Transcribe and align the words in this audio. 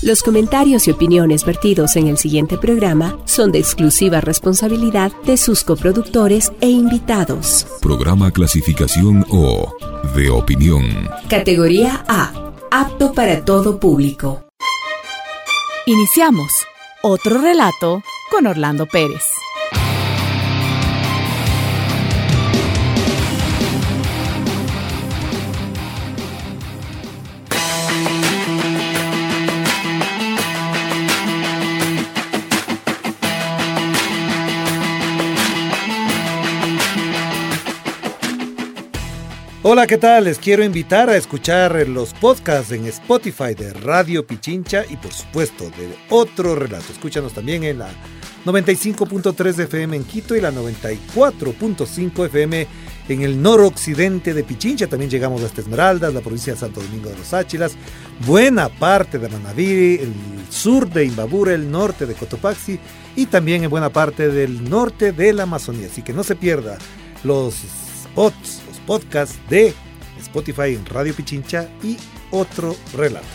Los 0.00 0.22
comentarios 0.22 0.86
y 0.86 0.92
opiniones 0.92 1.44
vertidos 1.44 1.96
en 1.96 2.06
el 2.06 2.18
siguiente 2.18 2.56
programa 2.56 3.18
son 3.24 3.50
de 3.50 3.58
exclusiva 3.58 4.20
responsabilidad 4.20 5.10
de 5.24 5.36
sus 5.36 5.64
coproductores 5.64 6.52
e 6.60 6.70
invitados. 6.70 7.66
Programa 7.82 8.30
clasificación 8.30 9.26
O 9.28 9.74
de 10.14 10.30
opinión. 10.30 10.84
Categoría 11.28 12.04
A. 12.06 12.52
Apto 12.70 13.12
para 13.12 13.44
todo 13.44 13.80
público. 13.80 14.44
Iniciamos 15.86 16.52
otro 17.02 17.40
relato 17.40 18.00
con 18.30 18.46
Orlando 18.46 18.86
Pérez. 18.86 19.24
Hola, 39.70 39.86
¿qué 39.86 39.98
tal? 39.98 40.24
Les 40.24 40.38
quiero 40.38 40.64
invitar 40.64 41.10
a 41.10 41.16
escuchar 41.18 41.86
los 41.88 42.14
podcasts 42.14 42.72
en 42.72 42.86
Spotify 42.86 43.52
de 43.54 43.74
Radio 43.74 44.26
Pichincha 44.26 44.82
y 44.88 44.96
por 44.96 45.12
supuesto 45.12 45.64
de 45.64 45.94
otro 46.08 46.54
relato. 46.54 46.90
Escúchanos 46.90 47.34
también 47.34 47.64
en 47.64 47.80
la 47.80 47.90
95.3 48.46 49.64
FM 49.64 49.94
en 49.94 50.04
Quito 50.04 50.34
y 50.34 50.40
la 50.40 50.52
94.5 50.52 52.24
FM 52.24 52.66
en 53.10 53.20
el 53.20 53.42
noroccidente 53.42 54.32
de 54.32 54.42
Pichincha. 54.42 54.86
También 54.86 55.10
llegamos 55.10 55.42
hasta 55.42 55.60
Esmeraldas, 55.60 56.14
la 56.14 56.22
provincia 56.22 56.54
de 56.54 56.60
Santo 56.60 56.80
Domingo 56.80 57.10
de 57.10 57.18
los 57.18 57.34
Áchilas, 57.34 57.76
buena 58.26 58.70
parte 58.70 59.18
de 59.18 59.28
Manabí, 59.28 59.98
el 60.00 60.14
sur 60.48 60.88
de 60.88 61.04
Imbabura, 61.04 61.52
el 61.52 61.70
norte 61.70 62.06
de 62.06 62.14
Cotopaxi 62.14 62.80
y 63.16 63.26
también 63.26 63.64
en 63.64 63.68
buena 63.68 63.90
parte 63.90 64.30
del 64.30 64.70
norte 64.70 65.12
de 65.12 65.34
la 65.34 65.42
Amazonía. 65.42 65.88
Así 65.88 66.00
que 66.00 66.14
no 66.14 66.24
se 66.24 66.36
pierda 66.36 66.78
los 67.22 67.54
spots 67.54 68.57
podcast 68.88 69.34
de 69.50 69.74
Spotify 70.18 70.74
en 70.74 70.86
Radio 70.86 71.14
Pichincha 71.14 71.68
y 71.82 71.98
otro 72.30 72.74
relato. 72.96 73.26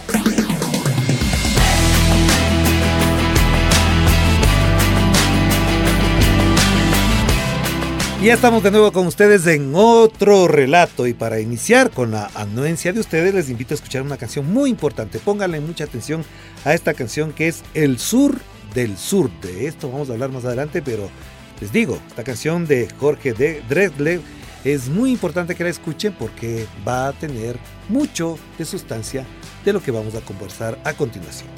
Y 8.20 8.26
ya 8.26 8.34
estamos 8.34 8.64
de 8.64 8.72
nuevo 8.72 8.92
con 8.92 9.06
ustedes 9.06 9.46
en 9.46 9.74
otro 9.76 10.48
relato 10.48 11.06
y 11.06 11.14
para 11.14 11.40
iniciar 11.40 11.92
con 11.92 12.10
la 12.10 12.32
anuencia 12.34 12.92
de 12.92 13.02
ustedes 13.02 13.36
les 13.36 13.52
invito 13.52 13.76
a 13.76 13.78
escuchar 13.78 14.02
una 14.02 14.18
canción 14.18 14.52
muy 14.52 14.72
importante. 14.72 15.20
Pónganle 15.20 15.60
mucha 15.60 15.84
atención 15.84 16.26
a 16.66 16.74
esta 16.74 16.96
canción 16.96 17.32
que 17.32 17.48
es 17.48 17.62
El 17.76 18.00
Sur 18.00 18.40
del 18.74 18.98
Sur. 18.98 19.30
De 19.42 19.68
esto 19.68 19.92
vamos 19.92 20.10
a 20.10 20.14
hablar 20.14 20.32
más 20.32 20.46
adelante, 20.46 20.82
pero 20.82 21.12
les 21.62 21.72
digo, 21.72 22.00
esta 22.08 22.24
canción 22.24 22.66
de 22.66 22.88
Jorge 23.00 23.34
de 23.34 23.62
Dresler 23.70 24.20
es 24.64 24.90
muy 24.90 25.12
importante 25.12 25.56
que 25.56 25.64
la 25.64 25.70
escuchen 25.70 26.14
porque 26.18 26.66
va 26.88 27.08
a 27.08 27.14
tener 27.14 27.58
mucho 27.90 28.38
de 28.58 28.66
sustancia 28.66 29.26
de 29.66 29.74
lo 29.74 29.82
que 29.82 29.92
vamos 29.92 30.16
a 30.16 30.22
conversar 30.22 30.78
a 30.84 30.94
continuación. 30.94 31.50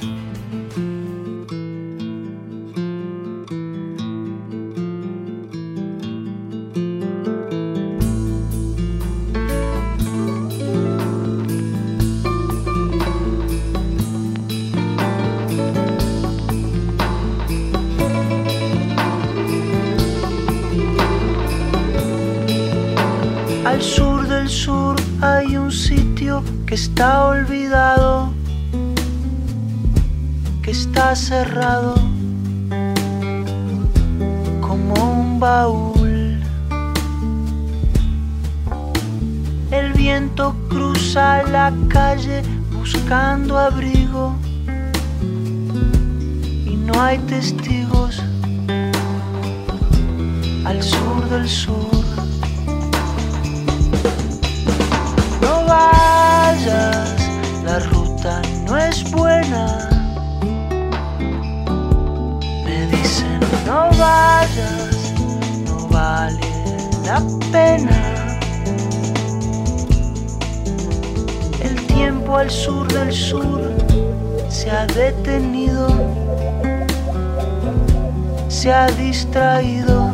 Se 78.65 78.73
ha 78.73 78.87
distraído 78.87 80.11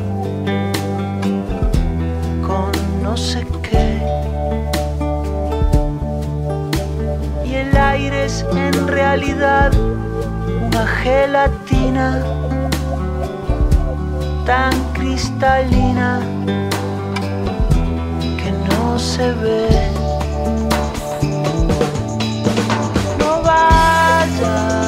con 2.46 2.70
no 3.02 3.16
sé 3.16 3.46
aire 7.92 8.26
es 8.26 8.46
en 8.54 8.88
realidad 8.88 9.72
una 10.68 10.86
gelatina 11.02 12.24
tan 14.46 14.74
cristalina 14.94 16.20
que 18.40 18.52
no 18.70 19.00
se 19.00 19.32
ve. 19.44 19.68
No 23.20 23.42
vayas, 23.44 24.81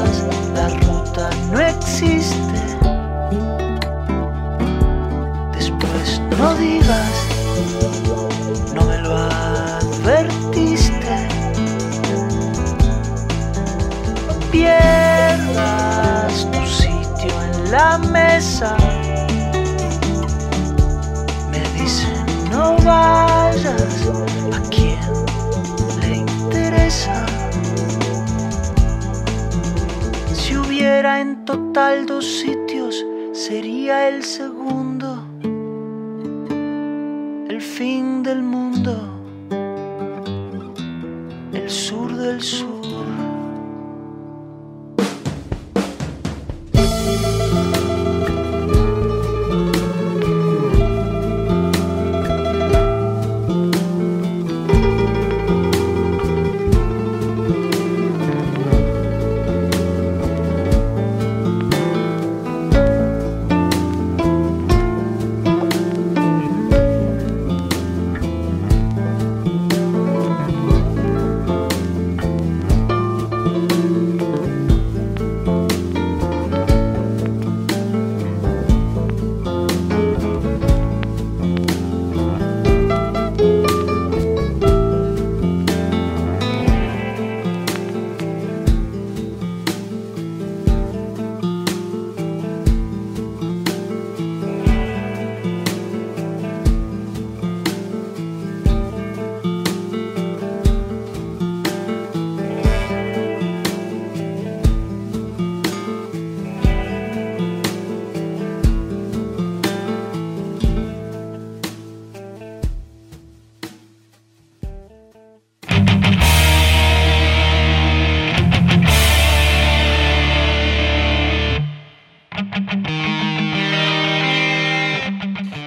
la 17.84 17.98
mesa. 17.98 18.78
Me 21.52 21.62
dicen 21.80 22.26
no 22.52 22.66
vayas 22.92 23.96
a 24.58 24.60
quien 24.74 25.06
le 26.02 26.12
interesa. 26.28 27.18
Si 30.34 30.56
hubiera 30.62 31.20
en 31.24 31.32
total 31.52 32.06
dos 32.06 32.26
sitios, 32.44 33.06
sería 33.34 34.08
el 34.10 34.24
segundo, 34.24 35.10
el 37.54 37.62
fin 37.62 38.24
del 38.24 38.42
mundo, 38.44 38.94
el 41.54 41.70
sur 41.70 42.10
del 42.16 42.42
sur. 42.42 42.73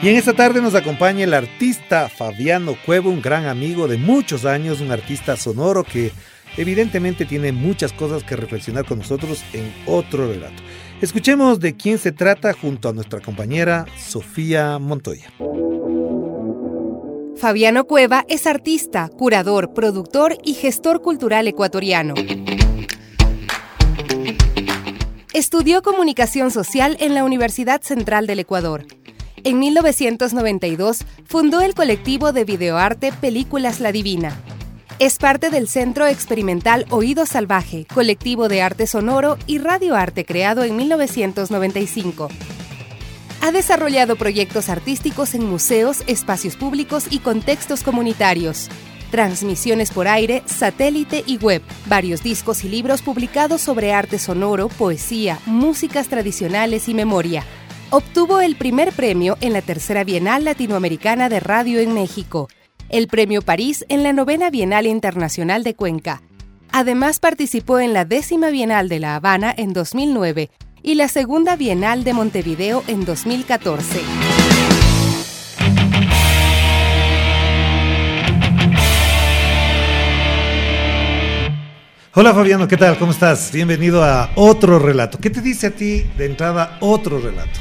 Y 0.06 0.10
en 0.10 0.14
esta 0.18 0.34
tarde 0.34 0.62
nos 0.62 0.76
acompaña 0.76 1.24
el 1.24 1.34
artista 1.34 2.08
Fabiano 2.08 2.76
Cuevo, 2.86 3.10
un 3.10 3.20
gran 3.20 3.46
amigo 3.46 3.88
de 3.88 3.96
muchos 3.96 4.44
años, 4.44 4.80
un 4.80 4.92
artista 4.92 5.36
sonoro 5.36 5.82
que 5.82 6.12
evidentemente 6.56 7.24
tiene 7.24 7.50
muchas 7.50 7.92
cosas 7.92 8.22
que 8.22 8.36
reflexionar 8.36 8.84
con 8.84 8.98
nosotros 8.98 9.42
en 9.52 9.74
otro 9.84 10.28
relato. 10.28 10.62
Escuchemos 11.00 11.58
de 11.58 11.74
quién 11.74 11.98
se 11.98 12.12
trata 12.12 12.52
junto 12.52 12.88
a 12.88 12.92
nuestra 12.92 13.18
compañera 13.18 13.84
Sofía 13.98 14.78
Montoya. 14.78 15.28
Fabiano 17.36 17.82
Cueva 17.88 18.24
es 18.28 18.46
artista, 18.46 19.08
curador, 19.08 19.74
productor 19.74 20.38
y 20.44 20.54
gestor 20.54 21.02
cultural 21.02 21.48
ecuatoriano. 21.48 22.14
Estudió 25.34 25.82
comunicación 25.82 26.52
social 26.52 26.96
en 27.00 27.14
la 27.14 27.24
Universidad 27.24 27.82
Central 27.82 28.28
del 28.28 28.38
Ecuador. 28.38 28.86
En 29.44 29.58
1992 29.58 31.04
fundó 31.24 31.60
el 31.60 31.74
colectivo 31.74 32.32
de 32.32 32.44
videoarte 32.44 33.12
Películas 33.12 33.80
La 33.80 33.92
Divina. 33.92 34.36
Es 34.98 35.18
parte 35.18 35.50
del 35.50 35.68
Centro 35.68 36.06
Experimental 36.06 36.86
Oído 36.90 37.26
Salvaje, 37.26 37.86
colectivo 37.92 38.48
de 38.48 38.62
arte 38.62 38.86
sonoro 38.86 39.36
y 39.46 39.58
radioarte 39.58 40.24
creado 40.24 40.64
en 40.64 40.76
1995. 40.76 42.28
Ha 43.42 43.52
desarrollado 43.52 44.16
proyectos 44.16 44.70
artísticos 44.70 45.34
en 45.34 45.44
museos, 45.44 46.02
espacios 46.06 46.56
públicos 46.56 47.06
y 47.10 47.18
contextos 47.18 47.82
comunitarios. 47.82 48.68
Transmisiones 49.10 49.90
por 49.90 50.08
aire, 50.08 50.42
satélite 50.46 51.22
y 51.26 51.36
web. 51.36 51.62
Varios 51.86 52.22
discos 52.22 52.64
y 52.64 52.68
libros 52.68 53.02
publicados 53.02 53.60
sobre 53.60 53.92
arte 53.92 54.18
sonoro, 54.18 54.68
poesía, 54.68 55.38
músicas 55.46 56.08
tradicionales 56.08 56.88
y 56.88 56.94
memoria. 56.94 57.44
Obtuvo 57.90 58.40
el 58.40 58.56
primer 58.56 58.92
premio 58.92 59.38
en 59.40 59.52
la 59.52 59.62
tercera 59.62 60.02
Bienal 60.02 60.44
Latinoamericana 60.44 61.28
de 61.28 61.38
Radio 61.38 61.78
en 61.78 61.94
México, 61.94 62.48
el 62.88 63.06
Premio 63.06 63.42
París 63.42 63.84
en 63.88 64.02
la 64.02 64.12
novena 64.12 64.50
Bienal 64.50 64.88
Internacional 64.88 65.62
de 65.62 65.76
Cuenca. 65.76 66.20
Además 66.72 67.20
participó 67.20 67.78
en 67.78 67.92
la 67.92 68.04
décima 68.04 68.50
Bienal 68.50 68.88
de 68.88 68.98
La 68.98 69.14
Habana 69.14 69.54
en 69.56 69.72
2009 69.72 70.50
y 70.82 70.96
la 70.96 71.06
segunda 71.06 71.54
Bienal 71.54 72.02
de 72.02 72.12
Montevideo 72.12 72.82
en 72.88 73.04
2014. 73.04 74.00
Hola 82.14 82.34
Fabiano, 82.34 82.66
¿qué 82.66 82.76
tal? 82.76 82.98
¿Cómo 82.98 83.12
estás? 83.12 83.52
Bienvenido 83.52 84.02
a 84.02 84.30
otro 84.34 84.80
relato. 84.80 85.18
¿Qué 85.18 85.30
te 85.30 85.40
dice 85.40 85.68
a 85.68 85.70
ti 85.70 86.02
de 86.16 86.26
entrada 86.26 86.78
otro 86.80 87.20
relato? 87.20 87.60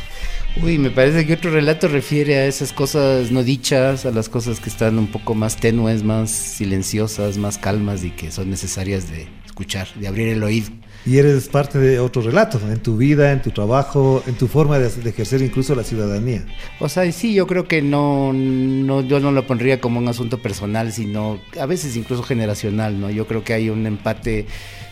Uy, 0.63 0.77
me 0.77 0.89
parece 0.89 1.25
que 1.25 1.33
otro 1.33 1.51
relato 1.51 1.87
refiere 1.87 2.37
a 2.37 2.45
esas 2.45 2.71
cosas 2.71 3.31
no 3.31 3.43
dichas, 3.43 4.05
a 4.05 4.11
las 4.11 4.29
cosas 4.29 4.59
que 4.59 4.69
están 4.69 4.97
un 4.97 5.07
poco 5.07 5.35
más 5.35 5.57
tenues, 5.57 6.03
más 6.03 6.31
silenciosas, 6.31 7.37
más 7.37 7.57
calmas 7.57 8.03
y 8.03 8.11
que 8.11 8.31
son 8.31 8.49
necesarias 8.49 9.09
de 9.09 9.27
escuchar, 9.45 9.87
de 9.95 10.07
abrir 10.07 10.29
el 10.29 10.43
oído 10.43 10.71
y 11.05 11.19
eres 11.19 11.47
parte 11.49 11.77
de 11.77 11.99
otro 11.99 12.23
relato, 12.23 12.59
en 12.59 12.79
tu 12.79 12.97
vida, 12.97 13.31
en 13.31 13.41
tu 13.41 13.51
trabajo, 13.51 14.23
en 14.25 14.33
tu 14.33 14.47
forma 14.47 14.79
de, 14.79 14.87
ejercer 15.07 15.41
incluso 15.41 15.75
la 15.75 15.83
ciudadanía. 15.83 16.43
O 16.79 16.89
sea, 16.89 17.09
sí, 17.11 17.33
yo 17.33 17.45
creo 17.45 17.67
que 17.67 17.83
no, 17.83 18.33
no, 18.33 19.01
yo 19.01 19.19
no 19.19 19.31
lo 19.31 19.45
pondría 19.45 19.79
como 19.79 19.99
un 19.99 20.07
asunto 20.07 20.39
personal, 20.39 20.91
sino 20.91 21.39
a 21.59 21.65
veces 21.67 21.95
incluso 21.95 22.23
generacional, 22.23 22.99
¿no? 22.99 23.11
Yo 23.11 23.27
creo 23.27 23.43
que 23.43 23.53
hay 23.53 23.69
un 23.69 23.85
empate 23.85 24.47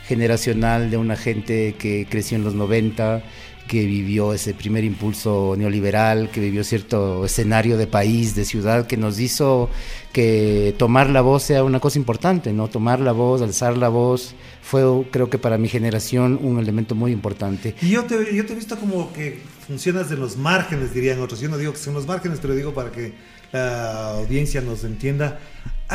generacional 0.07 0.91
de 0.91 0.97
una 0.97 1.15
gente 1.15 1.75
que 1.79 2.05
creció 2.07 2.37
en 2.37 2.43
los 2.43 2.53
90, 2.53 3.23
que 3.67 3.85
vivió 3.85 4.33
ese 4.33 4.53
primer 4.53 4.83
impulso 4.83 5.55
neoliberal, 5.57 6.29
que 6.29 6.41
vivió 6.41 6.63
cierto 6.63 7.25
escenario 7.25 7.77
de 7.77 7.87
país, 7.87 8.35
de 8.35 8.45
ciudad, 8.45 8.87
que 8.87 8.97
nos 8.97 9.19
hizo 9.19 9.69
que 10.11 10.75
tomar 10.77 11.09
la 11.09 11.21
voz 11.21 11.43
sea 11.43 11.63
una 11.63 11.79
cosa 11.79 11.97
importante, 11.97 12.53
¿no? 12.53 12.67
Tomar 12.67 12.99
la 12.99 13.13
voz, 13.13 13.41
alzar 13.41 13.77
la 13.77 13.89
voz, 13.89 14.35
fue 14.61 14.83
creo 15.11 15.29
que 15.29 15.37
para 15.37 15.57
mi 15.57 15.69
generación 15.69 16.39
un 16.41 16.59
elemento 16.59 16.93
muy 16.93 17.11
importante. 17.11 17.75
Y 17.81 17.89
yo 17.89 18.03
te, 18.03 18.35
yo 18.35 18.45
te 18.45 18.53
he 18.53 18.55
visto 18.55 18.77
como 18.77 19.11
que 19.13 19.39
funcionas 19.67 20.09
de 20.09 20.17
los 20.17 20.37
márgenes, 20.37 20.93
dirían 20.93 21.19
otros. 21.21 21.39
Yo 21.39 21.49
no 21.49 21.57
digo 21.57 21.71
que 21.71 21.79
son 21.79 21.93
los 21.93 22.05
márgenes, 22.05 22.39
pero 22.41 22.55
digo 22.55 22.73
para 22.73 22.91
que 22.91 23.13
la 23.51 24.17
audiencia 24.17 24.61
nos 24.61 24.83
entienda. 24.83 25.39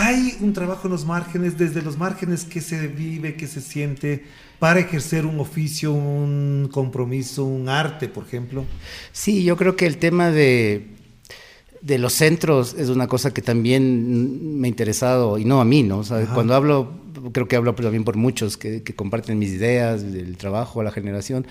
Hay 0.00 0.38
un 0.40 0.52
trabajo 0.52 0.86
en 0.86 0.92
los 0.92 1.04
márgenes, 1.04 1.58
desde 1.58 1.82
los 1.82 1.98
márgenes 1.98 2.44
que 2.44 2.60
se 2.60 2.86
vive, 2.86 3.34
que 3.34 3.48
se 3.48 3.60
siente, 3.60 4.22
para 4.60 4.78
ejercer 4.78 5.26
un 5.26 5.40
oficio, 5.40 5.92
un 5.92 6.68
compromiso, 6.70 7.44
un 7.44 7.68
arte, 7.68 8.08
por 8.08 8.22
ejemplo? 8.22 8.64
Sí, 9.10 9.42
yo 9.42 9.56
creo 9.56 9.74
que 9.74 9.86
el 9.86 9.98
tema 9.98 10.30
de, 10.30 10.86
de 11.80 11.98
los 11.98 12.12
centros 12.12 12.76
es 12.78 12.90
una 12.90 13.08
cosa 13.08 13.34
que 13.34 13.42
también 13.42 14.60
me 14.60 14.68
ha 14.68 14.70
interesado, 14.70 15.36
y 15.36 15.44
no 15.44 15.60
a 15.60 15.64
mí, 15.64 15.82
¿no? 15.82 16.04
cuando 16.32 16.54
hablo, 16.54 16.92
creo 17.32 17.48
que 17.48 17.56
hablo 17.56 17.74
también 17.74 18.04
por 18.04 18.16
muchos 18.16 18.56
que, 18.56 18.84
comparten 18.94 19.36
mis 19.36 19.50
ideas, 19.50 20.12
del 20.12 20.36
trabajo, 20.36 20.80
a 20.80 20.84
la 20.84 20.92
generación, 20.92 21.44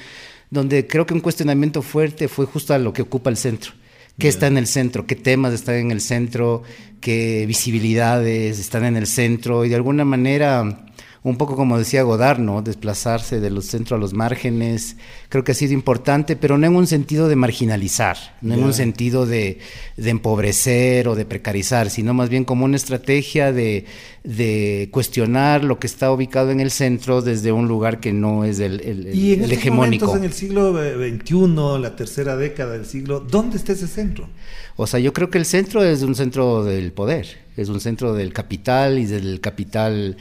donde 0.51 0.87
creo 0.87 1.05
que 1.05 1.13
un 1.13 1.19
cuestionamiento 1.19 1.81
fuerte 1.81 2.29
fue 2.29 2.45
justo 2.45 2.73
a 2.73 2.77
lo 2.77 2.93
que 2.93 3.01
ocupa 3.01 3.29
el 3.29 3.35
centro. 3.35 3.73
¿Qué 4.17 4.27
está 4.27 4.47
en 4.47 4.57
el 4.57 4.65
centro? 4.65 5.05
¿Qué 5.05 5.15
temas 5.15 5.53
están 5.53 5.75
en 5.75 5.91
el 5.91 6.01
centro? 6.01 6.63
¿Qué 6.99 7.45
visibilidades 7.45 8.57
están 8.57 8.83
en 8.85 8.97
el 8.97 9.05
centro? 9.05 9.63
Y 9.63 9.69
de 9.69 9.75
alguna 9.75 10.05
manera 10.05 10.86
un 11.27 11.35
poco 11.37 11.57
como 11.57 11.77
decía 11.77 12.03
Godard, 12.03 12.39
¿no? 12.39 12.61
Desplazarse 12.61 13.41
de 13.41 13.49
los 13.49 13.65
centros 13.65 13.97
a 13.97 13.99
los 13.99 14.13
márgenes, 14.13 14.95
creo 15.27 15.43
que 15.43 15.51
ha 15.51 15.55
sido 15.55 15.73
importante, 15.73 16.37
pero 16.37 16.57
no 16.57 16.67
en 16.67 16.75
un 16.75 16.87
sentido 16.87 17.27
de 17.27 17.35
marginalizar, 17.35 18.17
no 18.41 18.53
en 18.53 18.63
un 18.63 18.73
sentido 18.73 19.25
de, 19.25 19.59
empobrecer 19.97 21.09
o 21.09 21.15
de 21.15 21.25
precarizar, 21.25 21.89
sino 21.89 22.13
más 22.13 22.29
bien 22.29 22.45
como 22.45 22.63
una 22.63 22.77
estrategia 22.77 23.51
de, 23.51 23.85
cuestionar 24.91 25.65
lo 25.65 25.79
que 25.79 25.87
está 25.87 26.13
ubicado 26.13 26.51
en 26.51 26.61
el 26.61 26.71
centro 26.71 27.21
desde 27.21 27.51
un 27.51 27.67
lugar 27.67 27.99
que 27.99 28.13
no 28.13 28.45
es 28.45 28.59
el, 28.59 28.79
el, 28.79 29.13
y 29.13 29.33
en 29.33 29.43
el 29.43 29.51
hegemónico. 29.51 30.15
en 30.15 30.23
el 30.23 30.33
siglo 30.33 30.73
XXI, 30.73 31.81
la 31.81 31.95
tercera 31.97 32.37
década 32.37 32.71
del 32.71 32.85
siglo, 32.85 33.19
¿dónde 33.19 33.57
está 33.57 33.73
ese 33.73 33.87
centro? 33.87 34.29
O 34.77 34.87
sea, 34.87 35.01
yo 35.01 35.11
creo 35.11 35.29
que 35.29 35.39
el 35.39 35.45
centro 35.45 35.83
es 35.83 36.03
un 36.03 36.15
centro 36.15 36.63
del 36.63 36.93
poder, 36.93 37.27
es 37.57 37.67
un 37.67 37.81
centro 37.81 38.13
del 38.13 38.31
capital 38.31 38.97
y 38.97 39.05
del 39.05 39.41
capital 39.41 40.15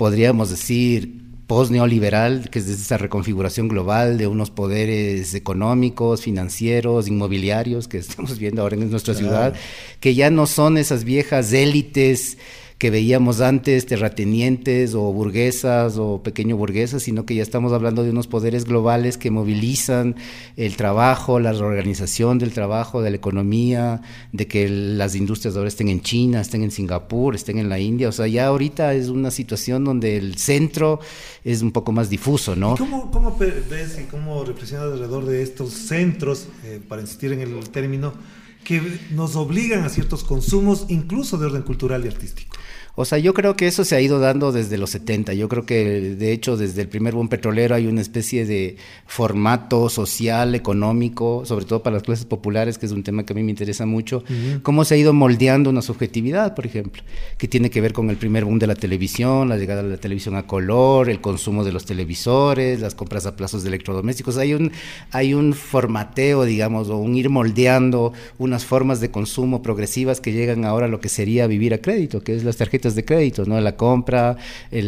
podríamos 0.00 0.48
decir, 0.48 1.20
post-neoliberal, 1.46 2.48
que 2.48 2.60
es 2.60 2.66
desde 2.66 2.80
esa 2.80 2.96
reconfiguración 2.96 3.68
global 3.68 4.16
de 4.16 4.28
unos 4.28 4.50
poderes 4.50 5.34
económicos, 5.34 6.22
financieros, 6.22 7.06
inmobiliarios 7.06 7.86
que 7.86 7.98
estamos 8.06 8.38
viendo 8.38 8.62
ahora 8.62 8.76
en 8.76 8.90
nuestra 8.90 9.12
ciudad, 9.12 9.52
que 10.00 10.14
ya 10.14 10.30
no 10.30 10.46
son 10.46 10.78
esas 10.78 11.04
viejas 11.04 11.52
élites 11.52 12.38
que 12.80 12.88
veíamos 12.88 13.42
antes, 13.42 13.84
terratenientes 13.84 14.94
o 14.94 15.12
burguesas 15.12 15.98
o 15.98 16.22
pequeño 16.22 16.56
burguesas, 16.56 17.02
sino 17.02 17.26
que 17.26 17.34
ya 17.34 17.42
estamos 17.42 17.74
hablando 17.74 18.04
de 18.04 18.08
unos 18.08 18.26
poderes 18.26 18.64
globales 18.64 19.18
que 19.18 19.30
movilizan 19.30 20.16
el 20.56 20.76
trabajo, 20.76 21.40
la 21.40 21.52
reorganización 21.52 22.38
del 22.38 22.54
trabajo, 22.54 23.02
de 23.02 23.10
la 23.10 23.16
economía, 23.16 24.00
de 24.32 24.46
que 24.46 24.70
las 24.70 25.14
industrias 25.14 25.56
ahora 25.56 25.68
estén 25.68 25.88
en 25.88 26.00
China, 26.00 26.40
estén 26.40 26.62
en 26.62 26.70
Singapur, 26.70 27.34
estén 27.34 27.58
en 27.58 27.68
la 27.68 27.78
India. 27.78 28.08
O 28.08 28.12
sea, 28.12 28.26
ya 28.26 28.46
ahorita 28.46 28.94
es 28.94 29.08
una 29.08 29.30
situación 29.30 29.84
donde 29.84 30.16
el 30.16 30.38
centro 30.38 31.00
es 31.44 31.60
un 31.60 31.72
poco 31.72 31.92
más 31.92 32.08
difuso, 32.08 32.56
¿no? 32.56 32.78
¿Cómo, 32.78 33.10
cómo 33.10 33.36
ves 33.36 33.98
y 34.00 34.04
cómo 34.04 34.42
reflexionas 34.42 34.86
alrededor 34.86 35.26
de 35.26 35.42
estos 35.42 35.74
centros, 35.74 36.46
eh, 36.64 36.80
para 36.88 37.02
insistir 37.02 37.34
en 37.34 37.42
el 37.42 37.68
término, 37.68 38.14
que 38.64 39.00
nos 39.10 39.36
obligan 39.36 39.84
a 39.84 39.88
ciertos 39.88 40.24
consumos, 40.24 40.86
incluso 40.88 41.38
de 41.38 41.46
orden 41.46 41.62
cultural 41.62 42.04
y 42.04 42.08
artístico? 42.08 42.56
O 43.00 43.06
sea, 43.06 43.16
yo 43.16 43.32
creo 43.32 43.56
que 43.56 43.66
eso 43.66 43.82
se 43.82 43.96
ha 43.96 44.00
ido 44.02 44.20
dando 44.20 44.52
desde 44.52 44.76
los 44.76 44.90
70. 44.90 45.32
Yo 45.32 45.48
creo 45.48 45.64
que, 45.64 46.14
de 46.16 46.32
hecho, 46.32 46.58
desde 46.58 46.82
el 46.82 46.88
primer 46.88 47.14
buen 47.14 47.28
petrolero 47.28 47.74
hay 47.74 47.86
una 47.86 48.02
especie 48.02 48.44
de 48.44 48.76
formato 49.06 49.88
social, 49.88 50.54
económico, 50.54 51.46
sobre 51.46 51.64
todo 51.64 51.82
para 51.82 51.94
las 51.94 52.02
clases 52.02 52.26
populares, 52.26 52.76
que 52.76 52.84
es 52.84 52.92
un 52.92 53.02
tema 53.02 53.24
que 53.24 53.32
a 53.32 53.36
mí 53.36 53.42
me 53.42 53.52
interesa 53.52 53.86
mucho. 53.86 54.22
Cómo 54.62 54.84
se 54.84 54.96
ha 54.96 54.98
ido 54.98 55.14
moldeando 55.14 55.70
una 55.70 55.80
subjetividad, 55.80 56.54
por 56.54 56.66
ejemplo, 56.66 57.02
que 57.38 57.48
tiene 57.48 57.70
que 57.70 57.80
ver 57.80 57.94
con 57.94 58.10
el 58.10 58.18
primer 58.18 58.44
boom 58.44 58.58
de 58.58 58.66
la 58.66 58.74
televisión, 58.74 59.48
la 59.48 59.56
llegada 59.56 59.82
de 59.82 59.88
la 59.88 59.96
televisión 59.96 60.36
a 60.36 60.46
color, 60.46 61.08
el 61.08 61.22
consumo 61.22 61.64
de 61.64 61.72
los 61.72 61.86
televisores, 61.86 62.80
las 62.80 62.94
compras 62.94 63.24
a 63.24 63.34
plazos 63.34 63.62
de 63.62 63.68
electrodomésticos. 63.68 64.36
Hay 64.36 64.52
un, 64.52 64.72
hay 65.10 65.32
un 65.32 65.54
formateo, 65.54 66.44
digamos, 66.44 66.90
o 66.90 66.98
un 66.98 67.16
ir 67.16 67.30
moldeando 67.30 68.12
unas 68.36 68.66
formas 68.66 69.00
de 69.00 69.10
consumo 69.10 69.62
progresivas 69.62 70.20
que 70.20 70.32
llegan 70.32 70.66
ahora 70.66 70.84
a 70.84 70.88
lo 70.90 71.00
que 71.00 71.08
sería 71.08 71.46
vivir 71.46 71.72
a 71.72 71.78
crédito, 71.78 72.22
que 72.22 72.34
es 72.34 72.44
las 72.44 72.58
tarjetas 72.58 72.89
de 72.94 73.04
crédito, 73.04 73.44
¿no? 73.44 73.60
La 73.60 73.76
compra, 73.76 74.36
eh, 74.70 74.82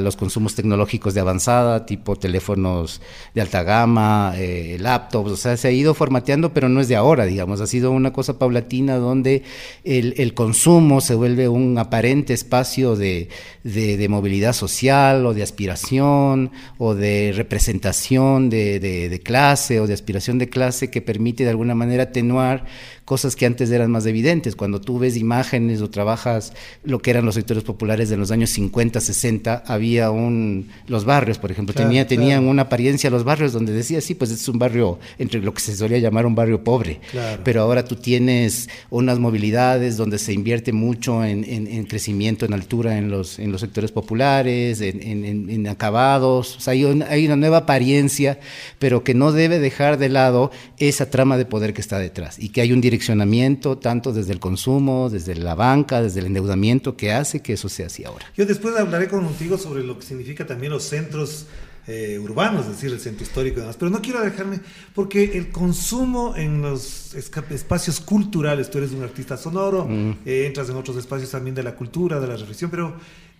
los 0.00 0.16
consumos 0.16 0.54
tecnológicos 0.54 1.14
de 1.14 1.20
avanzada, 1.20 1.86
tipo 1.86 2.16
teléfonos 2.16 3.00
de 3.34 3.40
alta 3.40 3.62
gama, 3.62 4.34
eh, 4.36 4.76
laptops, 4.80 5.30
o 5.30 5.36
sea, 5.36 5.56
se 5.56 5.68
ha 5.68 5.70
ido 5.70 5.94
formateando, 5.94 6.52
pero 6.52 6.68
no 6.68 6.80
es 6.80 6.88
de 6.88 6.96
ahora, 6.96 7.24
digamos, 7.24 7.60
ha 7.60 7.66
sido 7.66 7.90
una 7.90 8.12
cosa 8.12 8.38
paulatina 8.38 8.96
donde 8.96 9.42
el, 9.84 10.14
el 10.16 10.34
consumo 10.34 11.00
se 11.00 11.14
vuelve 11.14 11.48
un 11.48 11.78
aparente 11.78 12.34
espacio 12.34 12.96
de, 12.96 13.28
de, 13.64 13.96
de, 13.96 14.08
movilidad 14.08 14.52
social 14.52 15.26
o 15.26 15.34
de 15.34 15.42
aspiración 15.42 16.50
o 16.78 16.94
de 16.94 17.32
representación 17.34 18.50
de, 18.50 18.78
de 18.80 19.20
clase 19.20 19.80
o 19.80 19.86
de 19.86 19.94
aspiración 19.94 20.38
de 20.38 20.48
clase 20.48 20.90
que 20.90 21.02
permite 21.02 21.44
de 21.44 21.50
alguna 21.50 21.74
manera 21.74 22.04
atenuar 22.04 22.64
cosas 23.06 23.36
que 23.36 23.46
antes 23.46 23.70
eran 23.70 23.90
más 23.90 24.04
evidentes. 24.04 24.54
Cuando 24.56 24.82
tú 24.82 24.98
ves 24.98 25.16
imágenes 25.16 25.80
o 25.80 25.88
trabajas 25.88 26.52
lo 26.84 26.98
que 26.98 27.10
eran 27.12 27.24
los 27.24 27.36
sectores 27.36 27.62
populares 27.64 28.10
de 28.10 28.18
los 28.18 28.30
años 28.30 28.50
50, 28.50 29.00
60, 29.00 29.64
había 29.66 30.10
un... 30.10 30.68
Los 30.88 31.06
barrios, 31.06 31.38
por 31.38 31.50
ejemplo, 31.50 31.72
Claro, 31.72 31.88
tenía, 31.88 32.06
claro. 32.06 32.20
tenían 32.20 32.44
una 32.46 32.62
apariencia 32.62 33.08
los 33.08 33.24
barrios 33.24 33.52
donde 33.54 33.72
decía, 33.72 34.02
sí, 34.02 34.14
pues 34.14 34.30
es 34.30 34.46
un 34.48 34.58
barrio 34.58 34.98
entre 35.18 35.40
lo 35.40 35.54
que 35.54 35.60
se 35.60 35.74
solía 35.74 35.98
llamar 35.98 36.26
un 36.26 36.34
barrio 36.34 36.62
pobre. 36.62 37.00
Claro. 37.10 37.40
Pero 37.42 37.62
ahora 37.62 37.82
tú 37.84 37.96
tienes 37.96 38.68
unas 38.90 39.18
movilidades 39.18 39.96
donde 39.96 40.18
se 40.18 40.32
invierte 40.34 40.72
mucho 40.72 41.24
en, 41.24 41.44
en- 41.44 41.66
en 41.68 41.84
crecimiento, 41.86 42.44
en 42.44 42.52
altura 42.52 42.98
en 42.98 43.08
los, 43.08 43.38
en 43.38 43.52
los 43.52 43.60
sectores 43.62 43.92
populares, 43.92 44.80
en, 44.80 45.66
acabados. 45.68 46.56
O 46.56 46.60
sea, 46.60 46.72
hay, 46.72 46.84
un- 46.84 47.02
hay 47.04 47.26
una 47.26 47.36
nueva 47.36 47.58
apariencia, 47.58 48.40
pero 48.80 49.04
que 49.04 49.14
no 49.14 49.30
debe 49.32 49.58
dejar 49.60 49.96
de 49.98 50.08
lado 50.08 50.50
esa 50.78 51.08
trama 51.10 51.36
de 51.38 51.44
poder 51.46 51.72
que 51.72 51.80
está 51.80 51.98
detrás 51.98 52.38
y 52.38 52.48
que 52.48 52.60
hay 52.60 52.72
un 52.72 52.80
direccionamiento 52.96 53.76
tanto 53.76 54.12
desde 54.12 54.32
el 54.32 54.40
consumo, 54.40 55.10
desde 55.10 55.34
la 55.34 55.54
banca, 55.54 56.00
desde 56.00 56.20
el 56.20 56.26
endeudamiento 56.26 56.96
que 56.96 57.12
hace 57.12 57.40
que 57.40 57.52
eso 57.52 57.68
sea 57.68 57.86
así 57.86 58.04
ahora. 58.04 58.24
Yo 58.34 58.46
después 58.46 58.74
hablaré 58.76 59.08
contigo 59.08 59.58
sobre 59.58 59.84
lo 59.84 59.98
que 59.98 60.06
significa 60.06 60.46
también 60.46 60.72
los 60.72 60.84
centros 60.84 61.46
eh, 61.86 62.18
urbanos, 62.18 62.62
es 62.62 62.72
decir, 62.72 62.90
el 62.90 62.98
centro 62.98 63.22
histórico 63.22 63.58
y 63.58 63.60
demás. 63.60 63.76
Pero 63.78 63.90
no 63.90 64.00
quiero 64.00 64.20
dejarme, 64.20 64.60
porque 64.94 65.36
el 65.36 65.50
consumo 65.50 66.34
en 66.36 66.62
los 66.62 67.14
espacios 67.14 68.00
culturales, 68.00 68.70
tú 68.70 68.78
eres 68.78 68.92
un 68.92 69.02
artista 69.02 69.36
sonoro, 69.36 69.86
eh, 70.24 70.46
entras 70.46 70.70
en 70.70 70.76
otros 70.76 70.96
espacios 70.96 71.30
también 71.30 71.54
de 71.54 71.62
la 71.62 71.74
cultura, 71.74 72.18
de 72.18 72.26
la 72.26 72.36
reflexión, 72.36 72.70
pero 72.70 72.96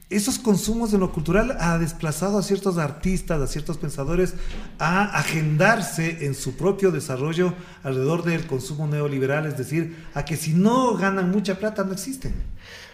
esos 0.09 0.39
consumos 0.39 0.93
en 0.95 1.01
lo 1.01 1.13
cultural 1.13 1.57
ha 1.59 1.79
desplazado 1.79 2.39
a 2.39 2.43
ciertos 2.43 2.79
artistas, 2.79 3.41
a 3.41 3.47
ciertos 3.49 3.77
pensadores 3.77 4.35
a 4.79 5.05
agendarse 5.19 6.25
en 6.27 6.35
su 6.35 6.57
propio 6.57 6.91
desarrollo 6.93 7.55
alrededor 7.83 8.23
del 8.25 8.47
consumo 8.47 8.87
neoliberal, 8.87 9.47
es 9.47 9.59
decir, 9.59 9.97
a 10.15 10.25
que 10.25 10.37
si 10.37 10.53
no 10.55 10.95
ganan 10.97 11.31
mucha 11.31 11.59
plata 11.59 11.83
no 11.85 11.93
existen. 11.93 12.35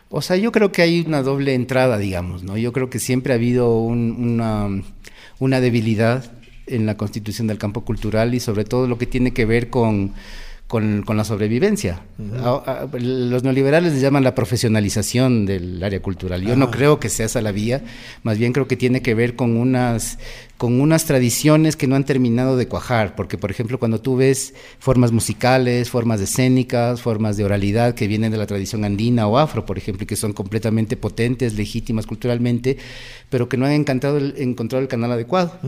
O 0.09 0.21
sea, 0.23 0.37
yo 0.37 0.52
creo 0.52 0.73
que 0.73 0.83
hay 0.83 1.00
una 1.07 1.23
doble 1.23 1.54
entrada, 1.54 1.99
digamos, 1.99 2.42
¿no? 2.42 2.57
Yo 2.57 2.73
creo 2.73 2.90
que 2.90 2.99
siempre 2.99 3.33
ha 3.33 3.37
habido 3.37 3.76
un- 3.78 4.12
una, 4.19 4.69
una 5.38 5.61
debilidad 5.61 6.25
en 6.66 6.87
la 6.87 6.97
constitución 6.97 7.47
del 7.47 7.59
campo 7.59 7.83
cultural 7.85 8.35
y 8.35 8.40
sobre 8.40 8.64
todo 8.64 8.87
lo 8.87 8.97
que 8.99 9.07
tiene 9.07 9.33
que 9.33 9.45
ver 9.47 9.69
con, 9.71 10.12
con, 10.73 11.02
con 11.02 11.19
la 11.19 11.25
sobrevivencia. 11.25 12.00
A- 12.43 12.87
a- 12.88 12.99
los 12.99 13.45
neoliberales 13.45 13.93
le 13.93 14.00
llaman 14.00 14.25
la 14.25 14.35
profesionalización 14.35 15.45
del 15.45 15.85
área 15.85 16.00
cultural. 16.00 16.41
Yo 16.41 16.57
no 16.57 16.71
creo 16.71 16.99
que 16.99 17.11
sea 17.11 17.26
esa 17.26 17.43
la 17.43 17.52
vía, 17.52 17.83
más 18.23 18.38
bien 18.38 18.55
creo 18.55 18.67
que 18.67 18.79
tiene 18.79 19.02
que 19.02 19.14
ver 19.14 19.37
con 19.37 19.59
unas, 19.59 20.19
con 20.62 20.81
unas 20.81 21.07
tradiciones 21.07 21.75
que 21.75 21.88
no 21.88 21.97
han 21.97 22.04
terminado 22.04 22.57
de 22.57 22.69
cuajar, 22.69 23.16
porque 23.16 23.37
por 23.37 23.50
ejemplo 23.50 23.81
cuando 23.81 24.00
tú 24.00 24.14
ves 24.14 24.54
formas 24.78 25.11
musicales, 25.11 25.90
formas 25.90 26.21
escénicas, 26.21 27.02
formas 27.02 27.37
de 27.37 27.42
oralidad 27.45 27.97
que 27.97 28.07
vienen 28.07 28.31
de 28.31 28.38
la 28.38 28.47
tradición 28.47 28.85
andina 28.85 29.26
o 29.26 29.38
afro, 29.38 29.66
por 29.66 29.76
ejemplo, 29.76 30.04
y 30.04 30.07
que 30.07 30.14
son 30.14 30.33
completamente 30.33 30.97
potentes, 30.97 31.54
legítimas 31.54 32.07
culturalmente, 32.07 32.76
pero 33.28 33.49
que 33.49 33.57
no 33.57 33.66
han 33.66 33.73
encantado 33.73 34.19
el- 34.19 34.35
encontrado 34.38 34.81
el 34.83 34.87
canal 34.88 35.11
adecuado. 35.11 35.59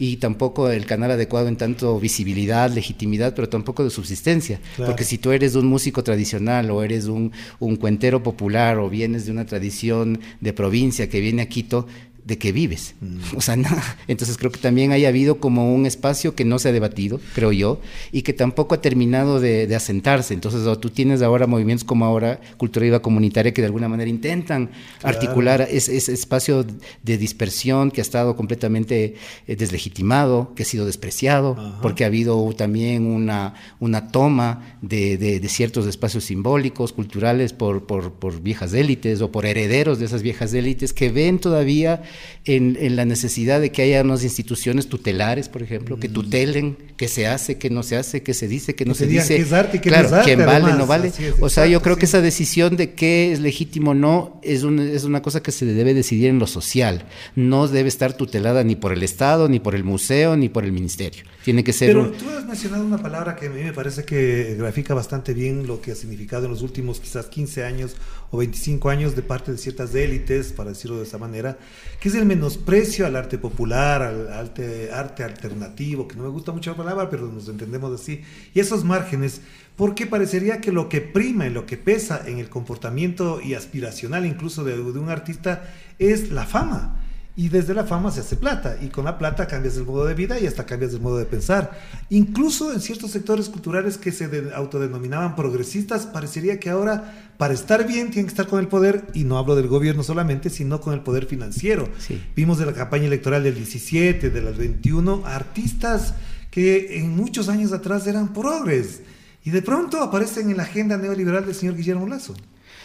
Y 0.00 0.16
tampoco 0.16 0.68
el 0.70 0.86
canal 0.86 1.12
adecuado 1.12 1.46
en 1.46 1.54
tanto 1.56 2.00
visibilidad, 2.00 2.68
legitimidad, 2.72 3.36
pero 3.36 3.48
tampoco 3.48 3.84
de 3.84 3.90
subsistencia, 3.90 4.58
Claro. 4.74 4.90
porque 4.90 5.04
si 5.04 5.18
tú 5.18 5.30
eres 5.30 5.54
un 5.54 5.66
músico 5.66 6.02
tradicional 6.02 6.68
o 6.72 6.82
eres 6.82 7.04
un, 7.06 7.30
un 7.60 7.76
cuentero 7.76 8.24
popular 8.24 8.78
o 8.78 8.90
vienes 8.90 9.24
de 9.24 9.30
una 9.30 9.46
tradición 9.46 10.18
de 10.40 10.52
provincia 10.52 11.08
que 11.08 11.20
viene 11.20 11.42
a 11.42 11.46
Quito, 11.48 11.86
¿de 12.24 12.38
qué 12.38 12.52
vives? 12.52 12.94
O 13.36 13.40
sea, 13.40 13.56
nada. 13.56 13.82
Entonces 14.08 14.36
creo 14.36 14.50
que 14.52 14.60
también 14.60 14.92
haya 14.92 15.08
habido 15.08 15.38
como 15.38 15.74
un 15.74 15.86
espacio 15.86 16.34
que 16.34 16.44
no 16.44 16.58
se 16.58 16.68
ha 16.68 16.72
debatido, 16.72 17.18
creo 17.34 17.50
yo, 17.52 17.80
y 18.12 18.22
que 18.22 18.32
tampoco 18.32 18.74
ha 18.74 18.80
terminado 18.80 19.40
de, 19.40 19.66
de 19.66 19.74
asentarse. 19.74 20.34
Entonces 20.34 20.60
o 20.66 20.78
tú 20.78 20.90
tienes 20.90 21.22
ahora 21.22 21.46
movimientos 21.46 21.84
como 21.84 22.04
ahora 22.04 22.40
Cultura 22.58 22.84
Viva 22.84 23.00
Comunitaria 23.02 23.52
que 23.54 23.62
de 23.62 23.66
alguna 23.66 23.88
manera 23.88 24.08
intentan 24.10 24.70
articular 25.02 25.66
ese, 25.70 25.96
ese 25.96 26.12
espacio 26.12 26.64
de 27.02 27.18
dispersión 27.18 27.90
que 27.90 28.00
ha 28.00 28.02
estado 28.02 28.36
completamente 28.36 29.14
eh, 29.46 29.56
deslegitimado, 29.56 30.52
que 30.54 30.62
ha 30.62 30.66
sido 30.66 30.86
despreciado, 30.86 31.56
porque 31.82 32.04
ha 32.04 32.08
habido 32.08 32.52
también 32.56 33.06
una, 33.06 33.54
una 33.80 34.08
toma 34.08 34.76
de, 34.82 35.16
de- 35.16 35.40
de 35.40 35.48
ciertos 35.48 35.86
espacios 35.86 36.24
simbólicos, 36.24 36.92
culturales, 36.92 37.52
por, 37.52 37.86
por, 37.86 38.12
por 38.12 38.40
viejas 38.42 38.72
élites 38.74 39.20
o 39.22 39.30
por 39.32 39.46
herederos 39.46 39.98
de 39.98 40.04
esas 40.06 40.22
viejas 40.22 40.52
élites 40.54 40.92
que 40.92 41.10
ven 41.10 41.38
todavía 41.38 42.02
en, 42.44 42.76
en 42.80 42.96
la 42.96 43.04
necesidad 43.04 43.60
de 43.60 43.70
que 43.72 43.82
haya 43.82 44.02
unas 44.02 44.24
instituciones 44.24 44.88
tutelares, 44.88 45.48
por 45.48 45.62
ejemplo, 45.62 45.98
que 45.98 46.08
tutelen 46.08 46.76
qué 46.96 47.08
se 47.08 47.26
hace, 47.26 47.58
qué 47.58 47.70
no 47.70 47.82
se 47.82 47.96
hace, 47.96 48.22
qué 48.22 48.34
se 48.34 48.48
dice, 48.48 48.74
qué 48.74 48.84
no 48.84 48.92
Que 48.92 48.98
se 49.00 49.06
dice. 49.06 49.36
qué 49.36 49.42
es 49.42 49.52
arte 49.52 49.76
no 49.78 49.82
claro, 49.82 50.06
es 50.08 50.12
arte, 50.12 50.24
quién 50.26 50.38
vale, 50.40 50.52
además. 50.64 50.78
no 50.78 50.86
vale. 50.86 51.08
Es, 51.08 51.18
o 51.40 51.48
sea, 51.48 51.66
yo 51.66 51.82
creo 51.82 51.96
que 51.96 52.06
esa 52.06 52.20
decisión 52.20 52.76
de 52.76 52.94
qué 52.94 53.32
es 53.32 53.40
legítimo 53.40 53.92
o 53.92 53.94
no 53.94 54.40
es, 54.42 54.62
un- 54.62 54.78
es 54.80 55.04
una 55.04 55.22
cosa 55.22 55.42
que 55.42 55.52
se 55.52 55.64
debe 55.66 55.94
decidir 55.94 56.28
en 56.28 56.38
lo 56.38 56.46
social. 56.46 57.04
No 57.36 57.68
debe 57.68 57.88
estar 57.88 58.16
tutelada 58.16 58.64
ni 58.64 58.76
por 58.76 58.92
el 58.92 59.02
Estado, 59.02 59.48
ni 59.48 59.60
por 59.60 59.74
el 59.74 59.84
museo, 59.84 60.36
ni 60.36 60.48
por 60.48 60.64
el 60.64 60.72
ministerio. 60.72 61.24
Tiene 61.44 61.64
que 61.64 61.72
ser 61.72 61.88
Pero 61.88 62.02
un- 62.02 62.12
tú 62.12 62.28
has 62.30 62.46
mencionado 62.46 62.84
una 62.84 62.98
palabra 62.98 63.34
que 63.36 63.46
a 63.46 63.50
mí 63.50 63.62
me 63.62 63.72
parece 63.72 64.04
que 64.04 64.54
grafica 64.58 64.94
bastante 64.94 65.34
bien 65.34 65.66
lo 65.66 65.80
que 65.80 65.92
ha 65.92 65.94
significado 65.94 66.44
en 66.46 66.52
los 66.52 66.62
últimos 66.62 67.00
quizás 67.00 67.26
15 67.26 67.64
años 67.64 67.96
o 68.30 68.38
25 68.38 68.88
años 68.90 69.14
de 69.16 69.22
parte 69.22 69.52
de 69.52 69.58
ciertas 69.58 69.94
élites, 69.94 70.52
para 70.52 70.70
decirlo 70.70 70.98
de 70.98 71.02
esa 71.04 71.18
manera, 71.18 71.58
que 72.02 72.08
es 72.08 72.16
el 72.16 72.26
menosprecio 72.26 73.06
al 73.06 73.14
arte 73.14 73.38
popular, 73.38 74.02
al 74.02 74.32
arte, 74.32 74.90
alternativo, 75.22 76.08
que 76.08 76.16
no 76.16 76.24
me 76.24 76.30
gusta 76.30 76.50
mucho 76.50 76.72
la 76.72 76.76
palabra, 76.76 77.08
pero 77.08 77.28
nos 77.28 77.48
entendemos 77.48 77.92
así, 78.00 78.22
y 78.52 78.58
esos 78.58 78.82
márgenes, 78.82 79.40
porque 79.76 80.08
parecería 80.08 80.60
que 80.60 80.72
lo 80.72 80.88
que 80.88 81.00
prima 81.00 81.46
y 81.46 81.50
lo 81.50 81.64
que 81.64 81.76
pesa 81.76 82.20
en 82.26 82.38
el 82.38 82.48
comportamiento 82.48 83.40
y 83.40 83.54
aspiracional 83.54 84.26
incluso 84.26 84.64
de 84.64 84.80
un 84.80 85.10
artista 85.10 85.62
es 86.00 86.32
la 86.32 86.44
fama. 86.44 87.01
Y 87.34 87.48
desde 87.48 87.72
la 87.72 87.84
fama 87.84 88.10
se 88.10 88.20
hace 88.20 88.36
plata, 88.36 88.76
y 88.82 88.88
con 88.88 89.06
la 89.06 89.16
plata 89.16 89.46
cambias 89.46 89.76
el 89.78 89.84
modo 89.86 90.04
de 90.04 90.12
vida 90.12 90.38
y 90.38 90.46
hasta 90.46 90.66
cambias 90.66 90.92
el 90.92 91.00
modo 91.00 91.16
de 91.16 91.24
pensar. 91.24 91.80
Incluso 92.10 92.72
en 92.74 92.80
ciertos 92.82 93.10
sectores 93.12 93.48
culturales 93.48 93.96
que 93.96 94.12
se 94.12 94.28
de- 94.28 94.54
autodenominaban 94.54 95.34
progresistas, 95.34 96.04
parecería 96.04 96.60
que 96.60 96.68
ahora 96.68 97.30
para 97.38 97.54
estar 97.54 97.86
bien 97.86 98.10
tienen 98.10 98.26
que 98.26 98.32
estar 98.32 98.46
con 98.46 98.60
el 98.60 98.68
poder, 98.68 99.06
y 99.14 99.24
no 99.24 99.38
hablo 99.38 99.56
del 99.56 99.66
gobierno 99.68 100.02
solamente, 100.02 100.50
sino 100.50 100.82
con 100.82 100.92
el 100.92 101.00
poder 101.00 101.24
financiero. 101.24 101.88
Sí. 101.98 102.22
Vimos 102.36 102.58
de 102.58 102.66
la 102.66 102.74
campaña 102.74 103.06
electoral 103.06 103.42
del 103.44 103.54
17, 103.54 104.28
de 104.28 104.42
las 104.42 104.58
21, 104.58 105.22
artistas 105.24 106.12
que 106.50 106.98
en 106.98 107.16
muchos 107.16 107.48
años 107.48 107.72
atrás 107.72 108.06
eran 108.06 108.34
progres, 108.34 109.00
y 109.42 109.50
de 109.50 109.62
pronto 109.62 110.02
aparecen 110.02 110.50
en 110.50 110.58
la 110.58 110.64
agenda 110.64 110.98
neoliberal 110.98 111.46
del 111.46 111.54
señor 111.54 111.76
Guillermo 111.76 112.06
Lazo. 112.06 112.34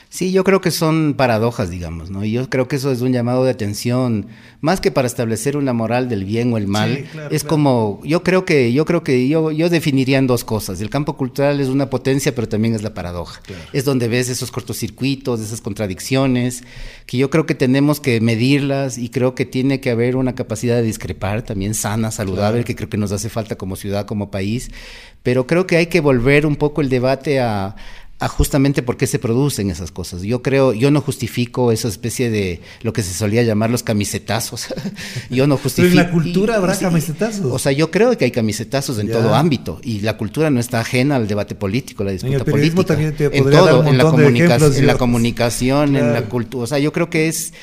Sí, 0.09 0.31
yo 0.31 0.43
creo 0.43 0.61
que 0.61 0.71
son 0.71 1.15
paradojas, 1.17 1.69
digamos, 1.69 2.09
¿no? 2.09 2.23
Y 2.23 2.31
yo 2.31 2.49
creo 2.49 2.67
que 2.67 2.77
eso 2.77 2.91
es 2.91 3.01
un 3.01 3.11
llamado 3.11 3.43
de 3.43 3.51
atención, 3.51 4.27
más 4.61 4.79
que 4.79 4.89
para 4.89 5.05
establecer 5.05 5.57
una 5.57 5.73
moral 5.73 6.07
del 6.07 6.23
bien 6.23 6.53
o 6.53 6.57
el 6.57 6.67
mal, 6.67 6.95
Sí, 6.95 7.03
claro, 7.11 7.35
es 7.35 7.43
claro. 7.43 7.49
como, 7.49 8.01
yo 8.05 8.23
creo 8.23 8.45
que, 8.45 8.71
yo 8.71 8.85
creo 8.85 9.03
que 9.03 9.27
yo, 9.27 9.51
yo 9.51 9.69
definiría 9.69 10.17
en 10.17 10.27
dos 10.27 10.45
cosas. 10.45 10.79
El 10.79 10.89
campo 10.89 11.17
cultural 11.17 11.59
es 11.59 11.67
una 11.67 11.89
potencia, 11.89 12.33
pero 12.33 12.47
también 12.47 12.73
es 12.73 12.83
la 12.83 12.93
paradoja. 12.93 13.41
Es 13.73 13.83
donde 13.83 14.07
ves 14.07 14.29
esos 14.29 14.49
cortocircuitos, 14.49 15.41
esas 15.41 15.59
contradicciones, 15.59 16.63
que 17.05 17.17
yo 17.17 17.29
creo 17.29 17.45
que 17.45 17.55
tenemos 17.55 17.99
que 17.99 18.21
medirlas 18.21 18.97
y 18.97 19.09
creo 19.09 19.35
que 19.35 19.45
tiene 19.45 19.81
que 19.81 19.89
haber 19.91 20.15
una 20.15 20.35
capacidad 20.35 20.77
de 20.77 20.83
discrepar 20.83 21.41
también 21.41 21.73
sana, 21.73 22.11
saludable, 22.11 22.63
que 22.63 22.75
creo 22.75 22.89
que 22.89 22.97
nos 22.97 23.11
hace 23.11 23.29
falta 23.29 23.57
como 23.57 23.75
ciudad, 23.75 24.05
como 24.05 24.31
país. 24.31 24.71
Pero 25.21 25.47
creo 25.47 25.67
que 25.67 25.75
hay 25.75 25.87
que 25.87 25.99
volver 25.99 26.45
un 26.45 26.55
poco 26.55 26.81
el 26.81 26.87
debate 26.89 27.41
a 27.41 27.75
a 28.19 28.27
justamente 28.27 28.81
por 28.81 28.97
qué 28.97 29.05
se 29.05 29.19
producen 29.19 29.69
esas 29.69 29.91
cosas. 29.91 30.23
Yo 30.23 30.41
creo, 30.41 30.73
yo 30.73 30.89
no 30.89 31.01
justifico 31.01 31.71
esa 31.71 31.87
especie 31.87 32.31
de 32.31 32.61
lo 32.81 32.91
que 32.91 33.03
se 33.03 33.13
solía 33.13 33.43
llamar 33.43 33.69
los 33.69 33.83
camisetazos. 33.83 34.67
yo 35.29 35.45
no 35.45 35.55
Pero 35.55 35.63
justifico. 35.63 35.91
en 35.91 35.95
la 35.97 36.11
cultura 36.11 36.55
habrá 36.55 36.73
sí, 36.73 36.83
camisetazos. 36.85 37.45
O 37.45 37.59
sea, 37.59 37.71
yo 37.73 37.91
creo 37.91 38.17
que 38.17 38.25
hay 38.25 38.31
camisetazos 38.31 38.97
en 38.97 39.07
Ya. 39.07 39.13
todo 39.13 39.35
ámbito 39.35 39.79
y 39.83 39.99
la 39.99 40.17
cultura 40.17 40.49
no 40.49 40.59
está 40.59 40.79
ajena 40.79 41.15
al 41.15 41.27
debate 41.27 41.53
político, 41.53 42.03
la 42.03 42.11
disputa 42.11 42.37
el 42.37 42.43
periodismo 42.43 42.83
política. 42.83 42.93
también 43.13 43.31
te 43.31 43.37
en 43.37 43.43
dar 43.51 43.53
todo, 43.53 43.79
un 43.81 43.87
en 43.87 43.97
la, 43.97 44.03
de 44.11 44.27
ejemplos, 44.27 44.77
en 44.77 44.87
la 44.87 44.95
comunicación, 44.97 45.95
en 45.95 46.13
la 46.13 46.23
cultura. 46.23 46.63
O 46.63 46.67
sea, 46.67 46.79
yo 46.79 46.91
creo 46.91 47.11
que 47.11 47.27
es 47.27 47.53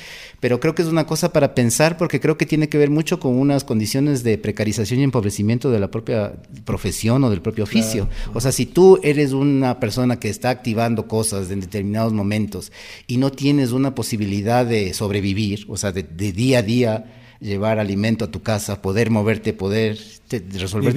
pero 0.44 0.60
creo 0.60 0.74
que 0.74 0.82
es 0.82 0.88
una 0.88 1.06
cosa 1.06 1.32
para 1.32 1.54
pensar 1.54 1.96
porque 1.96 2.20
creo 2.20 2.36
que 2.36 2.44
tiene 2.44 2.68
que 2.68 2.76
ver 2.76 2.90
mucho 2.90 3.18
con 3.18 3.34
unas 3.38 3.64
condiciones 3.64 4.22
de 4.22 4.36
precarización 4.36 5.00
y 5.00 5.02
empobrecimiento 5.02 5.70
de 5.70 5.80
la 5.80 5.90
propia 5.90 6.34
profesión 6.66 7.24
o 7.24 7.30
del 7.30 7.40
propio 7.40 7.64
oficio. 7.64 8.10
O 8.34 8.42
sea, 8.42 8.52
si 8.52 8.66
tú 8.66 9.00
eres 9.02 9.32
una 9.32 9.80
persona 9.80 10.20
que 10.20 10.28
está 10.28 10.50
activando 10.50 11.08
cosas 11.08 11.50
en 11.50 11.60
determinados 11.60 12.12
momentos 12.12 12.72
y 13.06 13.16
no 13.16 13.32
tienes 13.32 13.72
una 13.72 13.94
posibilidad 13.94 14.66
de 14.66 14.92
sobrevivir, 14.92 15.64
o 15.66 15.78
sea, 15.78 15.92
de, 15.92 16.02
día 16.02 16.58
a 16.58 16.62
día 16.62 17.04
llevar 17.40 17.78
alimento 17.78 18.26
a 18.26 18.30
tu 18.30 18.42
casa, 18.42 18.82
poder 18.82 19.08
moverte, 19.08 19.54
poder 19.54 19.98
resolver 20.28 20.94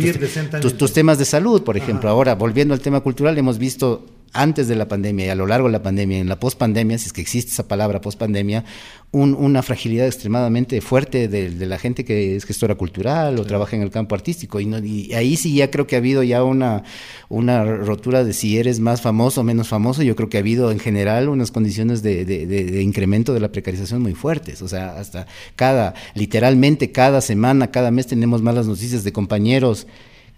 tus, 0.59 0.91
temas 0.91 1.19
de 1.19 1.23
salud, 1.23 1.63
por 1.63 1.77
ejemplo. 1.77 2.09
Ahora, 2.09 2.35
volviendo 2.35 2.73
al 2.73 2.81
tema 2.81 2.99
cultural, 2.99 3.37
hemos 3.37 3.59
visto 3.59 4.16
antes 4.33 4.67
de 4.67 4.75
la 4.75 4.87
pandemia 4.87 5.25
y 5.25 5.29
a 5.29 5.35
lo 5.35 5.47
largo 5.47 5.67
de 5.67 5.73
la 5.73 5.83
pandemia, 5.83 6.19
en 6.19 6.29
la 6.29 6.39
pospandemia, 6.39 6.97
si 6.97 7.07
es 7.07 7.13
que 7.13 7.21
existe 7.21 7.51
esa 7.51 7.67
palabra 7.67 8.01
pospandemia, 8.01 8.63
un, 9.11 9.33
una 9.33 9.63
fragilidad 9.63 10.05
extremadamente 10.05 10.81
fuerte 10.81 11.27
de, 11.27 11.49
la 11.65 11.77
gente 11.79 12.03
que 12.03 12.35
es 12.35 12.45
gestora 12.45 12.75
cultural 12.75 13.39
o 13.39 13.45
trabaja 13.45 13.75
en 13.75 13.81
el 13.81 13.89
campo 13.89 14.15
artístico. 14.15 14.59
Y, 14.59 15.13
ahí 15.13 15.37
sí 15.37 15.55
ya 15.55 15.71
creo 15.71 15.87
que 15.87 15.95
ha 15.95 15.99
habido 15.99 16.23
ya 16.23 16.43
una, 16.43 16.83
una 17.29 17.63
rotura 17.63 18.23
de 18.23 18.33
si 18.33 18.57
eres 18.57 18.79
más 18.79 19.01
famoso 19.01 19.41
o 19.41 19.43
menos 19.43 19.67
famoso. 19.67 20.03
Yo 20.03 20.15
creo 20.15 20.29
que 20.29 20.37
ha 20.37 20.41
habido 20.41 20.71
en 20.71 20.79
general 20.79 21.29
unas 21.29 21.51
condiciones 21.51 22.03
de, 22.03 22.25
de 22.25 22.81
incremento 22.81 23.33
de 23.33 23.39
la 23.39 23.51
precarización 23.51 24.01
muy 24.01 24.13
fuertes. 24.13 24.61
O 24.61 24.67
sea, 24.67 24.97
hasta 24.97 25.25
cada, 25.55 25.93
literalmente 26.13 26.91
cada 26.91 27.21
semana, 27.21 27.71
cada 27.71 27.91
mes 27.91 28.07
tenemos 28.07 28.41
malas 28.41 28.67
noticias 28.67 29.03
de 29.03 29.13
compañeros 29.13 29.87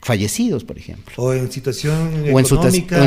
fallecidos, 0.01 0.63
por 0.63 0.77
ejemplo. 0.77 1.13
O 1.17 1.33
en 1.33 1.51
situación 1.51 2.23
o 2.31 2.39
en, 2.39 2.45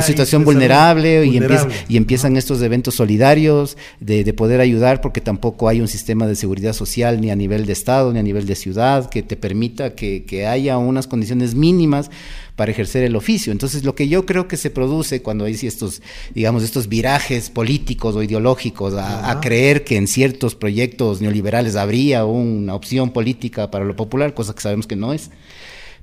situación 0.03 0.45
vulnerable, 0.45 1.25
Y, 1.25 1.41
y, 1.89 1.97
empiezan 1.97 2.37
estos 2.37 2.61
eventos 2.61 2.95
solidarios 2.95 3.79
de, 4.01 4.31
poder 4.35 4.61
ayudar 4.61 5.01
porque 5.01 5.21
tampoco 5.21 5.69
hay 5.69 5.81
un 5.81 5.89
sistema 5.89 6.27
de 6.27 6.37
seguridad 6.37 6.75
social 6.75 7.21
ni 7.21 7.31
a 7.31 7.37
nivel 7.37 7.67
de 7.67 7.73
Estado 7.73 8.13
ni 8.13 8.19
a 8.19 8.23
nivel 8.23 8.47
de 8.47 8.55
ciudad 8.55 9.09
que 9.09 9.23
te 9.23 9.37
permita 9.37 9.95
que, 9.95 10.23
haya 10.43 10.77
unas 10.77 11.07
condiciones 11.07 11.55
mínimas 11.55 12.11
para 12.57 12.73
ejercer 12.73 13.05
el 13.05 13.17
oficio. 13.17 13.53
Entonces, 13.53 13.85
lo 13.85 13.95
que 13.95 14.09
yo 14.09 14.27
creo 14.27 14.49
que 14.49 14.57
se 14.57 14.71
produce 14.71 15.23
cuando 15.23 15.45
hay 15.45 15.55
estos, 15.55 16.03
digamos, 16.35 16.63
estos 16.63 16.89
virajes 16.89 17.49
políticos 17.49 18.17
o 18.17 18.23
ideológicos 18.23 18.95
a, 18.95 19.31
a 19.31 19.41
creer 19.41 19.85
que 19.85 19.97
en 19.97 20.07
ciertos 20.09 20.55
proyectos 20.55 21.23
neoliberales 21.23 21.77
habría 21.77 22.25
una 22.25 22.75
opción 22.75 23.11
política 23.13 23.71
para 23.71 23.85
lo 23.85 23.97
popular, 23.97 24.35
cosa 24.35 24.55
que 24.55 24.61
sabemos 24.61 24.87
que 24.87 24.97
no 24.97 25.13
es, 25.13 25.31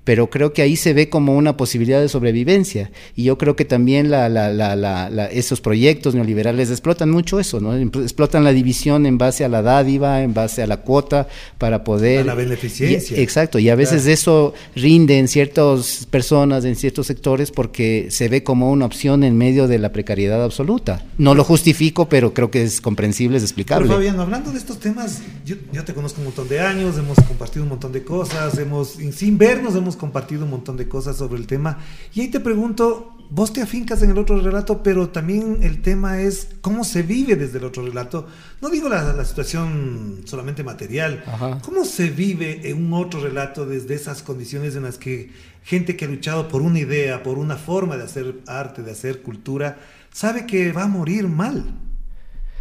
pero 0.10 0.28
creo 0.32 0.54
que 0.54 0.64
ahí 0.64 0.76
se 0.76 0.94
ve 0.94 1.08
como 1.08 1.38
una 1.38 1.56
posibilidad 1.56 2.02
de 2.02 2.10
sobrevivencia. 2.10 2.90
Y 3.16 3.26
yo 3.26 3.38
creo 3.38 3.56
que 3.56 3.64
también 3.64 4.10
la, 4.10 4.28
la, 4.28 4.50
la, 4.52 5.28
esos 5.28 5.62
proyectos 5.62 6.16
neoliberales 6.16 6.72
explotan 6.72 7.12
mucho 7.12 7.40
eso, 7.40 7.60
¿no? 7.60 7.76
Explotan 7.76 8.44
la 8.44 8.52
división 8.52 9.06
en 9.06 9.20
base 9.20 9.46
a 9.46 9.50
la 9.50 9.62
dádiva, 9.62 10.24
en 10.24 10.34
base 10.34 10.64
a 10.64 10.66
la 10.66 10.78
cuota, 10.78 11.28
para 11.60 11.84
poder... 11.84 12.22
A 12.22 12.24
la 12.24 12.34
beneficencia. 12.34 13.20
exacto, 13.20 13.60
y 13.60 13.70
a 13.70 13.76
veces 13.76 14.08
eso 14.08 14.56
rinde 14.76 15.20
en 15.20 15.28
ciertas 15.28 16.08
personas, 16.10 16.66
en 16.66 16.76
ciertos 16.76 17.06
sectores, 17.06 17.52
porque 17.52 18.08
se 18.10 18.30
ve 18.30 18.42
como 18.42 18.72
una 18.72 18.88
opción 18.88 19.24
en 19.24 19.38
medio 19.38 19.68
de 19.68 19.78
la 19.78 19.92
precariedad 19.92 20.44
absoluta. 20.44 21.06
No 21.20 21.36
lo 21.36 21.44
justifico, 21.44 22.10
pero 22.10 22.34
creo 22.34 22.50
que 22.50 22.64
es 22.64 22.82
comprensible, 22.82 23.38
es 23.38 23.44
explicable. 23.44 23.88
Pero 23.88 24.00
Fabián, 24.00 24.20
hablando 24.20 24.52
de 24.52 24.58
estos 24.58 24.80
temas, 24.80 25.22
yo, 25.46 25.56
yo 25.72 25.86
te 25.86 25.94
conozco 25.94 26.22
un 26.22 26.26
montón 26.26 26.50
de 26.50 26.62
años, 26.62 26.98
hemos 26.98 27.18
compartido 27.28 27.62
un 27.62 27.70
montón 27.70 27.92
de 27.92 28.04
cosas, 28.04 28.58
hemos, 28.58 28.98
sin 29.14 29.38
vernos, 29.38 29.76
hemos 29.76 29.99
compartido 30.00 30.46
un 30.46 30.50
montón 30.50 30.78
de 30.78 30.88
cosas 30.88 31.18
sobre 31.18 31.40
el 31.40 31.46
tema. 31.46 31.78
Y 32.16 32.22
ahí 32.22 32.30
te 32.30 32.40
pregunto, 32.40 33.16
vos 33.30 33.54
te 33.54 33.62
afincas 33.62 34.02
en 34.02 34.10
el 34.10 34.18
otro 34.18 34.42
relato, 34.42 34.82
pero 34.82 35.10
también 35.10 35.60
el 35.62 35.82
tema 35.84 36.20
es 36.20 36.50
cómo 36.62 36.84
se 36.84 37.04
vive 37.04 37.36
desde 37.36 37.60
el 37.60 37.66
otro 37.66 37.86
relato. 37.86 38.26
No 38.62 38.70
digo 38.70 38.90
la, 38.90 39.24
situación 39.24 40.22
solamente 40.26 40.64
material, 40.64 41.24
cómo 41.62 41.86
se 41.86 42.10
vive 42.10 42.70
en 42.70 42.86
un 42.86 42.94
otro 42.94 43.20
relato 43.22 43.66
desde 43.66 43.94
esas 43.94 44.24
condiciones 44.24 44.76
en 44.76 44.84
las 44.84 44.98
que 44.98 45.32
gente 45.64 45.96
que 45.96 46.06
ha 46.06 46.08
luchado 46.08 46.48
por 46.48 46.64
una 46.64 46.80
idea, 46.80 47.22
por 47.22 47.38
una 47.38 47.56
forma 47.56 47.98
de 47.98 48.04
hacer 48.06 48.40
arte, 48.48 48.82
de 48.82 48.92
hacer 48.92 49.22
cultura, 49.22 49.78
sabe 50.12 50.48
que 50.48 50.72
va 50.72 50.84
a 50.84 50.88
morir 50.88 51.28
mal. 51.28 51.66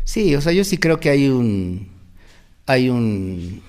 Sí, 0.04 0.34
o 0.34 0.40
sea, 0.40 0.52
yo 0.52 0.64
sí 0.64 0.78
creo 0.78 1.00
que 1.00 1.10
hay 1.10 1.28
un 1.28 1.88
hay 2.66 2.90
un 2.90 3.62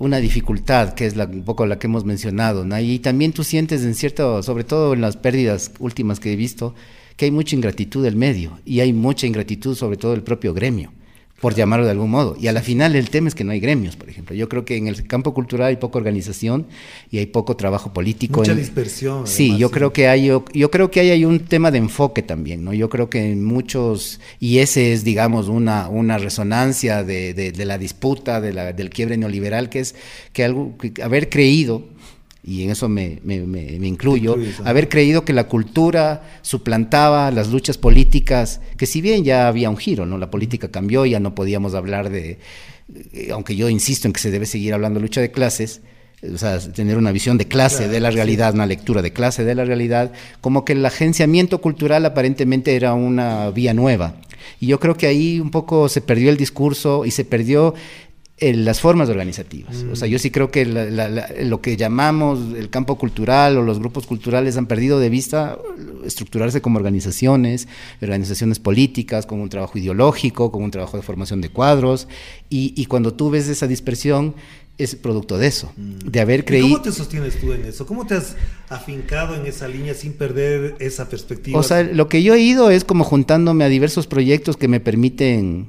una 0.00 0.18
dificultad 0.18 0.94
que 0.94 1.06
es 1.06 1.14
la, 1.14 1.26
un 1.26 1.44
poco 1.44 1.66
la 1.66 1.78
que 1.78 1.86
hemos 1.86 2.04
mencionado, 2.04 2.64
¿no? 2.64 2.80
y 2.80 2.98
también 2.98 3.32
tú 3.32 3.44
sientes 3.44 3.84
en 3.84 3.94
cierto, 3.94 4.42
sobre 4.42 4.64
todo 4.64 4.94
en 4.94 5.02
las 5.02 5.16
pérdidas 5.16 5.72
últimas 5.78 6.18
que 6.18 6.32
he 6.32 6.36
visto, 6.36 6.74
que 7.16 7.26
hay 7.26 7.30
mucha 7.30 7.54
ingratitud 7.54 8.02
del 8.02 8.16
medio 8.16 8.58
y 8.64 8.80
hay 8.80 8.92
mucha 8.92 9.26
ingratitud 9.26 9.76
sobre 9.76 9.98
todo 9.98 10.12
del 10.12 10.22
propio 10.22 10.54
gremio 10.54 10.90
por 11.40 11.54
llamarlo 11.54 11.86
de 11.86 11.92
algún 11.92 12.10
modo. 12.10 12.36
Y 12.38 12.48
a 12.48 12.52
la 12.52 12.60
final 12.60 12.94
el 12.94 13.08
tema 13.08 13.28
es 13.28 13.34
que 13.34 13.44
no 13.44 13.52
hay 13.52 13.60
gremios, 13.60 13.96
por 13.96 14.10
ejemplo. 14.10 14.36
Yo 14.36 14.48
creo 14.48 14.64
que 14.64 14.76
en 14.76 14.88
el 14.88 15.06
campo 15.06 15.32
cultural 15.32 15.68
hay 15.68 15.76
poca 15.76 15.98
organización 15.98 16.66
y 17.10 17.18
hay 17.18 17.26
poco 17.26 17.56
trabajo 17.56 17.92
político. 17.92 18.40
Mucha 18.40 18.54
dispersión. 18.54 19.26
Sí, 19.26 19.56
yo 19.56 19.70
creo 19.70 19.92
que 19.92 20.08
hay, 20.08 20.26
yo, 20.26 20.70
creo 20.70 20.90
que 20.90 21.00
hay, 21.00 21.24
un 21.24 21.40
tema 21.40 21.70
de 21.70 21.78
enfoque 21.78 22.22
también, 22.22 22.64
¿no? 22.64 22.74
Yo 22.74 22.90
creo 22.90 23.08
que 23.08 23.32
en 23.32 23.44
muchos, 23.44 24.20
y 24.38 24.58
ese 24.58 24.92
es, 24.92 25.02
digamos, 25.02 25.48
una, 25.48 25.88
una 25.88 26.18
resonancia 26.18 27.02
de, 27.04 27.32
de, 27.32 27.64
la 27.64 27.78
disputa, 27.78 28.40
de 28.40 28.52
la, 28.52 28.72
del 28.72 28.90
quiebre 28.90 29.16
neoliberal, 29.16 29.70
que 29.70 29.80
es 29.80 29.94
que, 30.32 30.44
algo, 30.44 30.76
que 30.76 31.02
haber 31.02 31.30
creído 31.30 31.84
y 32.42 32.62
en 32.62 32.70
eso 32.70 32.88
me, 32.88 33.20
incluyo, 33.24 34.36
haber 34.64 34.88
creído 34.88 35.24
que 35.24 35.32
la 35.32 35.46
cultura 35.46 36.22
suplantaba 36.42 37.30
las 37.30 37.50
luchas 37.50 37.76
políticas, 37.76 38.60
que 38.78 38.86
si 38.86 39.00
bien 39.00 39.24
ya 39.24 39.46
había 39.46 39.68
un 39.68 39.76
giro, 39.76 40.06
¿no? 40.06 40.16
La 40.16 40.30
política 40.30 40.68
cambió, 40.68 41.04
ya 41.04 41.20
no 41.20 41.34
podíamos 41.34 41.74
hablar 41.74 42.08
de, 42.08 42.38
eh, 43.12 43.28
aunque 43.32 43.56
yo 43.56 43.68
insisto 43.68 44.08
en 44.08 44.12
que 44.12 44.20
se 44.20 44.30
debe 44.30 44.46
seguir 44.46 44.72
hablando 44.72 44.98
de 44.98 45.02
lucha 45.02 45.20
de 45.20 45.30
clases, 45.30 45.82
o 46.22 46.38
sea, 46.38 46.58
tener 46.58 46.96
una 46.98 47.12
visión 47.12 47.38
de 47.38 47.46
clase 47.46 47.88
de 47.88 48.00
la 48.00 48.10
realidad, 48.10 48.54
una 48.54 48.66
lectura 48.66 49.02
de 49.02 49.12
clase 49.12 49.44
de 49.44 49.54
la 49.54 49.64
realidad, 49.64 50.12
como 50.40 50.64
que 50.64 50.72
el 50.72 50.84
agenciamiento 50.84 51.60
cultural 51.60 52.04
aparentemente 52.04 52.74
era 52.74 52.94
una 52.94 53.50
vía 53.50 53.74
nueva. 53.74 54.16
Y 54.58 54.66
yo 54.66 54.80
creo 54.80 54.96
que 54.96 55.06
ahí 55.06 55.40
un 55.40 55.50
poco 55.50 55.88
se 55.88 56.00
perdió 56.00 56.30
el 56.30 56.36
discurso 56.36 57.04
y 57.06 57.10
se 57.10 57.24
perdió 57.24 57.74
las 58.40 58.80
formas 58.80 59.08
organizativas. 59.10 59.84
O 59.92 59.96
sea, 59.96 60.08
yo 60.08 60.18
sí 60.18 60.30
creo 60.30 60.50
que 60.50 60.64
lo 60.64 61.60
que 61.60 61.76
llamamos 61.76 62.54
el 62.56 62.70
campo 62.70 62.96
cultural 62.96 63.58
o 63.58 63.62
los 63.62 63.78
grupos 63.78 64.06
culturales 64.06 64.56
han 64.56 64.66
perdido 64.66 64.98
de 64.98 65.10
vista 65.10 65.58
estructurarse 66.04 66.62
como 66.62 66.78
organizaciones, 66.78 67.68
organizaciones 68.00 68.58
políticas, 68.58 69.26
como 69.26 69.42
un 69.42 69.50
trabajo 69.50 69.78
ideológico, 69.78 70.50
como 70.50 70.64
un 70.64 70.70
trabajo 70.70 70.96
de 70.96 71.02
formación 71.02 71.42
de 71.42 71.50
cuadros. 71.50 72.08
Y, 72.48 72.86
cuando 72.86 73.12
tú 73.12 73.30
ves 73.30 73.46
esa 73.48 73.66
dispersión, 73.66 74.34
es 74.78 74.94
producto 74.96 75.36
de 75.36 75.46
eso, 75.46 75.70
mm. 75.76 76.08
de 76.10 76.20
haber 76.20 76.46
creído... 76.46 76.70
¿Cómo 76.70 76.82
te 76.82 76.92
sostienes 76.92 77.38
tú 77.38 77.52
en 77.52 77.66
eso? 77.66 77.84
¿Cómo 77.84 78.06
te 78.06 78.14
has 78.14 78.36
afincado 78.70 79.34
en 79.34 79.44
esa 79.44 79.68
línea 79.68 79.92
sin 79.92 80.14
perder 80.14 80.76
esa 80.78 81.10
perspectiva? 81.10 81.58
O 81.58 81.62
sea, 81.62 81.82
lo 81.82 82.08
que 82.08 82.22
yo 82.22 82.32
he 82.32 82.40
ido 82.40 82.70
es 82.70 82.84
como 82.84 83.04
juntándome 83.04 83.64
a 83.64 83.68
diversos 83.68 84.06
proyectos 84.06 84.56
que 84.56 84.68
me 84.68 84.80
permiten 84.80 85.68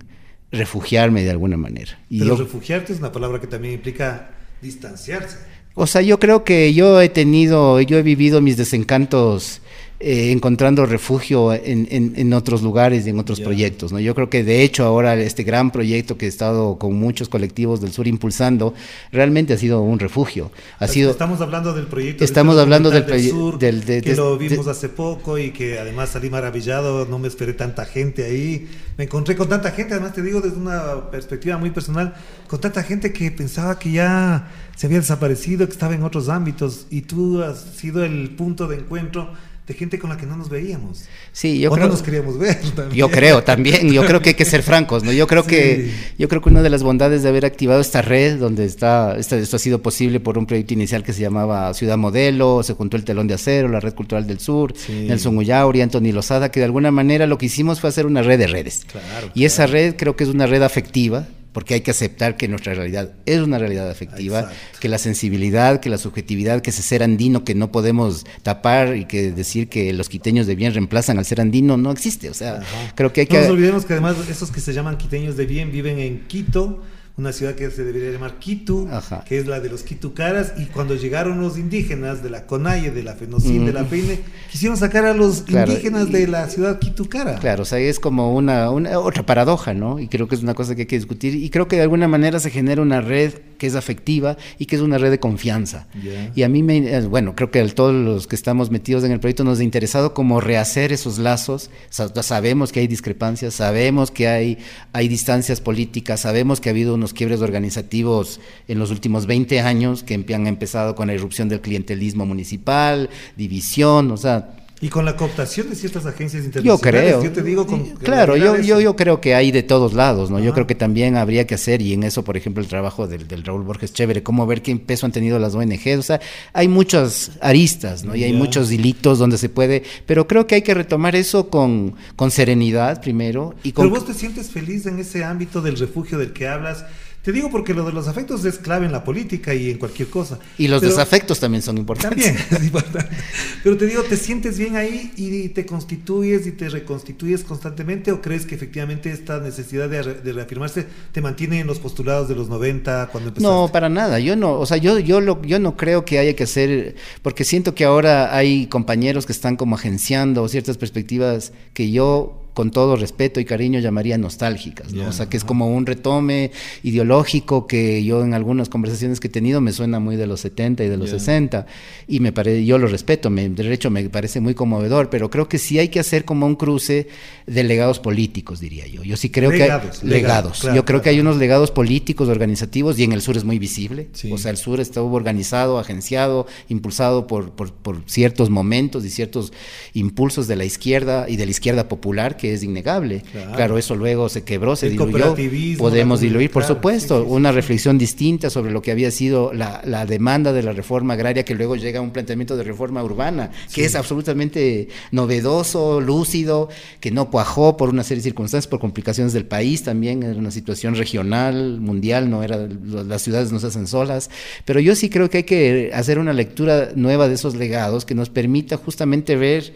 refugiarme 0.52 1.24
de 1.24 1.32
alguna 1.32 1.58
manera. 1.58 2.00
Y 2.10 2.20
Pero 2.20 2.36
refugiarte 2.36 2.94
es 2.94 3.00
una 3.00 3.12
palabra 3.12 3.40
que 3.40 3.48
también 3.48 3.76
implica 3.76 4.32
distanciarse. 4.62 5.38
O 5.74 5.88
sea, 5.88 6.02
yo 6.02 6.20
creo 6.20 6.44
que 6.44 6.74
yo 6.74 7.02
he 7.02 7.10
tenido, 7.10 7.80
yo 7.80 7.98
he 7.98 8.04
vivido 8.04 8.42
mis 8.42 8.58
desencantos 8.58 9.62
eh, 10.04 10.32
encontrando 10.32 10.86
refugio 10.88 11.54
en, 11.54 11.88
en, 11.90 12.34
otros 12.34 12.64
lugares 12.64 13.06
y 13.06 13.12
en 13.12 13.20
otros 13.20 13.40
proyectos. 13.40 13.92
¿no? 13.92 14.00
Yo 14.00 14.16
creo 14.16 14.32
que 14.32 14.44
de 14.44 14.64
hecho 14.64 14.84
ahora 14.84 15.16
este 15.16 15.44
gran 15.44 15.70
proyecto 15.70 16.18
que 16.18 16.26
he 16.26 16.30
estado 16.30 16.80
con 16.80 16.96
muchos 16.96 17.30
colectivos 17.30 17.82
del 17.82 17.92
sur 17.92 18.08
impulsando 18.08 18.74
realmente 19.12 19.54
ha 19.54 19.58
sido 19.58 19.82
un 19.82 20.00
refugio. 20.00 20.52
Ha 20.80 20.88
sido, 20.88 21.12
estamos 21.12 21.40
hablando 21.42 21.74
del 21.74 21.86
proyecto 21.86 22.24
estamos 22.24 22.58
hablando 22.58 22.90
del, 22.90 23.06
proyecto 23.06 23.58
del, 23.60 23.84
que 23.84 24.16
lo 24.16 24.38
vimos 24.38 24.68
hace 24.68 24.90
poco 24.90 25.38
y 25.38 25.52
que 25.52 25.78
además 25.78 26.10
salí 26.10 26.32
maravillado, 26.32 27.06
no 27.06 27.20
me 27.20 27.28
esperé 27.28 27.54
tanta 27.54 27.86
gente 27.86 28.26
ahí. 28.26 28.68
Me 28.98 29.04
encontré 29.04 29.36
con 29.36 29.50
tanta 29.50 29.72
gente, 29.72 29.94
además 29.94 30.14
te 30.14 30.24
digo 30.24 30.42
desde 30.42 30.58
una 30.58 31.12
perspectiva 31.12 31.58
muy 31.58 31.70
personal, 31.70 32.16
con 32.48 32.60
tanta 32.60 32.82
gente 32.82 33.14
que 33.14 33.30
pensaba 33.32 33.78
que 33.78 33.92
ya 33.92 34.50
se 34.76 34.88
había 34.88 35.00
desaparecido, 35.00 35.68
que 35.68 35.74
estaba 35.74 35.94
en 35.94 36.04
otros 36.04 36.28
ámbitos 36.28 36.88
y 36.90 37.02
tú 37.02 37.44
has 37.44 37.60
sido 37.60 38.04
el 38.04 38.32
punto 38.32 38.68
de 38.68 38.78
encuentro 38.78 39.32
de 39.68 39.74
gente 39.76 40.00
con 40.00 40.10
la 40.10 40.18
que 40.18 40.26
no 40.26 40.36
nos 40.36 40.50
veíamos. 40.50 41.06
Sí, 41.32 41.60
yo 41.60 41.70
o 41.70 41.74
creo. 41.74 41.86
No 41.86 41.94
nos 41.94 42.02
queríamos 42.02 42.38
ver. 42.38 42.60
Yo 42.94 43.10
creo 43.10 43.44
también. 43.44 43.92
Yo 43.92 44.06
creo 44.06 44.22
que 44.22 44.30
hay 44.30 44.36
que 44.36 44.46
ser 44.46 44.64
francos, 44.64 45.04
¿no? 45.04 45.12
Yo 45.12 45.28
creo 45.28 45.44
que 45.46 45.92
yo 46.18 46.28
creo 46.28 46.42
que 46.42 46.50
una 46.50 46.62
de 46.62 46.70
las 46.70 46.84
bondades 46.84 47.24
de 47.24 47.30
haber 47.30 47.46
activado 47.46 47.80
esta 47.80 48.02
red, 48.02 48.38
donde 48.38 48.66
está, 48.66 49.16
esto 49.18 49.36
ha 49.38 49.60
sido 49.60 49.82
posible 49.82 50.20
por 50.20 50.38
un 50.38 50.46
proyecto 50.46 50.74
inicial 50.74 51.04
que 51.04 51.14
se 51.14 51.22
llamaba 51.22 51.74
Ciudad 51.74 51.98
Modelo, 51.98 52.64
se 52.64 52.74
juntó 52.74 52.98
el 52.98 53.04
Telón 53.04 53.28
de 53.28 53.36
Acero, 53.36 53.68
la 53.70 53.80
Red 53.80 53.94
Cultural 53.94 54.28
del 54.28 54.40
Sur, 54.40 54.74
Nelson 54.90 55.38
Ullauri, 55.38 55.82
Anthony 55.82 56.12
Lozada, 56.12 56.50
que 56.52 56.60
de 56.60 56.66
alguna 56.66 56.92
manera 56.92 57.28
lo 57.28 57.38
que 57.38 57.46
hicimos 57.46 57.80
fue 57.80 57.90
hacer 57.90 58.06
una 58.06 58.22
red 58.22 58.40
de 58.40 58.48
redes. 58.48 58.86
y 59.34 59.46
esa 59.46 59.68
red 59.68 59.96
creo 59.96 60.16
que 60.16 60.24
es 60.24 60.30
una 60.30 60.48
red 60.48 60.64
afectiva 60.64 61.28
porque 61.54 61.74
hay 61.74 61.82
que 61.82 61.92
aceptar 61.92 62.38
que 62.38 62.48
nuestra 62.48 62.74
realidad 62.74 63.14
es 63.26 63.40
una 63.42 63.58
realidad 63.58 63.90
afectiva, 63.90 64.52
que 64.80 64.88
la 64.88 64.98
sensibilidad, 64.98 65.80
que 65.80 65.90
la 65.90 65.98
subjetividad, 65.98 66.62
que 66.62 66.70
ese 66.70 66.82
ser 66.82 67.04
andino 67.04 67.44
que 67.44 67.56
no 67.56 67.72
podemos 67.72 68.26
tapar 68.44 68.96
y 68.96 69.06
que 69.06 69.32
decir 69.32 69.68
que 69.68 69.92
los 69.94 70.10
quiteños 70.10 70.48
de 70.48 70.56
bien 70.56 70.74
reemplazan 70.74 71.18
al 71.18 71.26
ser 71.26 71.42
andino 71.42 71.78
no 71.78 71.92
existe. 71.92 72.30
O 72.30 72.34
sea, 72.34 72.62
creo 72.96 73.12
que 73.12 73.22
hay 73.22 73.28
que... 73.28 73.36
No 73.36 73.42
nos 73.42 73.52
olvidemos 73.52 73.86
que 73.86 73.94
además 73.94 74.16
esos 74.30 74.52
que 74.52 74.62
se 74.62 74.74
llaman 74.74 74.98
quiteños 74.98 75.38
de 75.38 75.46
bien 75.46 75.72
viven 75.72 76.00
en 76.00 76.28
Quito 76.28 76.82
una 77.18 77.34
ciudad 77.34 77.56
que 77.56 77.70
se 77.72 77.84
debería 77.84 78.12
llamar 78.12 78.40
Quito, 78.40 78.88
que 79.28 79.38
es 79.38 79.48
la 79.48 79.60
de 79.60 79.70
los 79.70 79.84
Quitucaras, 79.84 80.54
y 80.58 80.66
cuando 80.66 80.96
llegaron 80.96 81.42
los 81.42 81.58
indígenas 81.58 82.24
de 82.24 82.30
la 82.30 82.46
Conaye, 82.46 82.92
de 82.92 83.04
la 83.04 83.14
Fenocin, 83.14 83.66
de 83.66 83.74
la 83.74 83.84
Peine, 83.84 84.20
quisieron 84.52 84.78
sacar 84.78 85.06
a 85.06 85.14
los 85.14 85.44
indígenas 85.48 86.12
de 86.12 86.28
la 86.28 86.48
ciudad 86.48 86.80
Quitucara. 86.80 87.36
Claro, 87.36 87.64
o 87.64 87.66
sea, 87.66 87.80
es 87.80 88.00
como 88.00 88.36
una, 88.36 88.72
otra 88.72 89.26
paradoja, 89.26 89.74
¿no? 89.74 90.00
Y 90.00 90.08
creo 90.08 90.28
que 90.28 90.36
es 90.36 90.44
una 90.44 90.54
cosa 90.54 90.76
que 90.76 90.82
hay 90.82 90.88
que 90.88 90.98
discutir, 90.98 91.36
y 91.36 91.50
creo 91.50 91.68
que 91.68 91.76
de 91.76 91.84
alguna 91.84 92.08
manera 92.08 92.40
se 92.40 92.50
genera 92.50 92.82
una 92.82 93.02
red 93.02 93.34
que 93.58 93.68
es 93.68 93.76
afectiva 93.76 94.38
y 94.58 94.66
que 94.66 94.76
es 94.76 94.82
una 94.82 94.98
red 94.98 95.12
de 95.12 95.20
confianza. 95.20 95.88
Y 96.36 96.42
a 96.42 96.50
mí 96.50 96.64
me, 96.64 96.78
eh, 96.78 97.02
bueno, 97.02 97.36
creo 97.36 97.52
que 97.52 97.60
a 97.60 97.68
todos 97.68 97.94
los 97.94 98.26
que 98.26 98.36
estamos 98.36 98.72
metidos 98.72 99.04
en 99.04 99.12
el 99.12 99.20
proyecto 99.20 99.44
nos 99.44 99.60
ha 99.60 99.64
interesado 99.64 100.16
como 100.16 100.42
rehacer 100.42 100.92
esos 100.92 101.20
lazos, 101.20 101.70
sabemos 101.90 102.72
que 102.72 102.80
hay 102.80 102.88
discrepancias, 102.88 103.54
sabemos 103.54 104.10
que 104.10 104.28
hay, 104.28 104.58
hay 104.94 105.08
distancias 105.08 105.62
políticas, 105.62 106.22
sabemos 106.22 106.60
que 106.60 106.70
ha 106.70 106.72
habido 106.72 106.96
unos 106.96 107.11
quiebres 107.14 107.42
organizativos 107.42 108.40
en 108.68 108.80
los 108.80 108.92
últimos 108.92 109.26
20 109.26 109.60
años 109.62 110.04
que 110.04 110.14
han 110.34 110.48
empezado 110.48 110.96
con 110.96 111.08
la 111.08 111.14
irrupción 111.14 111.50
del 111.50 111.62
clientelismo 111.62 112.26
municipal, 112.26 113.10
división, 113.36 114.12
o 114.12 114.18
sea, 114.18 114.61
y 114.82 114.90
con 114.90 115.06
la 115.06 115.16
cooptación 115.16 115.70
de 115.70 115.76
ciertas 115.76 116.08
agencias 116.08 116.44
internacionales. 116.44 116.82
Yo 116.82 116.90
creo. 116.90 117.24
Yo 117.24 117.32
te 117.32 117.44
digo 117.44 117.68
con, 117.68 117.86
Claro, 117.98 118.36
yo, 118.36 118.58
yo, 118.58 118.82
yo 118.82 118.96
creo 118.96 119.22
que 119.22 119.36
hay 119.36 119.52
de 119.52 119.62
todos 119.62 119.94
lados, 119.94 120.32
¿no? 120.32 120.40
Yo 120.40 120.54
creo 120.54 120.66
que 120.66 120.74
también 120.74 121.18
habría 121.18 121.46
que 121.46 121.54
hacer, 121.54 121.84
y 121.84 121.94
en 121.94 122.02
eso, 122.02 122.24
por 122.24 122.36
ejemplo, 122.36 122.64
el 122.64 122.68
trabajo 122.68 123.08
del, 123.08 123.28
del 123.28 123.44
Raúl 123.44 123.62
Borges 123.62 123.94
Chévere, 123.94 124.24
cómo 124.24 124.48
ver 124.48 124.64
qué 124.64 124.76
peso 124.78 125.06
han 125.06 125.12
tenido 125.12 125.38
las 125.38 125.54
ONGs. 125.54 126.00
O 126.00 126.02
sea, 126.02 126.20
hay 126.52 126.68
muchas 126.68 127.32
aristas, 127.42 128.04
¿no? 128.04 128.16
Y 128.16 128.24
hay 128.24 128.34
muchos 128.34 128.70
dilitos 128.70 129.20
donde 129.20 129.38
se 129.38 129.50
puede. 129.50 129.84
Pero 130.08 130.28
creo 130.28 130.48
que 130.48 130.56
hay 130.56 130.64
que 130.64 130.74
retomar 130.74 131.16
eso 131.16 131.50
con, 131.50 131.94
con 132.16 132.32
serenidad 132.32 133.02
primero. 133.02 133.54
Y 133.62 133.74
con... 133.74 133.86
Pero 133.86 134.00
vos 134.00 134.08
te 134.08 134.16
sientes 134.16 134.50
feliz 134.50 134.88
en 134.88 134.98
ese 134.98 135.24
ámbito 135.24 135.62
del 135.62 135.78
refugio 135.78 136.18
del 136.18 136.34
que 136.34 136.48
hablas 136.48 136.86
te 137.22 137.32
digo 137.32 137.52
porque 137.52 137.76
lo 137.76 137.86
de 137.86 137.94
los 137.94 138.08
afectos 138.08 138.44
es 138.46 138.58
clave 138.58 138.88
en 138.88 138.92
la 138.92 139.04
política 139.04 139.54
y 139.54 139.70
en 139.70 139.78
cualquier 139.78 140.10
cosa. 140.10 140.40
Y 140.58 140.68
los 140.68 140.82
desafectos 140.82 141.40
también 141.40 141.62
son 141.62 141.78
importantes. 141.78 142.26
También 142.26 142.46
es 142.52 142.64
importante. 142.64 143.16
Pero 143.64 143.78
te 143.78 143.86
digo, 143.86 144.02
¿te 144.04 144.18
sientes 144.18 144.58
bien 144.58 144.76
ahí 144.76 145.12
y 145.16 145.50
te 145.50 145.66
constituyes 145.68 146.48
y 146.48 146.52
te 146.52 146.68
reconstituyes 146.70 147.44
constantemente 147.44 148.12
o 148.12 148.22
crees 148.22 148.48
que 148.48 148.56
efectivamente 148.56 149.12
esta 149.12 149.40
necesidad 149.40 149.88
de, 149.88 150.02
reafirmarse 150.02 150.88
te 151.12 151.22
mantiene 151.22 151.60
en 151.60 151.68
los 151.68 151.78
postulados 151.78 152.28
de 152.28 152.34
los 152.34 152.50
90 152.50 153.10
cuando 153.12 153.30
empezaste? 153.30 153.56
No, 153.56 153.72
para 153.72 153.90
nada. 153.90 154.20
Yo 154.20 154.36
no, 154.36 154.54
o 154.54 154.66
sea, 154.66 154.78
yo, 154.78 154.98
yo, 154.98 155.22
lo, 155.22 155.44
yo 155.44 155.60
no 155.60 155.78
creo 155.78 156.06
que 156.06 156.18
haya 156.18 156.36
que 156.36 156.44
hacer, 156.44 156.96
porque 157.22 157.44
siento 157.44 157.76
que 157.76 157.86
ahora 157.86 158.36
hay 158.36 158.66
compañeros 158.66 159.28
que 159.28 159.32
están 159.32 159.58
como 159.58 159.76
agenciando 159.76 160.48
ciertas 160.48 160.78
perspectivas 160.78 161.54
que 161.74 161.92
yo 161.92 162.41
con 162.54 162.72
todo 162.72 162.96
respeto 162.96 163.40
y 163.40 163.46
cariño 163.46 163.80
llamaría 163.80 164.18
nostálgicas, 164.18 164.94
¿no? 164.94 165.08
o 165.08 165.12
sea, 165.12 165.28
que 165.30 165.38
es 165.38 165.44
como 165.44 165.68
un 165.68 165.86
retome 165.86 166.52
ideológico 166.84 167.68
que 167.68 168.04
yo 168.04 168.24
en 168.24 168.34
algunas 168.34 168.70
conversaciones 168.70 169.20
que 169.20 169.28
he 169.28 169.32
tenido 169.32 169.62
me 169.62 169.72
suena 169.72 170.00
muy 170.00 170.16
de 170.16 170.28
los 170.28 170.42
70 170.42 170.84
y 170.84 170.90
de 170.90 170.98
los 170.98 171.10
60 171.10 171.66
y 172.08 172.20
me 172.20 172.32
parece 172.32 172.66
yo 172.66 172.78
lo 172.78 172.88
respeto, 172.88 173.30
me, 173.30 173.50
de 173.50 173.74
hecho 173.74 173.90
me 173.90 174.10
parece 174.10 174.42
muy 174.42 174.54
conmovedor, 174.54 175.10
pero 175.10 175.30
creo 175.30 175.48
que 175.48 175.58
sí 175.58 175.80
hay 175.80 175.90
que 175.90 176.00
hacer 176.00 176.26
como 176.26 176.46
un 176.46 176.56
cruce 176.56 177.08
de 177.48 177.64
legados 177.64 178.00
políticos, 178.00 178.60
diría 178.60 178.88
yo. 178.88 179.04
Yo 179.04 179.18
sí 179.18 179.30
creo 179.30 179.52
que 179.52 179.64
hay 179.64 179.82
legados. 180.04 180.62
yo 180.62 180.86
creo 180.86 181.02
que 181.02 181.10
hay 181.10 181.20
unos 181.20 181.38
legados 181.38 181.72
políticos, 181.72 182.30
organizativos 182.30 183.00
y 183.00 183.04
en 183.04 183.12
el 183.14 183.22
sur 183.22 183.38
es 183.38 183.44
muy 183.44 183.60
visible. 183.60 184.10
O 184.32 184.38
sea, 184.38 184.52
el 184.52 184.58
sur 184.58 184.80
estuvo 184.80 185.16
organizado, 185.16 185.80
agenciado, 185.80 186.48
impulsado 186.70 187.28
por, 187.28 187.52
por, 187.52 187.74
por 187.74 188.02
ciertos 188.06 188.50
momentos 188.50 189.06
y 189.06 189.10
ciertos 189.10 189.54
impulsos 189.94 190.48
de 190.48 190.56
la 190.56 190.66
izquierda 190.66 191.26
y 191.28 191.38
de 191.38 191.46
la 191.46 191.52
izquierda 191.52 191.88
popular 191.88 192.38
que 192.42 192.56
es 192.56 192.64
innegable. 192.64 193.22
Claro, 193.56 193.78
eso 193.78 193.96
luego 193.96 194.28
se 194.28 194.44
quebró, 194.44 194.76
se 194.76 194.90
diluyó. 194.90 195.36
Podemos 195.78 196.22
diluir, 196.22 196.50
por 196.50 196.64
supuesto, 196.64 197.24
una 197.24 197.52
reflexión 197.52 198.00
distinta 198.00 198.50
sobre 198.50 198.72
lo 198.72 198.82
que 198.82 198.90
había 198.90 199.12
sido 199.12 199.54
la, 199.54 199.84
la, 199.86 200.08
demanda 200.08 200.52
de 200.52 200.64
la 200.64 200.72
reforma 200.72 201.14
agraria, 201.14 201.46
que 201.46 201.54
luego 201.54 201.76
llega 201.76 202.00
a 202.00 202.02
un 202.02 202.10
planteamiento 202.10 202.58
de 202.58 202.64
reforma 202.64 203.04
urbana, 203.04 203.52
que 203.72 203.86
es 203.86 203.94
absolutamente 203.94 204.88
novedoso, 205.12 206.02
lúcido, 206.02 206.70
que 207.00 207.12
no 207.12 207.30
cuajó 207.30 207.78
por 207.78 207.90
una 207.90 208.04
serie 208.04 208.24
de 208.24 208.30
circunstancias, 208.30 208.68
por 208.68 208.80
complicaciones 208.80 209.34
del 209.34 209.46
país 209.46 209.84
también, 209.84 210.24
era 210.24 210.40
una 210.40 210.50
situación 210.50 210.96
regional, 210.96 211.80
mundial, 211.80 212.28
no 212.28 212.42
era 212.42 212.58
las 212.58 213.22
ciudades 213.22 213.52
no 213.52 213.60
se 213.60 213.68
hacen 213.68 213.86
solas, 213.86 214.32
pero 214.66 214.80
yo 214.80 214.96
sí 214.96 215.12
creo 215.12 215.30
que 215.30 215.38
hay 215.38 215.44
que 215.44 215.92
hacer 215.94 216.18
una 216.18 216.34
lectura 216.34 216.90
nueva 216.96 217.28
de 217.28 217.36
esos 217.36 217.54
legados 217.54 218.04
que 218.04 218.16
nos 218.16 218.30
permita 218.30 218.78
justamente 218.78 219.36
ver 219.36 219.74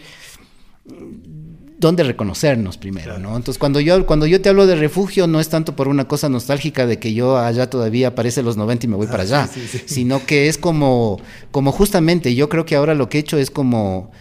dónde 1.85 2.03
reconocernos 2.03 2.77
primero, 2.77 3.19
¿no? 3.19 3.35
Entonces, 3.35 3.59
cuando 3.59 3.79
yo, 3.79 4.05
cuando 4.07 4.25
yo 4.25 4.41
te 4.41 4.49
hablo 4.49 4.65
de 4.65 4.75
refugio, 4.75 5.27
no 5.27 5.39
es 5.39 5.49
tanto 5.49 5.75
por 5.75 5.87
una 5.87 6.07
cosa 6.07 6.29
nostálgica 6.29 6.87
de 6.87 6.97
que 6.97 7.13
yo 7.13 7.37
allá 7.37 7.69
todavía 7.69 8.09
aparece 8.09 8.41
los 8.41 8.57
90 8.57 8.87
y 8.87 8.89
me 8.89 8.95
voy 8.95 9.05
para 9.05 9.19
ah, 9.19 9.43
allá, 9.43 9.49
sino 9.85 10.25
que 10.25 10.47
es 10.47 10.57
como, 10.57 11.21
como 11.51 11.71
justamente, 11.71 12.33
yo 12.33 12.49
creo 12.49 12.65
que 12.65 12.75
ahora 12.75 12.95
lo 12.95 13.07
que 13.07 13.19
he 13.19 13.21
hecho 13.21 13.37
es 13.37 13.51
como 13.51 14.11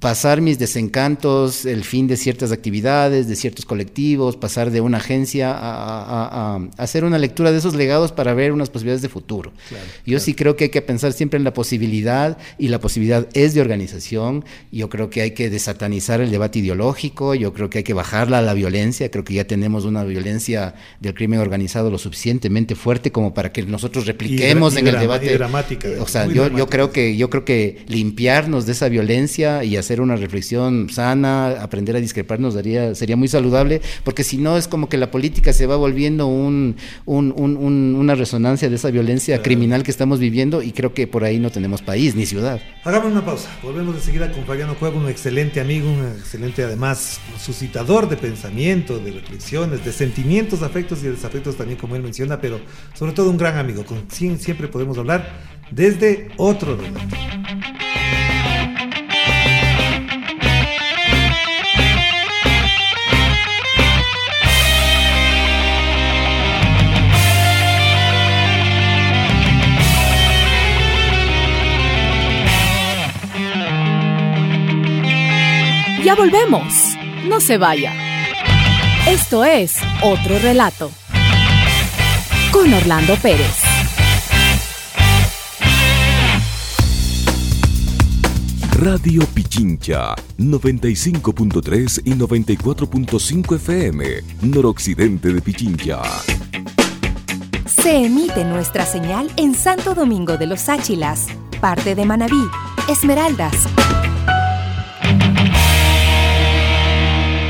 pasar 0.00 0.40
mis 0.40 0.58
desencantos, 0.58 1.66
el 1.66 1.84
fin 1.84 2.06
de 2.06 2.16
ciertas 2.16 2.52
actividades, 2.52 3.28
de 3.28 3.36
ciertos 3.36 3.66
colectivos, 3.66 4.34
pasar 4.36 4.70
de 4.70 4.80
una 4.80 4.96
agencia 4.96 5.54
a, 5.54 6.58
hacer 6.78 7.04
una 7.04 7.18
lectura 7.18 7.52
de 7.52 7.58
esos 7.58 7.74
legados 7.74 8.10
para 8.10 8.32
ver 8.32 8.52
unas 8.52 8.70
posibilidades 8.70 9.02
de 9.02 9.10
futuro. 9.10 9.52
Yo 10.06 10.18
sí 10.18 10.32
creo 10.32 10.56
que 10.56 10.64
hay 10.64 10.70
que 10.70 10.80
pensar 10.80 11.12
siempre 11.12 11.36
en 11.36 11.44
la 11.44 11.52
posibilidad 11.52 12.38
y 12.56 12.68
la 12.68 12.80
posibilidad 12.80 13.28
es 13.34 13.52
de 13.52 13.60
organización. 13.60 14.44
Yo 14.72 14.88
creo 14.88 15.10
que 15.10 15.20
hay 15.20 15.32
que 15.32 15.50
desatanizar 15.50 16.22
el 16.22 16.30
debate 16.30 16.60
ideológico, 16.60 17.34
yo 17.34 17.52
creo 17.52 17.68
que 17.68 17.78
hay 17.78 17.84
que 17.84 17.94
bajarla 17.94 18.38
a 18.38 18.42
la 18.42 18.54
violencia, 18.54 19.10
creo 19.10 19.24
que 19.24 19.34
ya 19.34 19.46
tenemos 19.46 19.84
una 19.84 20.02
violencia 20.04 20.74
del 21.00 21.12
crimen 21.12 21.40
organizado 21.40 21.90
lo 21.90 21.98
suficientemente 21.98 22.74
fuerte 22.74 23.12
como 23.12 23.34
para 23.34 23.52
que 23.52 23.64
nosotros 23.64 24.06
repliquemos 24.06 24.78
en 24.78 24.88
el 24.88 24.98
debate. 24.98 25.36
Dramática, 25.36 25.88
o 26.00 26.08
sea, 26.08 26.24
yo, 26.26 26.48
yo 26.48 26.68
creo 26.68 26.90
que 26.90 27.18
yo 27.18 27.28
creo 27.28 27.44
que 27.44 27.84
limpiarnos 27.86 28.64
de 28.64 28.72
esa 28.72 28.88
violencia 28.88 29.62
y 29.62 29.76
hacer 29.76 29.89
hacer 29.90 30.00
una 30.00 30.14
reflexión 30.14 30.88
sana, 30.88 31.48
aprender 31.60 31.96
a 31.96 32.00
discrepar 32.00 32.38
nos 32.38 32.54
daría, 32.54 32.94
sería 32.94 33.16
muy 33.16 33.26
saludable, 33.26 33.82
porque 34.04 34.22
si 34.22 34.36
no 34.36 34.56
es 34.56 34.68
como 34.68 34.88
que 34.88 34.96
la 34.96 35.10
política 35.10 35.52
se 35.52 35.66
va 35.66 35.74
volviendo 35.74 36.28
un, 36.28 36.76
una 37.06 38.14
resonancia 38.14 38.68
de 38.68 38.76
esa 38.76 38.92
violencia 38.92 39.42
criminal 39.42 39.82
que 39.82 39.90
estamos 39.90 40.20
viviendo 40.20 40.62
y 40.62 40.70
creo 40.70 40.94
que 40.94 41.08
por 41.08 41.24
ahí 41.24 41.40
no 41.40 41.50
tenemos 41.50 41.82
país 41.82 42.14
ni 42.14 42.24
ciudad. 42.24 42.60
Hagamos 42.84 43.10
una 43.10 43.24
pausa, 43.24 43.50
volvemos 43.64 43.96
de 43.96 44.00
seguida 44.00 44.30
con 44.30 44.44
Fabiano 44.44 44.76
Cueva, 44.76 44.96
un 44.96 45.08
excelente 45.08 45.60
amigo, 45.60 45.90
un 45.90 46.06
excelente 46.20 46.62
además 46.62 47.18
suscitador 47.36 48.08
de 48.08 48.16
pensamiento, 48.16 49.00
de 49.00 49.10
reflexiones, 49.10 49.84
de 49.84 49.92
sentimientos, 49.92 50.62
afectos 50.62 51.02
y 51.02 51.08
desafectos 51.08 51.56
también 51.56 51.80
como 51.80 51.96
él 51.96 52.02
menciona, 52.04 52.40
pero 52.40 52.60
sobre 52.94 53.10
todo 53.10 53.28
un 53.28 53.38
gran 53.38 53.58
amigo, 53.58 53.84
con 53.84 54.02
quien 54.02 54.38
siempre 54.38 54.68
podemos 54.68 54.96
hablar 54.98 55.28
desde 55.72 56.28
otro 56.36 56.76
relato. 56.76 57.79
Ya 76.10 76.16
volvemos. 76.16 76.74
No 77.28 77.40
se 77.40 77.56
vaya. 77.56 77.92
Esto 79.06 79.44
es 79.44 79.76
Otro 80.02 80.40
Relato. 80.40 80.90
Con 82.50 82.74
Orlando 82.74 83.14
Pérez. 83.22 83.62
Radio 88.72 89.24
Pichincha, 89.26 90.16
95.3 90.36 92.02
y 92.04 92.14
94.5 92.14 93.54
FM, 93.54 94.06
noroccidente 94.42 95.32
de 95.32 95.40
Pichincha. 95.40 96.02
Se 97.66 98.06
emite 98.06 98.44
nuestra 98.44 98.84
señal 98.84 99.30
en 99.36 99.54
Santo 99.54 99.94
Domingo 99.94 100.36
de 100.36 100.48
los 100.48 100.68
Áchilas, 100.68 101.28
parte 101.60 101.94
de 101.94 102.04
Manabí, 102.04 102.42
Esmeraldas, 102.88 103.54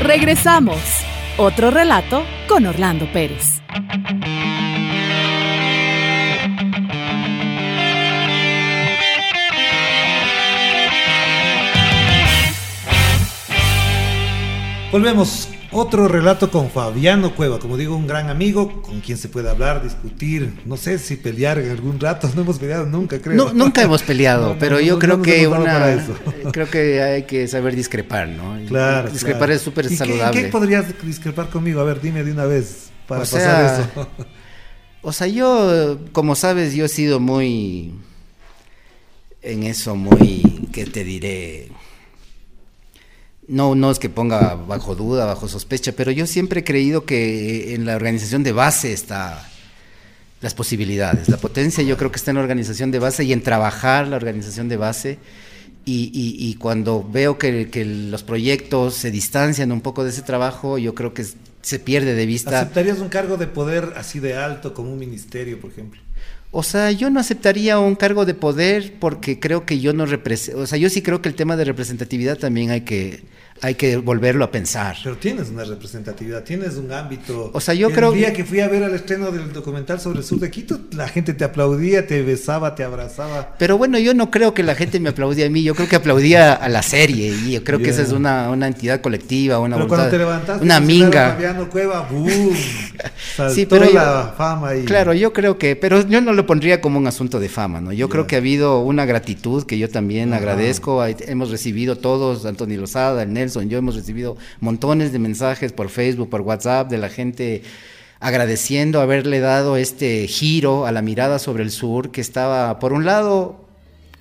Regresamos. 0.03 0.79
Otro 1.37 1.69
relato 1.69 2.23
con 2.47 2.65
Orlando 2.65 3.05
Pérez. 3.13 3.61
Volvemos 14.91 15.47
Otro 15.73 16.09
relato 16.09 16.51
con 16.51 16.69
Fabiano 16.69 17.33
Cueva, 17.33 17.57
como 17.57 17.77
digo, 17.77 17.95
un 17.95 18.05
gran 18.05 18.29
amigo 18.29 18.81
con 18.81 18.99
quien 18.99 19.17
se 19.17 19.29
puede 19.29 19.49
hablar, 19.49 19.81
discutir, 19.81 20.53
no 20.65 20.75
sé 20.75 20.99
si 20.99 21.15
pelear 21.15 21.59
en 21.59 21.71
algún 21.71 21.97
rato, 21.97 22.29
no 22.35 22.41
hemos 22.41 22.59
peleado 22.59 22.85
nunca, 22.85 23.21
creo. 23.21 23.37
No, 23.37 23.53
nunca 23.53 23.81
hemos 23.81 24.03
peleado, 24.03 24.49
No, 24.53 24.59
pero 24.59 24.75
no, 24.75 24.81
yo 24.81 24.99
creo 24.99 25.21
que 25.21 25.47
una 25.47 26.05
creo 26.51 26.69
que 26.69 27.01
hay 27.01 27.23
que 27.23 27.47
saber 27.47 27.75
discrepar, 27.75 28.27
¿no? 28.27 28.57
Claro. 28.67 29.09
Discrepar 29.09 29.39
claro. 29.39 29.53
es 29.53 29.61
súper 29.61 29.85
¿Y 29.85 29.89
qué- 29.89 29.95
saludable. 29.95 30.41
¿Qué, 30.41 30.47
podrías 30.49 30.85
discrepar 31.03 31.49
conmigo? 31.49 31.79
A 31.79 31.85
ver, 31.85 32.01
dime 32.01 32.23
de 32.23 32.33
una 32.33 32.45
vez 32.45 32.89
para 33.07 33.21
O 33.21 33.23
pasar 33.23 33.41
sea, 33.41 33.81
eso. 33.81 34.07
O 35.03 35.13
sea, 35.13 35.27
yo, 35.27 35.99
como 36.11 36.35
sabes, 36.35 36.73
yo 36.73 36.85
he 36.85 36.89
sido 36.89 37.19
muy 37.19 37.93
en 39.41 39.63
eso, 39.63 39.95
muy, 39.95 40.67
¿qué 40.71 40.85
te 40.85 41.03
diré? 41.03 41.69
No, 43.47 43.75
no 43.75 43.91
es 43.91 43.99
que 43.99 44.09
ponga 44.09 44.55
bajo 44.55 44.95
duda, 44.95 45.25
bajo 45.25 45.47
sospecha, 45.47 45.91
pero 45.93 46.11
yo 46.11 46.25
siempre 46.27 46.61
he 46.61 46.63
creído 46.63 47.05
que 47.05 47.73
en 47.73 47.85
la 47.85 47.95
organización 47.95 48.43
de 48.43 48.51
base 48.53 48.93
está 48.93 49.47
las 50.41 50.53
posibilidades. 50.53 51.27
La 51.29 51.37
potencia 51.37 51.83
yo 51.83 51.97
creo 51.97 52.11
que 52.11 52.17
está 52.17 52.31
en 52.31 52.35
la 52.37 52.43
organización 52.43 52.91
de 52.91 52.99
base 52.99 53.23
y 53.23 53.33
en 53.33 53.41
trabajar 53.43 54.07
la 54.07 54.15
organización 54.15 54.69
de 54.69 54.77
base. 54.77 55.19
Y, 55.83 56.11
y- 56.13 56.47
y 56.49 56.55
cuando 56.55 57.03
veo 57.07 57.37
que, 57.39 57.69
que 57.71 57.83
los 57.85 58.21
proyectos 58.23 58.93
se 58.93 59.09
distancian 59.09 59.71
un 59.71 59.81
poco 59.81 60.03
de 60.03 60.11
ese 60.11 60.21
trabajo, 60.21 60.77
yo 60.77 60.93
creo 60.93 61.13
que 61.13 61.25
se 61.63 61.79
pierde 61.79 62.13
de 62.13 62.25
vista. 62.27 62.59
¿Aceptarías 62.61 62.99
un 62.99 63.09
cargo 63.09 63.37
de 63.37 63.47
poder 63.47 63.93
así 63.97 64.19
de 64.19 64.35
alto 64.35 64.73
como 64.75 64.93
un 64.93 64.99
ministerio, 64.99 65.59
por 65.59 65.71
ejemplo? 65.71 65.99
O 66.53 66.63
sea, 66.63 66.91
yo 66.91 67.09
no 67.09 67.21
aceptaría 67.21 67.79
un 67.79 67.95
cargo 67.95 68.25
de 68.25 68.33
poder 68.33 68.95
porque 68.99 69.39
creo 69.39 69.65
que 69.65 69.79
yo 69.79 69.93
no 69.93 70.05
represento, 70.05 70.59
o 70.59 70.67
sea, 70.67 70.77
yo 70.77 70.89
sí 70.89 71.01
creo 71.01 71.21
que 71.21 71.29
el 71.29 71.35
tema 71.35 71.55
de 71.55 71.63
representatividad 71.63 72.37
también 72.37 72.71
hay 72.71 72.81
que, 72.81 73.23
hay 73.61 73.75
que 73.75 73.97
volverlo 73.97 74.43
a 74.45 74.51
pensar. 74.51 74.95
Pero 75.03 75.17
tienes 75.17 75.49
una 75.49 75.63
representatividad, 75.63 76.43
tienes 76.43 76.75
un 76.77 76.91
ámbito. 76.91 77.51
O 77.53 77.59
sea, 77.61 77.73
yo 77.73 77.89
el 77.89 77.93
creo- 77.93 78.11
día 78.11 78.33
que 78.33 78.43
fui 78.43 78.59
a 78.59 78.67
ver 78.67 78.81
el 78.83 78.93
estreno 78.95 79.31
del 79.31 79.53
documental 79.53 79.99
sobre 79.99 80.19
el 80.19 80.25
sur 80.25 80.39
de 80.39 80.49
Quito, 80.49 80.79
la 80.93 81.07
gente 81.07 81.33
te 81.33 81.43
aplaudía, 81.43 82.07
te 82.07 82.21
besaba, 82.23 82.73
te 82.75 82.83
abrazaba. 82.83 83.55
Pero 83.59 83.77
bueno, 83.77 83.99
yo 83.99 84.13
no 84.13 84.31
creo 84.31 84.53
que 84.53 84.63
la 84.63 84.73
gente 84.75 84.99
me 84.99 85.09
aplaudía 85.09 85.45
a 85.45 85.49
mí, 85.49 85.61
yo 85.63 85.75
creo 85.75 85.87
que 85.87 85.95
aplaudía 85.95 86.53
a 86.53 86.69
la 86.69 86.81
serie 86.81 87.27
y 87.45 87.51
yo 87.51 87.63
creo 87.63 87.79
que 87.79 87.91
esa 87.91 88.01
es 88.01 88.11
una, 88.11 88.49
una 88.49 88.67
entidad 88.67 89.01
colectiva, 89.01 89.59
una 89.59 89.75
Pero 89.75 89.87
voluntad, 89.87 89.95
cuando 89.97 90.11
te 90.11 90.17
levantaste, 90.17 90.63
una 90.65 90.79
minga. 90.79 91.31
Fabiano 91.33 91.69
Cueva, 91.69 92.07
¡boom! 92.09 92.51
Saltó 93.35 93.53
Sí, 93.53 93.65
pero 93.65 93.85
yo- 93.85 93.93
la 93.93 94.33
fama 94.35 94.75
y. 94.75 94.85
Claro, 94.85 95.13
yo 95.13 95.33
creo 95.33 95.57
que, 95.57 95.75
pero 95.75 96.01
yo 96.07 96.19
no 96.21 96.33
lo 96.33 96.45
pondría 96.45 96.81
como 96.81 96.97
un 96.97 97.07
asunto 97.07 97.39
de 97.39 97.49
fama, 97.49 97.79
¿no? 97.81 97.91
Yo 97.93 98.09
creo 98.09 98.25
que 98.27 98.35
ha 98.35 98.39
habido 98.39 98.79
una 98.79 99.05
gratitud 99.05 99.65
que 99.65 99.77
yo 99.77 99.89
también 99.89 100.33
agradezco. 100.33 101.05
Hemos 101.05 101.51
recibido 101.51 101.95
todos, 101.97 102.45
Antonio 102.45 102.79
Lozada, 102.81 103.23
el 103.23 103.33
Nelson, 103.33 103.50
yo 103.55 103.77
hemos 103.77 103.95
recibido 103.95 104.37
montones 104.59 105.11
de 105.11 105.19
mensajes 105.19 105.71
por 105.73 105.89
Facebook, 105.89 106.29
por 106.29 106.41
WhatsApp 106.41 106.89
de 106.89 106.97
la 106.97 107.09
gente 107.09 107.63
agradeciendo 108.19 109.01
haberle 109.01 109.39
dado 109.39 109.77
este 109.77 110.27
giro 110.27 110.85
a 110.85 110.91
la 110.91 111.01
mirada 111.01 111.39
sobre 111.39 111.63
el 111.63 111.71
sur 111.71 112.11
que 112.11 112.21
estaba, 112.21 112.77
por 112.79 112.93
un 112.93 113.03
lado, 113.03 113.60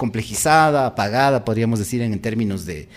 complejizada, 0.00 0.86
apagada, 0.86 1.44
podríamos 1.44 1.78
decir 1.78 2.00
en, 2.00 2.18
términos 2.20 2.64
de, 2.64 2.88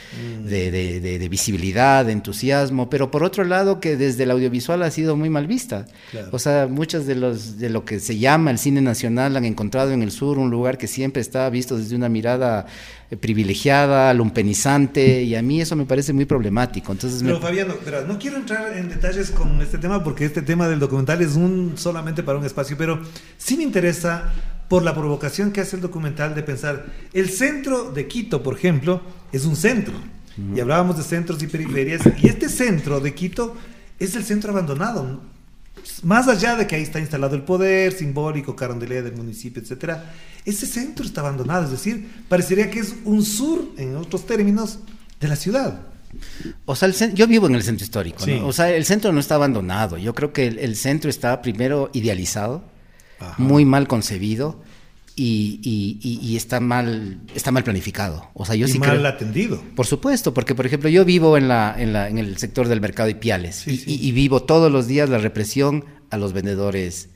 de- 0.48 0.72
de- 0.72 1.00
de- 1.02 1.20
de 1.20 1.30
visibilidad, 1.30 2.06
de 2.06 2.14
entusiasmo, 2.14 2.90
pero 2.90 3.12
por 3.12 3.24
otro 3.26 3.44
lado 3.44 3.82
que 3.82 3.98
desde 3.98 4.24
el 4.24 4.32
audiovisual 4.32 4.82
ha 4.84 4.90
sido 4.90 5.18
muy 5.18 5.30
mal 5.30 5.46
vista. 5.46 5.86
Claro. 6.12 6.30
O 6.32 6.40
sea, 6.40 6.68
muchas 6.68 7.06
de 7.06 7.16
los 7.16 7.58
de 7.60 7.70
lo 7.70 7.84
que 7.84 8.00
se 8.00 8.18
llama 8.18 8.52
el 8.52 8.58
cine 8.58 8.80
nacional 8.82 9.36
han 9.36 9.44
encontrado 9.44 9.92
en 9.92 10.02
el 10.02 10.12
sur 10.12 10.38
un 10.38 10.50
lugar 10.50 10.78
que 10.78 10.88
siempre 10.88 11.22
está 11.22 11.50
visto 11.50 11.78
desde 11.78 11.96
una 11.96 12.08
mirada 12.08 12.66
eh, 13.12 13.18
privilegiada, 13.18 14.14
lumpenizante, 14.14 15.24
y 15.24 15.36
a 15.36 15.42
mí 15.42 15.60
eso 15.62 15.76
me 15.76 15.86
parece 15.86 16.14
muy 16.14 16.26
problemático. 16.26 16.92
Entonces, 16.94 17.22
me- 17.22 17.30
Pero 17.30 17.42
Fabiano, 17.42 17.74
verás, 17.84 18.08
no 18.08 18.18
quiero 18.18 18.38
entrar 18.38 18.78
en 18.78 18.88
detalles 18.88 19.30
con 19.32 19.62
este 19.62 19.78
tema 19.78 20.04
porque 20.04 20.24
este 20.26 20.42
tema 20.42 20.70
del 20.70 20.80
documental 20.80 21.22
es 21.22 21.36
un 21.36 21.74
solamente 21.76 22.24
para 22.24 22.40
un 22.40 22.46
espacio, 22.46 22.78
pero 22.78 23.02
sí 23.38 23.58
me 23.58 23.64
interesa 23.64 24.32
por 24.70 24.84
la 24.84 24.94
provocación 24.94 25.52
que 25.52 25.62
hace 25.62 25.76
el 25.76 25.82
documental 25.82 26.36
de 26.36 26.44
pensar, 26.44 26.86
el 27.14 27.30
centro 27.30 27.92
de 27.92 28.08
Quito, 28.08 28.42
por 28.44 28.56
ejemplo, 28.58 29.02
es 29.32 29.46
un 29.46 29.56
centro. 29.56 29.94
Y 30.56 30.60
hablábamos 30.60 30.98
de 30.98 31.04
centros 31.04 31.42
y 31.44 31.48
periferias, 31.48 32.02
y 32.22 32.28
este 32.28 32.50
centro 32.50 33.00
de 33.00 33.14
Quito 33.14 33.56
es 34.00 34.16
el 34.16 34.24
centro 34.24 34.52
abandonado. 34.52 35.22
Más 36.02 36.28
allá 36.28 36.56
de 36.56 36.66
que 36.66 36.76
ahí 36.76 36.82
está 36.82 37.00
instalado 37.00 37.36
el 37.36 37.44
poder 37.44 37.92
simbólico, 37.94 38.56
carondelet 38.56 39.04
del 39.04 39.16
municipio, 39.16 39.62
etcétera, 39.62 40.12
ese 40.46 40.66
centro 40.66 41.06
está 41.06 41.22
abandonado, 41.22 41.66
es 41.66 41.72
decir, 41.72 42.10
parecería 42.30 42.72
que 42.72 42.80
es 42.80 42.96
un 43.06 43.24
sur, 43.24 43.64
en 43.78 43.96
otros 43.96 44.26
términos, 44.26 44.80
de 45.20 45.28
la 45.28 45.36
ciudad. 45.36 45.82
O 46.66 46.76
sea, 46.76 46.88
el 46.88 47.14
yo 47.14 47.28
vivo 47.28 47.48
en 47.48 47.56
el 47.56 47.64
centro 47.64 47.84
histórico, 47.84 48.24
Sí. 48.24 48.40
¿no? 48.40 48.48
O 48.48 48.54
sea, 48.54 48.70
el 48.70 48.86
centro 48.86 49.12
no 49.12 49.20
está 49.20 49.36
abandonado. 49.36 49.98
Yo 49.98 50.14
creo 50.14 50.32
que 50.34 50.48
el, 50.48 50.60
el 50.60 50.76
centro 50.76 51.10
está 51.10 51.42
primero 51.42 51.90
idealizado, 51.94 52.64
Ajá. 53.32 53.42
muy 53.42 53.66
mal 53.66 53.88
concebido 53.88 54.62
y, 55.16 55.60
y- 55.64 56.00
y- 56.02 56.28
y 56.28 56.38
está 56.38 56.60
mal 56.60 57.20
está 57.36 57.52
mal 57.52 57.64
planificado. 57.64 58.30
O 58.34 58.46
sea, 58.46 58.56
yo 58.56 58.66
y 58.68 58.72
sí 58.72 58.80
mal 58.80 58.90
creo. 58.98 59.08
atendido. 59.08 59.64
Por 59.76 59.86
supuesto, 59.86 60.34
porque 60.34 60.56
por 60.56 60.66
ejemplo 60.66 60.90
yo 60.90 61.06
vivo 61.06 61.38
en, 61.38 61.48
la, 61.48 61.76
en, 61.78 61.94
la, 61.94 62.10
en 62.10 62.18
el 62.18 62.38
sector 62.38 62.68
del 62.68 62.82
mercado 62.82 63.08
de 63.08 63.16
Piales 63.16 63.58
Sí, 63.58 63.72
y, 63.72 63.78
sí. 63.78 63.92
y- 64.02 64.08
y 64.08 64.12
vivo 64.12 64.42
todos 64.44 64.72
los 64.72 64.88
días 64.88 65.10
la 65.10 65.20
represión 65.20 65.86
a 66.10 66.18
los 66.18 66.34
vendedores 66.34 67.10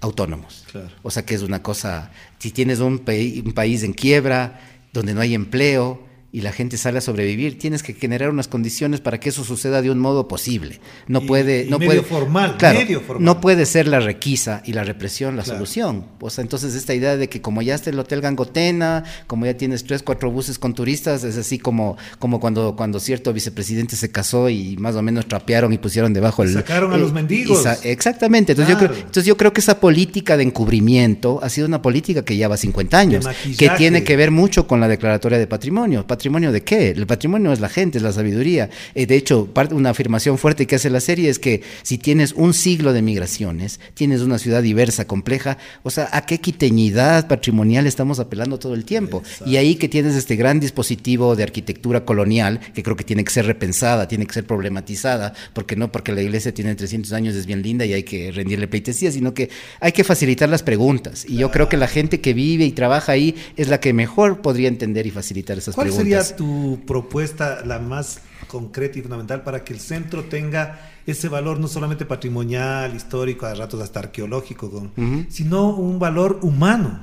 autónomos. 0.00 0.64
Claro. 0.70 0.88
O 1.02 1.10
sea 1.10 1.24
que 1.24 1.34
es 1.34 1.42
una 1.42 1.62
cosa, 1.62 2.10
si 2.38 2.50
tienes 2.50 2.80
un 2.80 2.98
país 2.98 3.82
en 3.82 3.92
quiebra, 3.92 4.60
donde 4.92 5.14
no 5.14 5.20
hay 5.20 5.34
empleo 5.34 6.02
y 6.34 6.40
la 6.40 6.50
gente 6.50 6.76
sale 6.78 6.98
a 6.98 7.00
sobrevivir, 7.00 7.56
tienes 7.60 7.84
que 7.84 7.94
generar 7.94 8.28
unas 8.30 8.48
condiciones 8.48 9.00
para 9.00 9.20
que 9.20 9.28
eso 9.28 9.44
suceda 9.44 9.82
de 9.82 9.90
un 9.92 10.00
modo 10.00 10.26
posible. 10.26 10.80
No 11.06 11.22
Y- 11.22 11.26
puede, 11.28 11.62
y 11.66 11.70
no 11.70 11.78
medio 11.78 11.92
puede, 11.92 12.02
formal, 12.02 12.56
claro, 12.56 12.80
medio 12.80 13.00
formal. 13.00 13.24
no 13.24 13.40
puede 13.40 13.66
ser 13.66 13.86
la 13.86 14.00
requisa 14.00 14.60
y 14.66 14.72
la 14.72 14.82
represión 14.82 15.36
la 15.36 15.44
Claro. 15.44 15.58
solución. 15.60 16.06
O 16.20 16.30
sea, 16.30 16.42
entonces 16.42 16.74
esta 16.74 16.92
idea 16.92 17.16
de 17.16 17.28
que 17.28 17.40
como 17.40 17.62
ya 17.62 17.76
está 17.76 17.90
el 17.90 17.98
Hotel 18.00 18.20
Gangotena, 18.20 19.04
como 19.28 19.46
ya 19.46 19.56
tienes 19.56 19.84
tres, 19.84 20.02
cuatro 20.02 20.28
buses 20.32 20.58
con 20.58 20.74
turistas, 20.74 21.22
es 21.22 21.36
así 21.36 21.60
como, 21.60 21.96
como 22.18 22.40
cuando, 22.40 22.74
cuando 22.74 22.98
cierto 22.98 23.32
vicepresidente 23.32 23.94
se 23.94 24.10
casó 24.10 24.48
y 24.48 24.76
más 24.76 24.96
o 24.96 25.02
menos 25.02 25.26
trapearon 25.28 25.72
y 25.72 25.78
pusieron 25.78 26.12
debajo 26.12 26.42
el... 26.42 26.52
sacaron 26.52 26.92
a 26.92 26.96
los 26.96 27.12
mendigos. 27.12 27.64
exactamente. 27.84 28.52
Entonces, 28.54 28.74
yo 28.74 28.78
creo, 28.80 28.96
entonces 28.96 29.24
yo 29.24 29.36
creo 29.36 29.52
que 29.52 29.60
esa 29.60 29.78
política 29.78 30.36
de 30.36 30.42
encubrimiento 30.42 31.38
ha 31.44 31.48
sido 31.48 31.68
una 31.68 31.80
política 31.80 32.24
que 32.24 32.34
lleva 32.36 32.56
50 32.56 32.98
años, 32.98 33.24
que 33.56 33.70
tiene 33.78 34.02
que 34.02 34.16
ver 34.16 34.32
mucho 34.32 34.66
con 34.66 34.80
la 34.80 34.88
declaratoria 34.88 35.38
de 35.38 35.46
patrimonio. 35.46 36.04
¿Patrimonio 36.04 36.23
de 36.24 36.62
qué? 36.62 36.90
El 36.90 37.06
patrimonio 37.06 37.52
es 37.52 37.60
la 37.60 37.68
gente, 37.68 37.98
es 37.98 38.04
la 38.04 38.12
sabiduría. 38.12 38.70
Eh, 38.94 39.06
de 39.06 39.16
hecho, 39.16 39.46
parte, 39.46 39.74
una 39.74 39.90
afirmación 39.90 40.38
fuerte 40.38 40.66
que 40.66 40.76
hace 40.76 40.90
la 40.90 41.00
serie 41.00 41.28
es 41.28 41.38
que 41.38 41.62
si 41.82 41.98
tienes 41.98 42.32
un 42.32 42.54
siglo 42.54 42.92
de 42.92 43.02
migraciones, 43.02 43.78
tienes 43.94 44.22
una 44.22 44.38
ciudad 44.38 44.62
diversa, 44.62 45.06
compleja, 45.06 45.58
o 45.82 45.90
sea, 45.90 46.08
¿a 46.12 46.24
qué 46.24 46.38
quiteñidad 46.38 47.28
patrimonial 47.28 47.86
estamos 47.86 48.20
apelando 48.20 48.58
todo 48.58 48.74
el 48.74 48.84
tiempo? 48.84 49.22
Y 49.44 49.56
ahí 49.56 49.74
que 49.76 49.88
tienes 49.88 50.14
este 50.14 50.36
gran 50.36 50.60
dispositivo 50.60 51.36
de 51.36 51.42
arquitectura 51.42 52.04
colonial, 52.04 52.60
que 52.74 52.82
creo 52.82 52.96
que 52.96 53.04
tiene 53.04 53.24
que 53.24 53.32
ser 53.32 53.46
repensada, 53.46 54.08
tiene 54.08 54.26
que 54.26 54.32
ser 54.32 54.44
problematizada, 54.44 55.34
porque 55.52 55.76
no 55.76 55.92
porque 55.92 56.12
la 56.12 56.22
iglesia 56.22 56.54
tiene 56.54 56.74
300 56.74 57.12
años 57.12 57.34
es 57.34 57.46
bien 57.46 57.62
linda 57.62 57.84
y 57.84 57.92
hay 57.92 58.02
que 58.02 58.32
rendirle 58.32 58.68
pleitesía, 58.68 59.12
sino 59.12 59.34
que 59.34 59.50
hay 59.80 59.92
que 59.92 60.04
facilitar 60.04 60.48
las 60.48 60.62
preguntas. 60.62 61.24
Y 61.28 61.36
yo 61.36 61.50
creo 61.50 61.68
que 61.68 61.76
la 61.76 61.88
gente 61.88 62.20
que 62.20 62.34
vive 62.34 62.64
y 62.64 62.72
trabaja 62.72 63.12
ahí 63.12 63.34
es 63.56 63.68
la 63.68 63.80
que 63.80 63.92
mejor 63.92 64.40
podría 64.40 64.68
entender 64.68 65.06
y 65.06 65.10
facilitar 65.10 65.58
esas 65.58 65.74
¿Cuál 65.74 65.88
preguntas. 65.88 66.04
Sería 66.22 66.36
tu 66.36 66.80
propuesta, 66.86 67.62
la 67.64 67.78
más 67.78 68.20
concreta 68.46 68.98
y 68.98 69.02
fundamental, 69.02 69.42
para 69.42 69.64
que 69.64 69.72
el 69.72 69.80
centro 69.80 70.24
tenga 70.24 70.80
ese 71.06 71.28
valor 71.28 71.58
no 71.60 71.68
solamente 71.68 72.04
patrimonial, 72.04 72.94
histórico, 72.94 73.46
a 73.46 73.54
ratos 73.54 73.80
hasta 73.82 74.00
arqueológico, 74.00 74.70
con- 74.70 75.26
sino 75.30 75.70
un 75.70 75.98
valor 75.98 76.38
humano? 76.42 77.00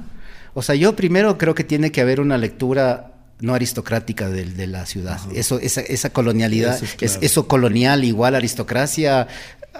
O 0.54 0.62
sea, 0.62 0.76
yo 0.76 0.95
primero 0.95 1.38
creo 1.38 1.56
que 1.56 1.63
tiene 1.63 1.91
que 1.91 2.02
haber 2.02 2.19
una 2.19 2.38
lectura 2.38 3.08
no 3.39 3.54
aristocrática 3.56 4.30
del- 4.30 4.56
de, 4.56 4.67
la 4.67 4.86
ciudad. 4.86 5.19
Eso, 5.34 5.60
esa, 5.60 5.82
esa 5.82 6.12
colonialidad, 6.12 6.76
Eso 6.76 6.86
es 6.86 6.91
es- 6.91 6.97
claro. 6.97 7.19
eso 7.21 7.47
colonial 7.47 8.04
igual 8.04 8.36
aristocracia 8.36 9.28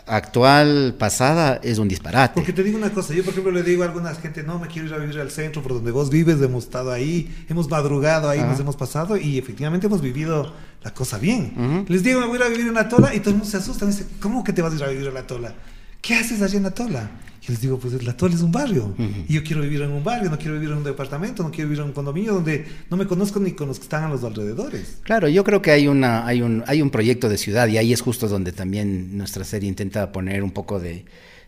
actual, 0.08 0.96
pasada, 0.98 1.60
es 1.64 1.78
un 1.78 1.88
disparate. 1.88 2.36
Porque 2.36 2.54
te 2.54 2.64
digo 2.64 2.78
una 2.78 2.92
cosa, 2.92 3.14
yo 3.14 3.24
por 3.24 3.32
ejemplo 3.32 3.52
le 3.52 3.64
digo 3.64 3.84
a 3.84 3.88
alguna 3.88 4.14
gente, 4.16 4.44
no, 4.44 4.60
me 4.60 4.68
quiero 4.68 4.88
ir 4.88 4.94
a 4.94 4.98
vivir 4.98 5.20
al 5.20 5.32
centro 5.32 5.62
por 5.62 5.74
donde 5.74 5.92
vos 5.92 6.10
vives, 6.10 6.42
hemos 6.42 6.66
estado 6.66 6.92
ahí, 6.92 7.46
hemos 7.50 7.70
madrugado 7.70 8.30
ahí, 8.30 8.40
Ajá. 8.40 8.50
nos 8.50 8.60
hemos 8.60 8.76
pasado 8.76 9.18
y 9.18 9.38
efectivamente 9.38 9.88
hemos 9.88 10.02
vivido 10.02 10.54
la 10.84 10.94
cosa 10.94 11.18
bien. 11.18 11.86
Les 11.88 12.04
digo, 12.04 12.20
me 12.22 12.28
voy 12.28 12.38
a 12.38 12.40
ir 12.40 12.44
a 12.46 12.50
vivir 12.50 12.68
en 12.68 12.74
la 12.74 12.90
tola 12.90 13.14
y 13.14 13.20
todo 13.20 13.32
el 13.32 13.38
mundo 13.38 13.50
se 13.52 13.58
asusta, 13.58 13.86
me 13.86 13.92
dice, 13.92 14.06
¿cómo 14.20 14.44
que 14.44 14.54
te 14.54 14.62
vas 14.62 14.74
a 14.74 14.76
ir 14.78 14.84
a 14.84 14.88
vivir 14.88 15.08
a 15.08 15.12
la 15.12 15.24
tola? 15.28 15.54
¿Qué 16.02 16.16
haces 16.16 16.42
allí 16.42 16.58
en 16.58 16.64
la 16.64 16.72
tola? 16.72 17.10
Yo 17.42 17.54
les 17.54 17.62
digo, 17.62 17.80
pues 17.80 18.04
la 18.04 18.16
tola 18.16 18.36
es 18.36 18.42
un 18.42 18.52
barrio 18.52 18.94
y 19.28 19.34
yo 19.34 19.44
quiero 19.44 19.64
vivir 19.64 19.82
en 19.82 19.92
un 19.92 20.04
barrio, 20.04 20.30
no 20.30 20.38
quiero 20.38 20.54
vivir 20.54 20.70
en 20.70 20.78
un 20.78 20.84
departamento, 20.84 21.42
no 21.42 21.50
quiero 21.50 21.70
vivir 21.70 21.82
en 21.82 21.88
un 21.88 21.94
condominio 21.94 22.34
donde 22.34 22.66
no 22.90 22.98
me 22.98 23.08
conozco 23.08 23.40
ni 23.40 23.54
con 23.54 23.68
los 23.68 23.80
que 23.80 23.84
están 23.84 24.04
a 24.04 24.10
los 24.10 24.24
alrededores. 24.24 25.00
Claro, 25.02 25.28
yo 25.28 25.44
creo 25.44 25.60
que 25.60 25.72
hay 25.72 25.88
una, 25.88 26.28
hay 26.28 26.44
un, 26.44 26.64
hay 26.68 26.84
un 26.84 26.92
proyecto 26.92 27.30
de 27.30 27.40
ciudad 27.40 27.68
y 27.68 27.80
ahí 27.80 27.94
es 27.94 28.02
justo 28.02 28.28
donde 28.28 28.52
también 28.52 29.18
nuestra 29.18 29.44
serie 29.44 29.68
intenta 29.68 30.12
poner 30.12 30.44
un 30.44 30.52
poco 30.52 30.80
de, 30.80 31.06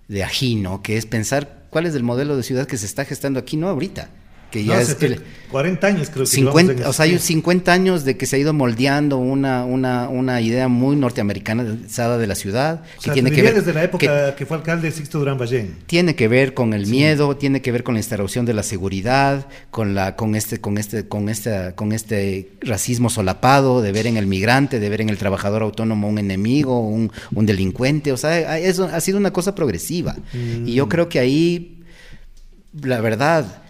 de 0.07 0.23
ají, 0.23 0.55
¿no? 0.55 0.81
Que 0.81 0.97
es 0.97 1.05
pensar 1.05 1.65
cuál 1.69 1.85
es 1.85 1.93
el 1.93 2.01
modelo 2.01 2.37
de 2.37 2.43
ciudad 2.43 2.65
que 2.65 2.77
se 2.77 2.87
está 2.87 3.05
gestando 3.05 3.39
aquí, 3.39 3.55
no 3.55 3.67
ahorita, 3.67 4.09
que 4.53 4.63
ya 4.63 4.75
No, 4.75 4.81
es... 4.81 4.87
70, 4.89 5.23
40 5.49 5.87
años 5.87 6.09
creo 6.11 6.25
que 6.25 6.31
50, 6.31 6.61
llevamos 6.61 6.81
en 6.81 6.89
o 6.89 6.93
sea, 6.93 7.05
hay 7.05 7.13
este- 7.13 7.27
50 7.27 7.73
años 7.73 8.05
de 8.05 8.17
que 8.17 8.25
se 8.27 8.35
ha 8.35 8.39
ido 8.39 8.53
moldeando 8.53 9.17
una, 9.17 9.65
una, 9.65 10.09
una 10.09 10.41
idea 10.41 10.67
muy 10.67 10.95
norteamericanizada 10.95 12.19
de 12.19 12.27
la 12.27 12.35
ciudad, 12.35 12.83
O 12.83 12.97
que 12.99 13.03
sea, 13.05 13.13
tiene 13.13 13.31
que 13.31 13.37
diría 13.37 13.51
ver 13.51 13.59
desde 13.61 13.73
la 13.73 13.83
época 13.83 14.35
que, 14.35 14.45
fue 14.45 14.57
alcalde 14.57 14.91
Sixto 14.91 15.17
Durán 15.19 15.39
Ballén. 15.39 15.75
tiene 15.87 16.15
que 16.15 16.27
ver 16.27 16.53
con 16.53 16.73
el 16.73 16.85
miedo, 16.85 17.35
tiene 17.35 17.61
que 17.63 17.71
ver 17.71 17.83
con 17.83 17.95
la 17.95 17.99
instauración 17.99 18.45
de 18.45 18.53
la 18.53 18.61
seguridad, 18.61 19.47
con 19.71 19.95
la 19.95 20.15
con 20.15 20.35
este 20.35 20.61
con 20.61 20.77
este 20.77 21.07
con 21.07 21.29
este 21.29 21.73
con 21.75 21.91
este 21.93 22.51
racismo 22.61 23.09
solapado 23.09 23.81
de 23.81 23.91
ver 23.91 24.05
en 24.05 24.17
el 24.17 24.27
migrante, 24.27 24.79
de 24.79 24.89
ver 24.89 25.01
en 25.01 25.09
el 25.09 25.17
trabajador 25.17 25.63
autónomo 25.63 26.09
un 26.09 26.19
enemigo, 26.19 26.79
un, 26.79 27.11
un 27.33 27.45
delincuente, 27.47 28.11
o 28.11 28.17
sea, 28.17 28.59
eso 28.59 28.87
ha 28.91 29.01
sido 29.01 29.17
una 29.17 29.33
cosa 29.33 29.55
progresiva. 29.55 30.15
Y 30.33 30.73
yo 30.75 30.87
creo 30.89 31.09
que 31.09 31.17
ahí 31.19 31.79
la 32.81 33.01
verdad 33.01 33.62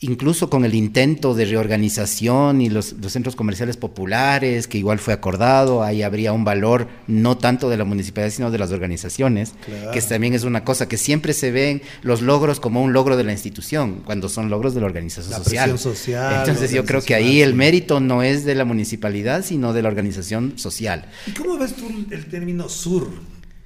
incluso 0.00 0.48
con 0.48 0.64
el 0.64 0.74
intento 0.74 1.34
de 1.34 1.44
reorganización 1.44 2.62
y 2.62 2.70
los, 2.70 2.94
los, 2.94 3.12
centros 3.12 3.36
comerciales 3.36 3.76
populares, 3.76 4.66
que 4.66 4.78
igual 4.78 4.98
fue 4.98 5.12
acordado, 5.12 5.82
ahí 5.82 6.02
habría 6.02 6.32
un 6.32 6.44
valor 6.44 6.88
no 7.06 7.36
tanto 7.36 7.68
de 7.68 7.76
la 7.76 7.84
municipalidad, 7.84 8.32
sino 8.32 8.50
de 8.50 8.58
las 8.58 8.72
organizaciones, 8.72 9.52
claro. 9.64 9.90
que 9.90 10.00
también 10.00 10.32
es 10.32 10.44
una 10.44 10.64
cosa 10.64 10.88
que 10.88 10.96
siempre 10.96 11.34
se 11.34 11.50
ven 11.50 11.82
los 12.02 12.22
logros 12.22 12.60
como 12.60 12.82
un 12.82 12.94
logro 12.94 13.18
de 13.18 13.24
la 13.24 13.32
institución, 13.32 14.00
cuando 14.04 14.30
son 14.30 14.48
logros 14.48 14.74
de 14.74 14.80
la 14.80 14.86
organización 14.86 15.32
la 15.32 15.44
social. 15.44 15.78
social. 15.78 16.36
Entonces 16.40 16.70
yo 16.70 16.86
creo 16.86 17.02
que 17.02 17.14
ahí 17.14 17.42
el 17.42 17.54
mérito 17.54 18.00
no 18.00 18.22
es 18.22 18.46
de 18.46 18.54
la 18.54 18.64
municipalidad, 18.64 19.44
sino 19.44 19.74
de 19.74 19.82
la 19.82 19.88
organización 19.88 20.54
social. 20.56 21.04
¿Y 21.26 21.32
cómo 21.32 21.58
ves 21.58 21.74
tú 21.74 21.86
el 22.10 22.24
término 22.26 22.70
sur? 22.70 23.10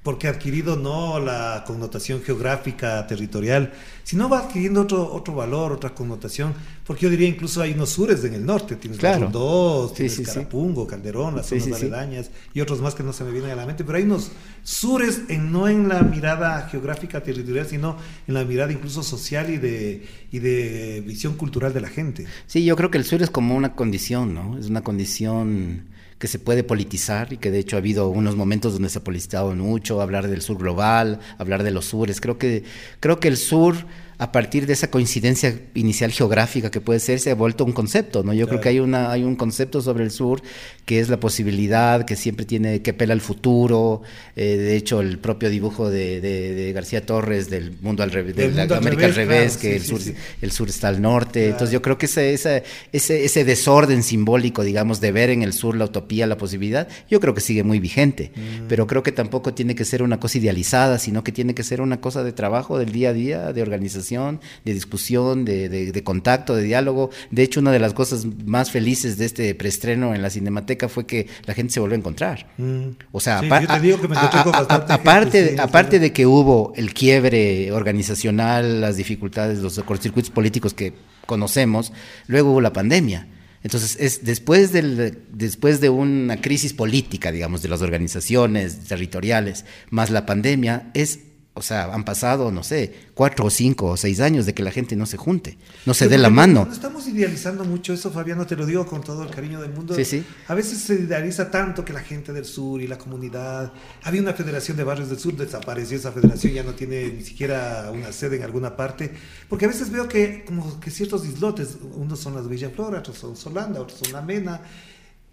Porque 0.05 0.27
ha 0.27 0.29
adquirido 0.29 0.75
no 0.75 1.19
la 1.19 1.63
connotación 1.65 2.21
geográfica, 2.21 3.07
territorial, 3.07 3.73
sino 4.03 4.29
va 4.29 4.41
adquiriendo 4.41 4.81
otro, 4.81 5.11
otro 5.11 5.33
valor, 5.33 5.71
otra 5.71 5.95
connotación, 5.95 6.53
porque 6.85 7.05
yo 7.05 7.09
diría 7.09 7.27
incluso 7.27 7.59
hay 7.59 7.71
unos 7.71 7.89
sures 7.89 8.23
en 8.23 8.35
el 8.35 8.45
norte, 8.45 8.75
tienes 8.75 8.99
claro. 8.99 9.29
dos, 9.31 9.89
sí, 9.89 9.95
tienes 9.95 10.13
sí, 10.13 10.23
Carapungo, 10.23 10.83
sí. 10.83 10.91
Calderón, 10.91 11.35
las 11.35 11.47
zonas 11.47 11.81
aledañas 11.81 12.29
y 12.53 12.61
otros 12.61 12.81
más 12.81 12.93
que 12.93 13.01
no 13.01 13.13
se 13.13 13.23
me 13.23 13.31
vienen 13.31 13.49
a 13.49 13.55
la 13.55 13.65
mente, 13.65 13.83
pero 13.83 13.97
hay 13.97 14.03
unos 14.03 14.31
sures 14.61 15.21
en, 15.27 15.51
no 15.51 15.67
en 15.67 15.89
la 15.89 16.03
mirada 16.03 16.69
geográfica 16.69 17.23
territorial, 17.23 17.65
sino 17.65 17.97
en 18.27 18.35
la 18.35 18.45
mirada 18.45 18.71
incluso 18.71 19.01
social 19.01 19.49
y 19.49 19.57
de, 19.57 20.05
y 20.31 20.37
de 20.37 21.03
visión 21.03 21.33
cultural 21.33 21.73
de 21.73 21.81
la 21.81 21.89
gente. 21.89 22.27
Sí, 22.45 22.63
yo 22.63 22.75
creo 22.75 22.91
que 22.91 22.99
el 22.99 23.05
sur 23.05 23.23
es 23.23 23.31
como 23.31 23.55
una 23.55 23.73
condición, 23.73 24.35
¿no? 24.35 24.55
Es 24.59 24.67
una 24.67 24.83
condición 24.83 25.94
que 26.17 26.27
se 26.27 26.39
puede 26.39 26.63
politizar 26.63 27.33
y 27.33 27.37
que 27.37 27.51
de 27.51 27.59
hecho 27.59 27.75
ha 27.75 27.79
habido 27.79 28.09
unos 28.09 28.35
momentos 28.35 28.73
donde 28.73 28.89
se 28.89 28.99
ha 28.99 29.03
politizado 29.03 29.53
mucho, 29.53 30.01
hablar 30.01 30.27
del 30.27 30.41
sur 30.41 30.57
global, 30.57 31.19
hablar 31.37 31.63
de 31.63 31.71
los 31.71 31.85
sures. 31.85 32.21
Creo 32.21 32.37
que, 32.37 32.63
creo 32.99 33.19
que 33.19 33.27
el 33.27 33.37
sur, 33.37 33.75
a 34.17 34.31
partir 34.31 34.65
de 34.65 34.73
esa 34.73 34.89
coincidencia 34.89 35.59
inicial 35.73 36.11
geográfica 36.11 36.71
que 36.71 36.81
puede 36.81 36.99
ser, 36.99 37.19
se 37.19 37.31
ha 37.31 37.35
vuelto 37.35 37.65
un 37.65 37.73
concepto, 37.73 38.23
¿no? 38.23 38.33
Yo 38.33 38.45
claro. 38.45 38.49
creo 38.49 38.61
que 38.61 38.69
hay, 38.69 38.79
una, 38.79 39.11
hay 39.11 39.23
un 39.23 39.35
concepto 39.35 39.81
sobre 39.81 40.03
el 40.03 40.11
sur 40.11 40.41
que 40.85 40.99
es 40.99 41.09
la 41.09 41.19
posibilidad, 41.19 42.05
que 42.05 42.15
siempre 42.15 42.45
tiene, 42.45 42.81
que 42.81 42.93
pela 42.93 43.13
al 43.13 43.21
futuro. 43.21 44.03
Eh, 44.35 44.55
de 44.57 44.75
hecho, 44.75 45.01
el 45.01 45.17
propio 45.17 45.49
dibujo 45.49 45.89
de, 45.89 46.21
de, 46.21 46.53
de, 46.53 46.73
García 46.73 47.05
Torres 47.05 47.49
del 47.49 47.73
mundo 47.81 48.03
al 48.03 48.11
revés, 48.11 48.35
de 48.35 48.51
la 48.51 48.63
América 48.63 49.05
al 49.05 49.15
revés, 49.15 49.57
claro, 49.57 49.61
que 49.61 49.69
sí, 49.69 49.75
el, 49.75 49.83
sur, 49.83 49.99
sí, 49.99 50.11
sí. 50.11 50.15
el 50.41 50.51
sur 50.51 50.69
está 50.69 50.89
al 50.89 51.01
norte. 51.01 51.39
Claro. 51.39 51.51
Entonces 51.53 51.73
yo 51.73 51.81
creo 51.81 51.97
que 51.97 52.05
ese, 52.05 52.33
ese, 52.33 52.63
ese, 52.91 53.25
ese 53.25 53.43
desorden 53.43 54.03
simbólico, 54.03 54.63
digamos, 54.63 55.01
de 55.01 55.11
ver 55.11 55.31
en 55.31 55.41
el 55.41 55.53
sur 55.53 55.75
la 55.75 55.85
utopía, 55.85 56.27
la 56.27 56.37
posibilidad, 56.37 56.87
yo 57.09 57.19
creo 57.19 57.33
que 57.33 57.41
sigue 57.41 57.63
muy 57.63 57.79
vigente. 57.79 58.31
Mm. 58.35 58.67
Pero 58.67 58.85
creo 58.85 59.01
que 59.01 59.11
tampoco 59.11 59.53
tiene 59.55 59.73
que 59.73 59.85
ser 59.85 60.03
una 60.03 60.19
cosa 60.19 60.37
idealizada, 60.37 60.99
sino 60.99 61.23
que 61.23 61.31
tiene 61.31 61.55
que 61.55 61.63
ser 61.63 61.81
una 61.81 61.99
cosa 61.99 62.23
de 62.23 62.31
trabajo 62.31 62.77
del 62.77 62.91
día 62.91 63.09
a 63.09 63.13
día, 63.13 63.53
de 63.53 63.61
organización, 63.63 64.04
de 64.09 64.73
discusión, 64.73 65.45
de, 65.45 65.69
de, 65.69 65.91
de 65.91 66.03
contacto, 66.03 66.55
de 66.55 66.63
diálogo. 66.63 67.09
De 67.31 67.43
hecho, 67.43 67.59
una 67.59 67.71
de 67.71 67.79
las 67.79 67.93
cosas 67.93 68.25
más 68.45 68.71
felices 68.71 69.17
de 69.17 69.25
este 69.25 69.55
preestreno 69.55 70.13
en 70.13 70.21
la 70.21 70.29
Cinemateca 70.29 70.89
fue 70.89 71.05
que 71.05 71.27
la 71.45 71.53
gente 71.53 71.73
se 71.73 71.79
volvió 71.79 71.95
a 71.95 71.99
encontrar. 71.99 72.47
Mm. 72.57 72.89
O 73.11 73.19
sea, 73.19 73.39
sí, 73.41 73.47
aparte, 73.47 75.31
gente, 75.31 75.49
sí, 75.49 75.55
aparte 75.59 75.99
de 75.99 76.13
que 76.13 76.25
hubo 76.25 76.73
el 76.75 76.93
quiebre 76.93 77.71
organizacional, 77.71 78.81
las 78.81 78.97
dificultades, 78.97 79.59
los 79.59 79.79
cortocircuitos 79.79 80.31
políticos 80.31 80.73
que 80.73 80.93
conocemos, 81.25 81.91
luego 82.27 82.51
hubo 82.51 82.61
la 82.61 82.73
pandemia. 82.73 83.27
Entonces, 83.63 83.97
es 83.99 84.23
después, 84.23 84.71
del, 84.71 85.23
después 85.31 85.81
de 85.81 85.89
una 85.89 86.39
crisis 86.39 86.73
política, 86.73 87.31
digamos, 87.31 87.63
de 87.63 87.69
las 87.69 87.81
organizaciones 87.81 88.81
territoriales, 88.81 89.65
más 89.89 90.11
la 90.11 90.27
pandemia, 90.27 90.91
es 90.93 91.21
o 91.57 91.61
sea, 91.61 91.85
han 91.85 92.03
pasado, 92.03 92.51
no 92.51 92.63
sé, 92.63 92.93
cuatro 93.13 93.45
o 93.45 93.49
cinco 93.49 93.85
o 93.87 93.97
seis 93.97 94.19
años 94.19 94.45
de 94.45 94.53
que 94.53 94.61
la 94.61 94.71
gente 94.71 94.97
no 94.97 95.05
se 95.05 95.15
junte, 95.15 95.57
no 95.85 95.93
se 95.93 96.09
dé 96.09 96.17
la 96.17 96.29
mano. 96.29 96.65
No 96.65 96.73
estamos 96.73 97.07
idealizando 97.07 97.63
mucho 97.63 97.93
eso, 97.93 98.11
Fabiano, 98.11 98.45
te 98.45 98.57
lo 98.57 98.65
digo 98.65 98.85
con 98.85 99.01
todo 99.01 99.23
el 99.23 99.29
cariño 99.29 99.61
del 99.61 99.71
mundo. 99.71 99.95
Sí, 99.95 100.03
sí. 100.03 100.25
A 100.49 100.53
veces 100.53 100.79
se 100.79 100.95
idealiza 100.95 101.49
tanto 101.49 101.85
que 101.85 101.93
la 101.93 102.01
gente 102.01 102.33
del 102.33 102.43
sur 102.43 102.81
y 102.81 102.87
la 102.87 102.97
comunidad. 102.97 103.71
Había 104.03 104.21
una 104.21 104.33
federación 104.33 104.75
de 104.75 104.83
barrios 104.83 105.09
del 105.09 105.17
sur, 105.17 105.33
desapareció 105.37 105.95
esa 105.97 106.11
federación, 106.11 106.51
ya 106.51 106.63
no 106.63 106.73
tiene 106.73 107.07
ni 107.07 107.23
siquiera 107.23 107.89
una 107.93 108.11
sede 108.11 108.35
en 108.35 108.43
alguna 108.43 108.75
parte. 108.75 109.13
Porque 109.47 109.63
a 109.63 109.69
veces 109.69 109.89
veo 109.89 110.09
que, 110.09 110.43
como 110.45 110.77
que 110.81 110.91
ciertos 110.91 111.25
islotes, 111.25 111.77
unos 111.95 112.19
son 112.19 112.35
las 112.35 112.49
Villaflora, 112.49 112.99
otros 112.99 113.17
son 113.17 113.37
Solanda, 113.37 113.79
otros 113.79 113.99
son 113.99 114.11
La 114.11 114.21
Mena 114.21 114.59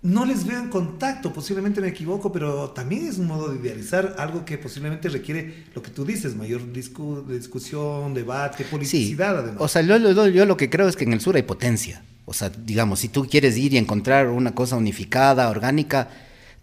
no 0.02 0.24
les 0.24 0.44
veo 0.44 0.58
en 0.58 0.68
contacto, 0.68 1.32
posiblemente 1.32 1.80
me 1.80 1.88
equivoco, 1.88 2.32
pero 2.32 2.70
también 2.70 3.06
es 3.06 3.18
un 3.18 3.28
modo 3.28 3.48
de 3.48 3.60
idealizar 3.60 4.16
algo 4.18 4.44
que 4.44 4.58
posiblemente 4.58 5.08
requiere 5.08 5.64
lo 5.74 5.82
que 5.82 5.90
tú 5.90 6.04
dices, 6.04 6.34
mayor 6.34 6.72
discu 6.72 7.24
discusión, 7.28 8.12
debate, 8.12 8.64
politicidad. 8.64 9.34
Sí. 9.34 9.38
Además. 9.38 9.60
O 9.60 9.68
sea, 9.68 9.82
yo, 9.82 9.96
yo, 9.98 10.26
yo, 10.26 10.44
lo 10.44 10.56
que 10.56 10.68
creo 10.68 10.88
es 10.88 10.96
que 10.96 11.04
en 11.04 11.12
el 11.12 11.20
sur 11.20 11.36
hay 11.36 11.42
potencia. 11.42 12.02
O 12.24 12.34
sea, 12.34 12.50
digamos, 12.50 13.00
si 13.00 13.08
tú 13.08 13.26
quieres 13.28 13.56
ir 13.56 13.74
y 13.74 13.78
encontrar 13.78 14.28
una 14.28 14.54
cosa 14.54 14.76
unificada, 14.76 15.48
orgánica, 15.48 16.08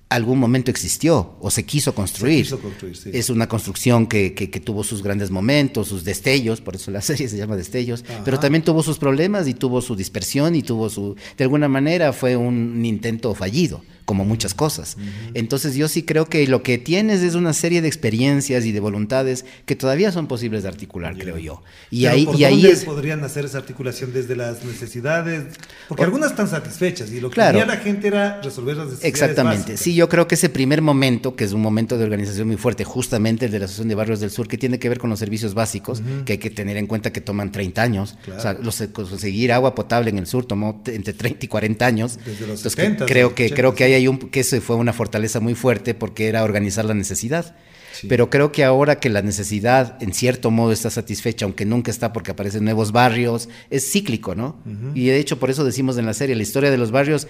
algún 0.09 0.39
momento 0.39 0.71
existió 0.71 1.35
o 1.39 1.51
se 1.51 1.65
quiso 1.65 1.93
construir. 1.93 2.45
Se 2.45 2.55
quiso 2.55 2.59
construir 2.59 2.97
sí. 2.97 3.11
Es 3.13 3.29
una 3.29 3.47
construcción 3.47 4.07
que, 4.07 4.33
que, 4.33 4.49
que, 4.49 4.59
tuvo 4.59 4.83
sus 4.83 5.03
grandes 5.03 5.29
momentos, 5.29 5.87
sus 5.87 6.03
destellos, 6.03 6.61
por 6.61 6.75
eso 6.75 6.89
la 6.91 7.01
serie 7.09 7.29
se 7.29 7.37
llama 7.37 7.55
Destellos, 7.55 8.03
Ajá. 8.09 8.23
pero 8.25 8.39
también 8.39 8.63
tuvo 8.63 8.81
sus 8.81 8.97
problemas 8.97 9.47
y 9.47 9.53
tuvo 9.53 9.81
su 9.81 9.95
dispersión 9.95 10.55
y 10.55 10.63
tuvo 10.63 10.89
su... 10.89 11.15
De 11.37 11.43
alguna 11.43 11.67
manera 11.67 12.11
fue 12.11 12.35
un 12.35 12.83
intento 12.85 13.35
fallido, 13.35 13.83
como 14.09 14.25
muchas 14.25 14.55
cosas. 14.55 14.97
Uh 14.97 15.01
-huh. 15.01 15.31
Entonces 15.35 15.75
yo 15.75 15.87
sí 15.87 16.01
creo 16.01 16.25
que 16.25 16.47
lo 16.47 16.63
que 16.63 16.79
tienes 16.79 17.21
es 17.21 17.35
una 17.35 17.53
serie 17.53 17.83
de 17.83 17.87
experiencias 17.87 18.65
y 18.65 18.71
de 18.71 18.79
voluntades 18.79 19.45
que 19.67 19.75
todavía 19.75 20.11
son 20.11 20.25
posibles 20.25 20.63
de 20.63 20.69
articular, 20.69 21.13
yeah. 21.13 21.23
creo 21.23 21.37
yo. 21.37 21.61
Y 21.91 22.01
pero 22.01 22.13
ahí, 22.15 22.25
¿por 22.25 22.35
y 22.39 22.43
ahí 22.43 22.65
es... 22.65 22.85
podrían 22.85 23.23
hacer 23.23 23.45
esa 23.45 23.59
articulación 23.59 24.11
desde 24.11 24.35
las 24.35 24.65
necesidades? 24.65 25.43
Porque 25.87 25.99
por... 25.99 26.05
algunas 26.05 26.31
están 26.31 26.47
satisfechas 26.47 27.11
y 27.11 27.21
lo 27.21 27.29
que 27.29 27.35
claro. 27.35 27.59
quería 27.59 27.75
la 27.75 27.79
gente 27.79 28.07
era 28.07 28.41
resolver 28.41 28.77
las 28.77 28.87
necesidades 28.87 29.13
Exactamente. 29.13 29.59
Básicas. 29.73 29.79
Sí, 29.79 29.93
yo 29.93 30.09
creo 30.09 30.27
que 30.27 30.33
ese 30.33 30.49
primer 30.49 30.81
momento, 30.81 31.35
que 31.35 31.43
es 31.43 31.53
un 31.53 31.61
momento 31.61 31.95
de 31.99 32.03
organización 32.03 32.47
muy 32.47 32.57
fuerte, 32.57 32.83
justamente 32.85 33.45
el 33.45 33.51
de 33.51 33.59
la 33.59 33.65
Asociación 33.65 33.89
de 33.89 33.95
Barrios 33.95 34.21
del 34.21 34.31
Sur, 34.31 34.47
que 34.47 34.57
tiene 34.57 34.79
que 34.79 34.89
ver 34.89 34.97
con 34.97 35.11
los 35.11 35.19
servicios 35.19 35.53
básicos, 35.53 35.99
uh 35.99 36.03
-huh. 36.03 36.23
que 36.23 36.33
hay 36.33 36.39
que 36.39 36.49
tener 36.49 36.77
en 36.77 36.87
cuenta 36.87 37.13
que 37.13 37.21
toman 37.21 37.51
30 37.51 37.79
años. 37.79 38.17
Claro. 38.23 38.39
O 38.39 38.41
sea, 38.41 38.53
los, 38.53 38.81
conseguir 38.91 39.51
agua 39.51 39.75
potable 39.75 40.09
en 40.09 40.17
el 40.17 40.25
sur 40.25 40.45
tomó 40.45 40.81
entre 40.87 41.13
30 41.13 41.45
y 41.45 41.47
40 41.47 41.85
años. 41.85 42.17
Desde 42.17 42.47
los 42.47 42.59
Entonces, 42.59 42.73
70, 42.73 43.05
creo 43.05 43.35
que 43.35 43.45
80, 43.45 43.55
creo 43.55 43.75
que 43.75 43.83
hay 43.83 43.98
un 44.07 44.17
que 44.17 44.41
ese 44.41 44.61
fue 44.61 44.75
una 44.75 44.93
fortaleza 44.93 45.39
muy 45.39 45.55
fuerte 45.55 45.93
porque 45.93 46.27
era 46.27 46.43
organizar 46.43 46.85
la 46.85 46.93
necesidad. 46.93 47.55
Sí. 47.91 48.07
Pero 48.07 48.29
creo 48.29 48.51
que 48.51 48.63
ahora 48.63 48.99
que 48.99 49.09
la 49.09 49.21
necesidad 49.21 49.97
en 50.01 50.13
cierto 50.13 50.51
modo 50.51 50.71
está 50.71 50.89
satisfecha, 50.89 51.45
aunque 51.45 51.65
nunca 51.65 51.91
está 51.91 52.13
porque 52.13 52.31
aparecen 52.31 52.63
nuevos 52.63 52.91
barrios, 52.91 53.49
es 53.69 53.91
cíclico, 53.91 54.35
¿no? 54.35 54.57
Uh 54.65 54.69
-huh. 54.69 54.91
Y 54.95 55.07
de 55.07 55.17
hecho 55.17 55.39
por 55.39 55.49
eso 55.49 55.63
decimos 55.65 55.97
en 55.97 56.05
la 56.05 56.13
serie, 56.13 56.35
la 56.35 56.43
historia 56.43 56.71
de 56.71 56.77
los 56.77 56.91
barrios 56.91 57.27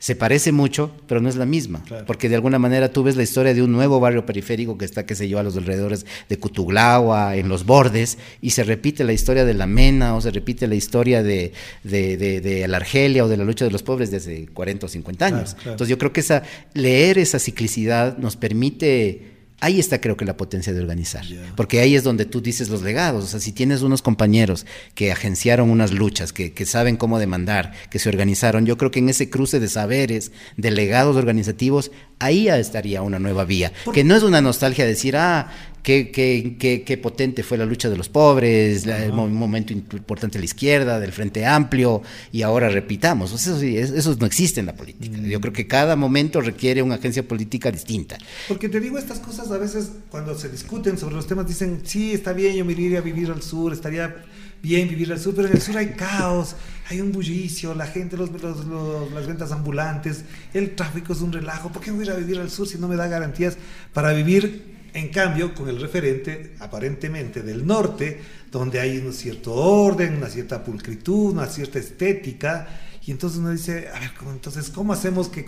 se 0.00 0.16
parece 0.16 0.50
mucho, 0.50 0.90
pero 1.06 1.20
no 1.20 1.28
es 1.28 1.36
la 1.36 1.44
misma, 1.44 1.84
Claro. 1.84 2.06
porque 2.06 2.30
de 2.30 2.34
alguna 2.34 2.58
manera 2.58 2.90
tú 2.90 3.02
ves 3.02 3.16
la 3.16 3.22
historia 3.22 3.52
de 3.52 3.62
un 3.62 3.70
nuevo 3.70 4.00
barrio 4.00 4.24
periférico 4.24 4.78
que 4.78 4.86
está, 4.86 5.04
qué 5.04 5.14
sé 5.14 5.28
yo, 5.28 5.38
a 5.38 5.42
los 5.42 5.54
alrededores 5.58 6.06
de 6.28 6.38
Cutuglagua, 6.38 7.36
en 7.36 7.50
los 7.50 7.66
bordes, 7.66 8.16
y 8.40 8.50
se 8.50 8.64
repite 8.64 9.04
la 9.04 9.12
historia 9.12 9.44
de 9.44 9.52
la 9.52 9.66
Mena, 9.66 10.16
o 10.16 10.20
se 10.22 10.30
repite 10.30 10.66
la 10.66 10.74
historia 10.74 11.22
de, 11.22 11.52
de, 11.84 12.16
de, 12.16 12.40
de 12.40 12.66
la 12.66 12.78
Argelia 12.78 13.24
o 13.24 13.28
de 13.28 13.36
la 13.36 13.44
lucha 13.44 13.66
de 13.66 13.70
los 13.70 13.82
pobres 13.82 14.10
desde 14.10 14.46
40 14.46 14.86
o 14.86 14.88
50 14.88 15.26
años. 15.26 15.40
Claro, 15.50 15.56
claro. 15.56 15.70
Entonces 15.72 15.90
yo 15.90 15.98
creo 15.98 16.12
que 16.14 16.20
esa, 16.20 16.42
leer 16.72 17.18
esa 17.18 17.38
ciclicidad 17.38 18.16
nos 18.16 18.36
permite 18.36 19.39
Ahí 19.60 19.78
está 19.78 20.00
creo 20.00 20.16
que 20.16 20.24
la 20.24 20.36
potencia 20.36 20.72
de 20.72 20.80
organizar, 20.80 21.24
porque 21.56 21.80
ahí 21.80 21.94
es 21.94 22.02
donde 22.02 22.24
tú 22.24 22.40
dices 22.40 22.68
los 22.68 22.82
legados, 22.82 23.24
o 23.24 23.26
sea, 23.26 23.40
si 23.40 23.52
tienes 23.52 23.82
unos 23.82 24.02
compañeros 24.02 24.66
que 24.94 25.12
agenciaron 25.12 25.70
unas 25.70 25.92
luchas, 25.92 26.32
que, 26.32 26.52
que 26.52 26.66
saben 26.66 26.96
cómo 26.96 27.18
demandar, 27.18 27.72
que 27.90 27.98
se 27.98 28.08
organizaron, 28.08 28.64
yo 28.64 28.78
creo 28.78 28.90
que 28.90 29.00
en 29.00 29.08
ese 29.08 29.28
cruce 29.28 29.60
de 29.60 29.68
saberes, 29.68 30.32
de 30.56 30.70
legados 30.70 31.16
organizativos, 31.16 31.90
ahí 32.18 32.44
ya 32.44 32.58
estaría 32.58 33.02
una 33.02 33.18
nueva 33.18 33.44
vía, 33.44 33.72
que 33.92 34.04
no 34.04 34.16
es 34.16 34.22
una 34.22 34.40
nostalgia 34.40 34.86
decir, 34.86 35.16
ah, 35.16 35.50
qué, 35.82 36.10
qué, 36.10 36.56
qué, 36.58 36.82
qué 36.82 36.98
potente 36.98 37.42
fue 37.42 37.56
la 37.58 37.64
lucha 37.66 37.88
de 37.88 37.96
los 37.96 38.08
pobres, 38.08 38.86
la- 38.86 39.04
el 39.04 39.12
mo- 39.12 39.28
momento 39.28 39.72
importante 39.72 40.38
de 40.38 40.40
la 40.40 40.44
izquierda, 40.44 41.00
del 41.00 41.12
Frente 41.12 41.46
Amplio, 41.46 42.02
y 42.32 42.42
ahora 42.42 42.68
repitamos, 42.68 43.30
sea, 43.30 43.56
eso, 43.56 43.94
eso 43.96 44.16
no 44.20 44.26
existe 44.26 44.60
en 44.60 44.66
la 44.66 44.74
política, 44.74 45.16
Mm. 45.16 45.26
yo 45.26 45.40
creo 45.40 45.52
que 45.52 45.66
cada 45.66 45.96
momento 45.96 46.40
requiere 46.40 46.82
una 46.82 46.96
agencia 46.96 47.26
política 47.26 47.70
distinta. 47.70 48.18
Porque 48.48 48.68
te 48.68 48.80
digo, 48.80 48.98
estas 48.98 49.18
cosas 49.20 49.50
a 49.50 49.58
veces 49.58 49.90
cuando 50.10 50.38
se 50.38 50.48
discuten 50.48 50.98
sobre 50.98 51.14
los 51.16 51.26
temas 51.26 51.46
dicen, 51.46 51.80
sí, 51.84 52.12
está 52.12 52.32
bien, 52.32 52.54
yo 52.56 52.64
me 52.64 52.72
iría 52.72 52.98
a 52.98 53.02
vivir 53.02 53.30
al 53.30 53.42
sur, 53.42 53.72
estaría 53.72 54.24
bien 54.62 54.88
vivir 54.88 55.10
al 55.10 55.18
sur, 55.18 55.34
pero 55.34 55.48
en 55.48 55.54
el 55.54 55.62
sur 55.62 55.76
hay 55.78 55.88
caos, 55.94 56.54
hay 56.90 57.00
un 57.00 57.12
bullicio, 57.12 57.74
la 57.74 57.86
gente, 57.86 58.16
los, 58.18 58.30
los- 58.42 58.66
los- 58.66 59.10
las 59.12 59.26
ventas 59.26 59.52
ambulantes, 59.52 60.24
el 60.52 60.74
tráfico 60.76 61.14
es 61.14 61.20
un 61.22 61.32
relajo. 61.32 61.70
¿Por 61.72 61.80
qué 61.82 61.90
voy 61.90 62.00
a 62.00 62.04
ir 62.04 62.10
a 62.10 62.16
vivir 62.16 62.38
al 62.38 62.50
sur 62.50 62.68
si 62.68 62.76
no 62.76 62.86
me 62.86 62.96
da 62.96 63.06
garantías 63.08 63.56
para 63.94 64.12
vivir? 64.12 64.78
En 64.94 65.08
cambio, 65.08 65.54
con 65.54 65.68
el 65.68 65.80
referente 65.80 66.54
aparentemente 66.58 67.42
del 67.42 67.66
norte, 67.66 68.20
donde 68.50 68.80
hay 68.80 68.98
un 68.98 69.12
cierto 69.12 69.54
orden, 69.54 70.16
una 70.16 70.28
cierta 70.28 70.64
pulcritud, 70.64 71.32
una 71.32 71.46
cierta 71.46 71.78
estética, 71.78 72.66
y 73.06 73.12
entonces 73.12 73.38
uno 73.38 73.50
dice, 73.50 73.88
a 73.94 74.00
ver, 74.00 74.10
¿cómo- 74.18 74.32
entonces, 74.32 74.68
¿cómo 74.70 74.92
hacemos 74.92 75.28
que 75.28 75.44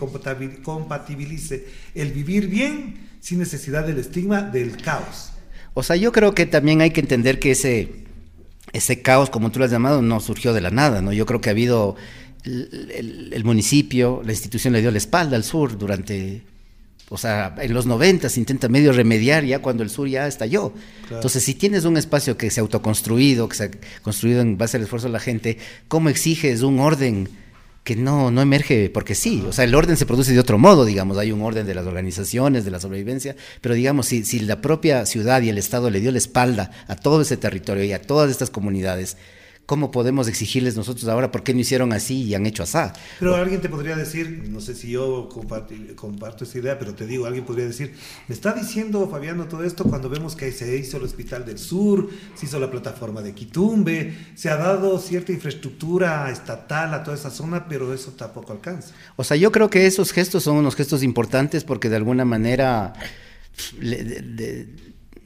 compatibilice 0.62 1.66
el 1.94 2.12
vivir 2.12 2.46
bien 2.48 3.08
sin 3.20 3.38
necesidad 3.38 3.86
del 3.86 3.98
estigma 3.98 4.42
del 4.42 4.76
caos? 4.76 5.32
O 5.74 5.82
sea, 5.82 5.96
yo 5.96 6.12
creo 6.12 6.34
que 6.34 6.46
también 6.46 6.80
hay 6.80 6.90
que 6.90 7.00
entender 7.00 7.38
que 7.38 7.50
ese, 7.52 8.04
ese 8.72 9.02
caos, 9.02 9.30
como 9.30 9.50
tú 9.50 9.58
lo 9.58 9.64
has 9.64 9.70
llamado, 9.70 10.02
no 10.02 10.20
surgió 10.20 10.52
de 10.52 10.60
la 10.60 10.70
nada, 10.70 11.02
¿no? 11.02 11.12
Yo 11.12 11.26
creo 11.26 11.40
que 11.40 11.48
ha 11.50 11.52
habido 11.52 11.96
el 12.44 13.42
municipio, 13.44 14.20
la 14.24 14.32
institución 14.32 14.72
le 14.72 14.80
dio 14.80 14.90
la 14.90 14.98
espalda 14.98 15.36
al 15.36 15.44
sur 15.44 15.78
durante, 15.78 16.42
o 17.08 17.18
sea, 17.18 17.54
en 17.58 17.74
los 17.74 17.86
90 17.86 18.28
se 18.28 18.40
intenta 18.40 18.68
medio 18.68 18.92
remediar 18.92 19.44
ya 19.44 19.60
cuando 19.60 19.82
el 19.82 19.90
sur 19.90 20.08
ya 20.08 20.26
estalló. 20.26 20.72
Entonces, 21.10 21.42
si 21.42 21.54
tienes 21.54 21.84
un 21.84 21.96
espacio 21.96 22.36
que 22.36 22.50
se 22.50 22.60
ha 22.60 22.62
autoconstruido, 22.62 23.48
que 23.48 23.56
se 23.56 23.64
ha 23.64 23.70
construido 24.02 24.40
en 24.40 24.56
base 24.56 24.78
al 24.78 24.84
esfuerzo 24.84 25.08
de 25.08 25.12
la 25.12 25.20
gente, 25.20 25.58
¿cómo 25.88 26.08
exiges 26.08 26.62
un 26.62 26.80
orden? 26.80 27.28
que 27.84 27.96
no, 27.96 28.30
no 28.30 28.40
emerge 28.40 28.90
porque 28.90 29.14
sí, 29.14 29.42
o 29.46 29.52
sea, 29.52 29.64
el 29.64 29.74
orden 29.74 29.96
se 29.96 30.06
produce 30.06 30.32
de 30.32 30.38
otro 30.38 30.56
modo, 30.56 30.84
digamos, 30.84 31.18
hay 31.18 31.32
un 31.32 31.42
orden 31.42 31.66
de 31.66 31.74
las 31.74 31.84
organizaciones, 31.84 32.64
de 32.64 32.70
la 32.70 32.78
sobrevivencia, 32.78 33.34
pero 33.60 33.74
digamos, 33.74 34.06
si, 34.06 34.24
si 34.24 34.38
la 34.38 34.60
propia 34.60 35.04
ciudad 35.04 35.42
y 35.42 35.48
el 35.48 35.58
Estado 35.58 35.90
le 35.90 36.00
dio 36.00 36.12
la 36.12 36.18
espalda 36.18 36.70
a 36.86 36.94
todo 36.94 37.22
ese 37.22 37.36
territorio 37.36 37.82
y 37.82 37.92
a 37.92 38.00
todas 38.00 38.30
estas 38.30 38.50
comunidades, 38.50 39.16
¿cómo 39.64 39.90
podemos 39.90 40.28
exigirles 40.28 40.76
nosotros 40.76 41.08
ahora 41.08 41.30
por 41.30 41.42
qué 41.44 41.54
no 41.54 41.60
hicieron 41.60 41.92
así 41.92 42.22
y 42.24 42.34
han 42.34 42.44
hecho 42.46 42.62
así? 42.64 42.78
Pero 43.20 43.36
alguien 43.36 43.60
te 43.60 43.68
podría 43.68 43.96
decir, 43.96 44.44
no 44.50 44.60
sé 44.60 44.74
si 44.74 44.90
yo 44.90 45.28
comparti- 45.30 45.94
comparto 45.94 46.44
esa 46.44 46.58
idea, 46.58 46.78
pero 46.78 46.94
te 46.94 47.06
digo, 47.06 47.24
alguien 47.26 47.44
podría 47.44 47.66
decir, 47.66 47.94
me 48.28 48.34
está 48.34 48.52
diciendo 48.52 49.08
Fabiano 49.08 49.46
todo 49.46 49.64
esto 49.64 49.84
cuando 49.84 50.08
vemos 50.10 50.36
que 50.36 50.50
se 50.52 50.76
hizo 50.76 50.96
el 50.98 51.04
Hospital 51.04 51.46
del 51.46 51.58
Sur, 51.58 52.10
se 52.34 52.46
hizo 52.46 52.58
la 52.58 52.70
plataforma 52.70 53.22
de 53.22 53.32
Quitumbe, 53.34 54.14
se 54.34 54.50
ha 54.50 54.56
dado 54.56 54.98
cierta 54.98 55.32
infraestructura 55.32 56.30
estatal 56.30 56.92
a 56.92 57.02
toda 57.04 57.16
esa 57.16 57.30
zona, 57.30 57.66
pero 57.68 57.94
eso 57.94 58.10
tampoco 58.12 58.52
alcanza. 58.52 58.92
O 59.16 59.24
sea, 59.24 59.36
yo 59.36 59.52
creo 59.52 59.70
que 59.70 59.86
esos 59.86 60.12
gestos 60.12 60.42
son 60.42 60.56
unos 60.56 60.74
gestos 60.76 61.02
importantes 61.02 61.64
porque 61.64 61.88
de 61.88 61.96
alguna 61.96 62.24
manera, 62.24 62.92
le- 63.80 64.02
de- 64.04 64.20
de- 64.22 64.68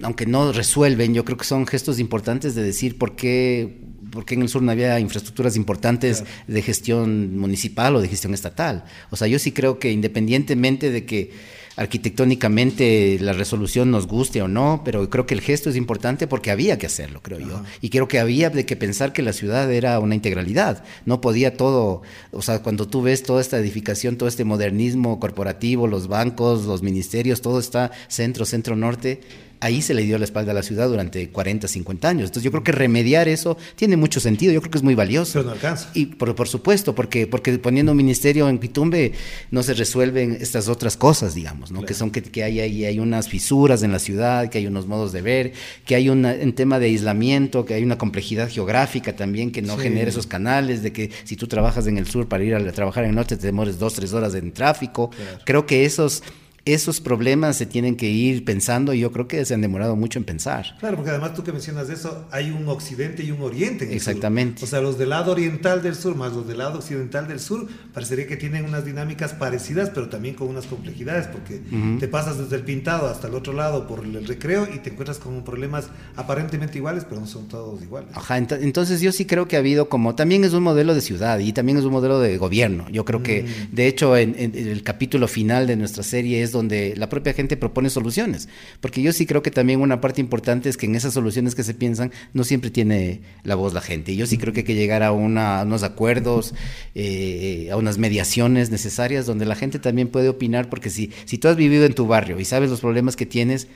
aunque 0.02 0.26
no 0.26 0.52
resuelven, 0.52 1.14
yo 1.14 1.24
creo 1.24 1.38
que 1.38 1.44
son 1.46 1.66
gestos 1.66 1.98
importantes 1.98 2.54
de 2.54 2.62
decir 2.62 2.98
por 2.98 3.16
qué, 3.16 3.80
por 4.16 4.24
qué 4.24 4.34
en 4.34 4.42
el 4.42 4.48
sur 4.48 4.62
no 4.62 4.72
había 4.72 4.98
infraestructuras 4.98 5.56
importantes 5.56 6.24
de 6.46 6.62
gestión 6.62 7.36
municipal 7.36 7.94
o 7.94 8.00
de 8.00 8.08
gestión 8.08 8.32
estatal. 8.32 8.84
O 9.10 9.16
sea, 9.16 9.28
yo 9.28 9.38
sí 9.38 9.52
creo 9.52 9.78
que 9.78 9.92
independientemente 9.92 10.90
de 10.90 11.04
que 11.04 11.32
arquitectónicamente 11.76 13.18
la 13.20 13.34
resolución 13.34 13.90
nos 13.90 14.06
guste 14.06 14.40
o 14.40 14.48
no, 14.48 14.80
pero 14.84 15.10
creo 15.10 15.26
que 15.26 15.34
el 15.34 15.42
gesto 15.42 15.68
es 15.68 15.76
importante 15.76 16.26
porque 16.26 16.50
había 16.50 16.78
que 16.78 16.86
hacerlo, 16.86 17.20
creo 17.22 17.38
yo. 17.38 17.62
Y 17.82 17.90
creo 17.90 18.08
que 18.08 18.18
había 18.18 18.48
de 18.48 18.64
que 18.64 18.76
pensar 18.76 19.12
que 19.12 19.20
la 19.20 19.34
ciudad 19.34 19.70
era 19.70 20.00
una 20.00 20.14
integralidad. 20.14 20.82
No 21.04 21.20
podía 21.20 21.58
todo, 21.58 22.00
o 22.32 22.40
sea, 22.40 22.62
cuando 22.62 22.88
tú 22.88 23.02
ves 23.02 23.22
toda 23.22 23.42
esta 23.42 23.58
edificación, 23.58 24.16
todo 24.16 24.30
este 24.30 24.44
modernismo 24.44 25.20
corporativo, 25.20 25.86
los 25.86 26.08
bancos, 26.08 26.64
los 26.64 26.82
ministerios, 26.82 27.42
todo 27.42 27.60
está 27.60 27.92
centro, 28.08 28.46
centro 28.46 28.74
norte. 28.74 29.20
Ahí 29.60 29.82
se 29.82 29.94
le 29.94 30.02
dio 30.02 30.18
la 30.18 30.24
espalda 30.24 30.52
a 30.52 30.54
la 30.54 30.62
ciudad 30.62 30.88
durante 30.88 31.28
40, 31.30 31.66
50 31.68 32.08
años. 32.08 32.22
Entonces 32.24 32.42
yo 32.42 32.50
creo 32.50 32.62
que 32.62 32.72
remediar 32.72 33.28
eso 33.28 33.56
tiene 33.74 33.96
mucho 33.96 34.20
sentido, 34.20 34.52
yo 34.52 34.60
creo 34.60 34.70
que 34.70 34.78
es 34.78 34.84
muy 34.84 34.94
valioso. 34.94 35.32
Pero 35.34 35.44
no 35.46 35.52
alcanza. 35.52 35.90
Y 35.94 36.06
por, 36.06 36.34
por 36.34 36.48
supuesto, 36.48 36.94
porque, 36.94 37.26
porque 37.26 37.58
poniendo 37.58 37.92
un 37.92 37.96
ministerio 37.98 38.48
en 38.48 38.58
Pitumbe 38.58 39.12
no 39.50 39.62
se 39.62 39.74
resuelven 39.74 40.36
estas 40.40 40.68
otras 40.68 40.96
cosas, 40.96 41.34
digamos, 41.34 41.70
¿no? 41.72 41.82
Que 41.84 41.94
son 41.94 42.10
que, 42.10 42.22
que 42.22 42.42
hay, 42.44 42.60
hay, 42.60 42.84
hay 42.84 42.98
unas 42.98 43.28
fisuras 43.28 43.82
en 43.82 43.92
la 43.92 43.98
ciudad, 43.98 44.48
que 44.50 44.58
hay 44.58 44.66
unos 44.66 44.86
modos 44.86 45.12
de 45.12 45.22
ver, 45.22 45.52
que 45.84 45.94
hay 45.94 46.08
una, 46.08 46.34
un 46.34 46.52
tema 46.52 46.78
de 46.78 46.86
aislamiento, 46.86 47.64
que 47.64 47.74
hay 47.74 47.82
una 47.82 47.98
complejidad 47.98 48.50
geográfica 48.50 49.14
también 49.16 49.50
que 49.52 49.62
no 49.62 49.76
Sí. 49.76 49.82
genera 49.82 50.08
esos 50.10 50.26
canales, 50.26 50.82
de 50.82 50.92
que 50.92 51.10
si 51.24 51.36
tú 51.36 51.46
trabajas 51.46 51.86
en 51.86 51.98
el 51.98 52.06
sur 52.06 52.28
para 52.28 52.42
ir 52.44 52.54
a 52.54 52.72
trabajar 52.72 53.04
en 53.04 53.10
el 53.10 53.16
norte 53.16 53.36
te 53.36 53.46
demores 53.46 53.78
dos, 53.78 53.94
tres 53.94 54.12
horas 54.12 54.34
en 54.34 54.52
tráfico. 54.52 55.10
Creo 55.44 55.66
que 55.66 55.84
esos, 55.84 56.22
esos 56.66 57.00
problemas 57.00 57.56
se 57.56 57.64
tienen 57.64 57.96
que 57.96 58.10
ir 58.10 58.44
pensando 58.44 58.92
y 58.92 58.98
yo 59.00 59.12
creo 59.12 59.28
que 59.28 59.44
se 59.44 59.54
han 59.54 59.60
demorado 59.62 59.96
mucho 59.96 60.18
en 60.18 60.24
pensar. 60.24 60.76
Claro, 60.80 60.96
porque 60.96 61.10
además 61.10 61.32
tú 61.32 61.42
que 61.44 61.52
mencionas 61.52 61.88
eso, 61.88 62.26
hay 62.32 62.50
un 62.50 62.68
occidente 62.68 63.22
y 63.22 63.30
un 63.30 63.40
oriente. 63.40 63.84
En 63.86 63.92
el 63.92 64.00
sur. 64.00 64.10
Exactamente. 64.10 64.64
O 64.64 64.66
sea, 64.66 64.80
los 64.80 64.98
del 64.98 65.10
lado 65.10 65.32
oriental 65.32 65.82
del 65.82 65.94
sur 65.94 66.16
más 66.16 66.32
los 66.32 66.46
del 66.48 66.58
lado 66.58 66.78
occidental 66.80 67.28
del 67.28 67.40
sur, 67.40 67.66
parecería 67.94 68.26
que 68.26 68.36
tienen 68.36 68.64
unas 68.64 68.84
dinámicas 68.84 69.32
parecidas, 69.32 69.90
pero 69.90 70.08
también 70.08 70.34
con 70.34 70.48
unas 70.48 70.66
complejidades, 70.66 71.26
porque 71.28 71.60
te 72.00 72.08
pasas 72.08 72.36
desde 72.38 72.56
el 72.56 72.62
pintado 72.62 73.08
hasta 73.08 73.28
el 73.28 73.34
otro 73.34 73.52
lado 73.52 73.86
por 73.86 74.04
el 74.04 74.26
recreo 74.26 74.66
y 74.74 74.78
te 74.80 74.90
encuentras 74.90 75.18
con 75.18 75.44
problemas 75.44 75.86
aparentemente 76.16 76.78
iguales, 76.78 77.04
pero 77.08 77.20
no 77.20 77.26
son 77.28 77.46
todos 77.48 77.80
iguales. 77.82 78.10
Ajá, 78.14 78.38
ent- 78.38 78.58
entonces 78.60 79.00
yo 79.00 79.12
sí 79.12 79.24
creo 79.24 79.46
que 79.46 79.56
ha 79.56 79.60
habido 79.60 79.88
como, 79.88 80.14
también 80.14 80.42
es 80.44 80.52
un 80.52 80.62
modelo 80.64 80.94
de 80.94 81.00
ciudad 81.00 81.38
y 81.38 81.52
también 81.52 81.78
es 81.78 81.84
un 81.84 81.92
modelo 81.92 82.18
de 82.18 82.36
gobierno. 82.38 82.86
Yo 82.90 83.04
creo 83.04 83.22
que, 83.22 83.44
de 83.70 83.86
hecho, 83.86 84.16
en- 84.16 84.34
en 84.36 84.54
el 84.56 84.82
capítulo 84.82 85.28
final 85.28 85.66
de 85.66 85.76
nuestra 85.76 86.02
serie 86.02 86.42
es 86.42 86.55
donde 86.56 86.94
la 86.96 87.08
propia 87.08 87.32
gente 87.32 87.56
propone 87.56 87.90
soluciones, 87.90 88.48
porque 88.80 89.02
yo 89.02 89.12
sí 89.12 89.26
creo 89.26 89.42
que 89.42 89.50
también 89.50 89.80
una 89.80 90.00
parte 90.00 90.20
importante 90.20 90.68
es 90.68 90.76
que 90.76 90.86
en 90.86 90.94
esas 90.94 91.14
soluciones 91.14 91.54
que 91.54 91.62
se 91.62 91.74
piensan 91.74 92.10
no 92.32 92.44
siempre 92.44 92.70
tiene 92.70 93.20
la 93.44 93.54
voz 93.54 93.72
la 93.74 93.80
gente. 93.80 94.12
Y 94.12 94.16
yo 94.16 94.26
sí 94.26 94.38
creo 94.38 94.52
que 94.52 94.60
hay 94.60 94.64
que 94.66 94.74
llegar 94.74 95.02
a, 95.02 95.12
una- 95.12 95.60
a 95.60 95.64
unos 95.64 95.82
acuerdos, 95.82 96.54
eh, 96.94 97.68
a 97.70 97.76
unas 97.76 97.98
mediaciones 97.98 98.70
necesarias 98.70 99.26
donde 99.26 99.44
la 99.46 99.54
gente 99.54 99.78
también 99.78 100.08
puede 100.08 100.28
opinar, 100.28 100.68
porque 100.68 100.90
si, 100.90 101.12
si 101.24 101.38
tú 101.38 101.48
has 101.48 101.56
vivido 101.56 101.84
en 101.84 101.94
tu 101.94 102.06
barrio 102.06 102.40
y 102.40 102.44
sabes 102.44 102.70
los 102.70 102.80
problemas 102.80 103.16
que 103.16 103.26
tienes, 103.26 103.68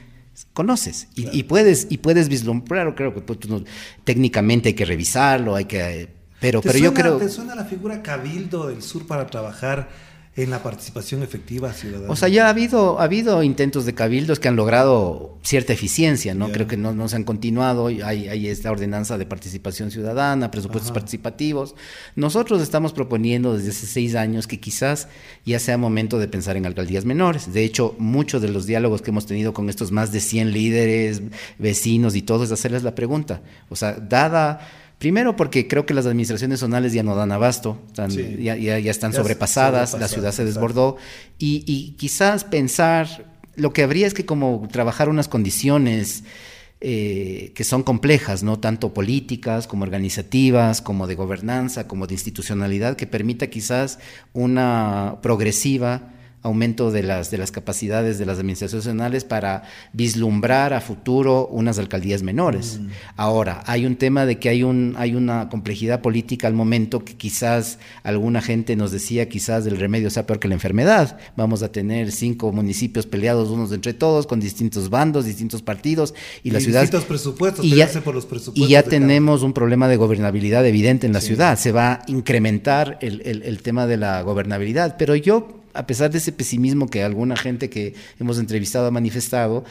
conoces 0.52 1.08
y, 1.16 1.28
y 1.38 1.42
puedes 1.42 1.86
y 1.90 1.98
puedes 1.98 2.28
vislumbrar 2.28 2.94
creo 2.94 3.12
que 3.12 3.20
pues, 3.20 3.46
no, 3.48 3.62
técnicamente 4.04 4.68
hay 4.70 4.74
que 4.74 4.84
revisarlo 4.86 5.54
hay 5.56 5.66
que 5.66 6.08
pero 6.40 6.60
¿Te 6.62 6.68
pero 6.68 6.78
yo 6.78 6.94
creo 6.94 7.16
¿Te 7.18 7.28
suena 7.28 7.54
la 7.54 7.64
figura 7.66 8.00
cabildo 8.00 8.68
del 8.68 8.80
sur 8.80 9.06
para 9.06 9.26
trabajar 9.26 9.88
en 10.36 10.50
la 10.50 10.62
participación 10.62 11.22
efectiva 11.22 11.72
ciudadana? 11.72 12.10
o 12.12 12.16
sea 12.16 12.28
ya 12.28 12.46
ha 12.46 12.50
habido 12.50 13.00
ha 13.00 13.04
habido 13.04 13.42
intentos 13.42 13.84
de 13.84 13.94
cabildos 13.94 14.38
que 14.38 14.48
han 14.48 14.56
logrado 14.56 15.38
cierta 15.42 15.72
eficiencia 15.72 16.34
no 16.34 16.50
creo 16.52 16.66
que 16.66 16.76
no, 16.76 16.94
no 16.94 17.08
se 17.08 17.16
han 17.16 17.24
continuado 17.24 17.86
hay, 17.88 18.02
hay 18.28 18.48
esta 18.48 18.70
ordenanza 18.70 19.18
de 19.18 19.26
participación 19.26 19.90
ciudadana 19.90 20.50
presupuestos 20.50 20.90
Ajá. 20.90 20.94
participativos. 20.94 21.74
Nosotros 22.16 22.60
estamos 22.62 22.92
proponiendo 22.92 23.56
desde 23.56 23.70
hace 23.70 23.86
seis 23.86 24.14
años 24.14 24.46
que 24.46 24.60
quizás 24.60 25.08
ya 25.44 25.58
sea 25.58 25.78
momento 25.78 26.18
de 26.18 26.28
pensar 26.28 26.56
en 26.56 26.66
alcaldías 26.66 27.04
menores. 27.04 27.52
De 27.52 27.64
hecho 27.64 27.94
muchos 27.98 28.42
de 28.42 28.48
los 28.48 28.66
diálogos 28.66 29.02
que 29.02 29.10
hemos 29.10 29.26
tenido 29.26 29.52
con 29.52 29.68
estos 29.68 29.92
más 29.92 30.12
de 30.12 30.20
100 30.20 30.52
líderes 30.52 31.22
vecinos 31.58 32.14
y 32.16 32.22
todo 32.22 32.44
es 32.44 32.52
hacerles 32.52 32.82
la 32.82 32.94
pregunta. 32.94 33.42
O 33.68 33.76
sea 33.76 33.92
dada 33.94 34.60
Primero 35.01 35.34
porque 35.34 35.66
creo 35.66 35.86
que 35.86 35.94
las 35.94 36.05
administraciones 36.05 36.61
zonales 36.61 36.92
ya 36.92 37.03
no 37.03 37.16
dan 37.16 37.32
abasto, 37.32 37.80
están- 37.88 38.11
Sí. 38.11 38.36
ya, 38.40 38.55
ya- 38.57 38.78
ya 38.78 38.90
están 38.90 39.12
Ya 39.12 39.18
sobrepasadas, 39.18 39.94
la 39.94 40.07
ciudad 40.09 40.30
se 40.32 40.44
desbordó. 40.44 40.96
Y, 41.38 41.64
y 41.66 41.92
quizás 41.96 42.44
pensar, 42.44 43.26
lo 43.57 43.72
que 43.72 43.82
habría 43.82 44.07
es 44.07 44.12
que 44.14 44.26
como 44.26 44.68
trabajar 44.70 45.09
unas 45.09 45.26
condiciones 45.26 46.22
eh, 46.82 47.53
que 47.55 47.62
son 47.64 47.82
complejas, 47.82 48.42
no 48.42 48.59
tanto 48.59 48.94
políticas 48.94 49.66
como 49.66 49.82
organizativas, 49.84 50.80
como 50.80 51.07
de 51.07 51.14
gobernanza, 51.14 51.86
como 51.86 52.07
de 52.07 52.14
institucionalidad, 52.14 52.96
que 52.96 53.07
permita 53.07 53.48
quizás 53.48 53.98
una 54.32 55.16
progresiva 55.22 56.12
aumento 56.43 56.91
de 56.91 57.03
las, 57.03 57.30
de 57.30 57.36
las 57.38 57.51
capacidades 57.51 58.18
de 58.18 58.24
las 58.26 58.38
administraciones 58.38 58.84
zonales 58.84 59.24
para 59.24 59.64
vislumbrar 59.93 60.72
a 60.72 60.80
futuro 60.80 61.47
unas 61.49 61.78
alcaldías 61.78 62.22
menores. 62.22 62.80
Ahora, 63.16 63.62
hay 63.66 63.84
un 63.84 63.97
tema 63.97 64.24
de 64.24 64.38
que 64.38 64.49
hay, 64.49 64.62
un, 64.62 64.95
hay 64.97 65.14
una 65.14 65.49
complejidad 65.51 66.01
política 66.01 66.47
al 66.47 66.55
momento 66.55 67.05
que 67.05 67.14
quizás 67.16 67.78
alguna 68.03 68.41
gente 68.41 68.74
nos 68.76 68.91
decía 68.91 69.28
quizás 69.28 69.66
el 69.66 69.76
remedio 69.78 70.09
sea 70.09 70.26
peor 70.26 70.38
que 70.41 70.49
la 70.49 70.55
enfermedad. 70.55 71.18
Vamos 71.36 71.62
a 71.62 71.70
tener 71.70 72.11
cinco 72.11 72.53
municipios 72.53 73.07
peleados 73.07 73.51
unos 73.51 73.70
entre 73.72 73.93
todos, 73.93 74.26
con 74.26 74.41
distintos 74.41 74.88
bandos, 74.88 75.26
distintos 75.26 75.61
partidos, 75.61 76.14
y, 76.43 76.49
Y 76.49 76.53
la 76.53 76.61
ciudad... 76.61 76.80
distintos 76.80 77.07
presupuestos, 77.07 77.64
y 77.64 77.74
ya, 77.76 77.86
por 78.03 78.14
los 78.14 78.24
presupuestos 78.26 78.66
y 78.66 78.70
ya 78.70 78.80
cada- 78.82 78.91
tenemos 78.91 79.43
un 79.43 79.53
problema 79.53 79.88
de 79.88 79.97
gobernabilidad 79.97 80.66
evidente 80.66 81.07
en 81.07 81.12
la 81.12 81.20
Sí. 81.20 81.28
ciudad. 81.28 81.59
Se 81.59 81.70
va 81.72 81.93
a 81.93 82.03
incrementar 82.07 82.99
el, 83.03 83.20
el- 83.26 83.43
el 83.43 83.61
tema 83.62 83.86
de 83.86 83.99
la 83.99 84.22
gobernabilidad. 84.22 84.97
Pero 84.99 85.14
yo, 85.14 85.59
a 85.74 85.86
pesar 85.86 86.10
de 86.10 86.18
ese 86.18 86.32
pesimismo 86.32 86.88
que 86.88 87.02
alguna 87.02 87.36
gente 87.36 87.70
que 87.70 87.94
hemos 88.18 88.38
entrevistado 88.38 88.86
ha 88.86 88.90
manifestado, 88.90 89.64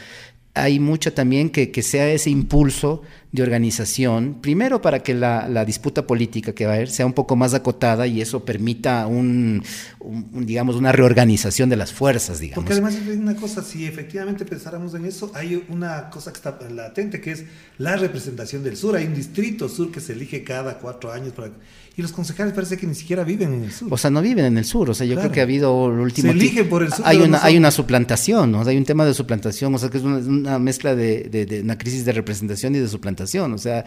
hay 0.54 0.80
mucho 0.80 1.14
también 1.14 1.50
que, 1.50 1.72
que 1.72 1.82
sea 1.84 2.12
ese 2.12 2.30
impulso 2.30 3.04
de 3.32 3.43
organización, 3.43 4.38
primero 4.41 4.82
para 4.82 5.04
que 5.04 5.14
la, 5.14 5.47
la, 5.47 5.64
disputa 5.64 6.08
política 6.08 6.54
que 6.54 6.66
va 6.66 6.72
a 6.72 6.76
haber 6.76 6.89
sea 6.89 7.06
un 7.06 7.14
poco 7.14 7.36
más 7.36 7.54
acotada 7.54 8.08
y 8.08 8.22
eso 8.22 8.43
permita 8.43 9.06
un, 9.06 9.64
un, 10.00 10.45
digamos, 10.45 10.76
una 10.76 10.91
reorganización 10.91 11.70
de 11.70 11.76
las 11.76 11.93
fuerzas, 11.93 12.39
digamos. 12.39 12.64
Porque 12.64 12.74
además 12.74 12.95
hay 12.95 13.16
una 13.16 13.36
cosa, 13.36 13.62
si 13.62 13.86
efectivamente 13.86 14.45
pensáramos 14.45 14.95
en 14.95 15.06
eso, 15.06 15.32
hay 15.36 15.64
una 15.70 16.10
cosa 16.10 16.32
que 16.32 16.38
está 16.38 16.58
latente, 16.72 17.22
que 17.22 17.32
es 17.32 17.43
la 17.78 17.97
representación 17.97 18.64
del 18.64 18.76
sur. 18.76 18.95
Hay 18.95 19.06
un 19.06 19.14
distrito 19.14 19.70
sur 19.70 19.91
que 19.91 20.02
se 20.02 20.14
elige 20.14 20.43
cada 20.43 20.80
cuatro 20.80 21.12
años 21.12 21.34
para 21.34 21.52
y 22.00 22.02
los 22.02 22.14
concejales 22.14 22.54
parece 22.54 22.78
que 22.78 22.88
ni 22.88 22.95
siquiera 22.95 23.26
viven 23.26 23.54
en 23.54 23.66
el 23.66 23.74
sur. 23.74 23.89
O 23.91 23.97
sea, 23.97 24.10
no 24.10 24.22
viven 24.22 24.45
en 24.45 24.58
el 24.58 24.64
sur. 24.64 24.89
O 24.89 24.93
sea, 24.93 25.06
yo 25.06 25.18
creo 25.18 25.34
que 25.34 25.41
ha 25.41 25.43
habido 25.43 25.88
el 25.91 26.00
último. 26.00 26.32
Se 26.32 26.38
eligen 26.38 26.70
por 26.70 26.82
el 26.82 26.93
sur. 26.93 27.04
Hay 27.06 27.18
una, 27.18 27.43
hay 27.43 27.58
una 27.58 27.72
suplantación, 27.72 28.54
¿no? 28.54 28.62
O 28.62 28.64
sea, 28.64 28.72
hay 28.72 28.78
un 28.78 28.86
tema 28.86 29.04
de 29.04 29.14
suplantación. 29.14 29.76
O 29.76 29.78
sea, 29.78 29.89
que 29.89 29.97
es 29.97 30.04
una, 30.06 30.18
una 30.20 30.60
mezcla 30.60 30.95
de, 30.95 31.24
de, 31.24 31.45
de, 31.45 31.60
una 31.60 31.78
crisis 31.78 32.06
de 32.06 32.14
representación 32.14 32.74
y 32.74 32.80
de 32.80 32.88
suplantación. 32.88 33.52
O 33.52 33.58
sea, 33.58 33.84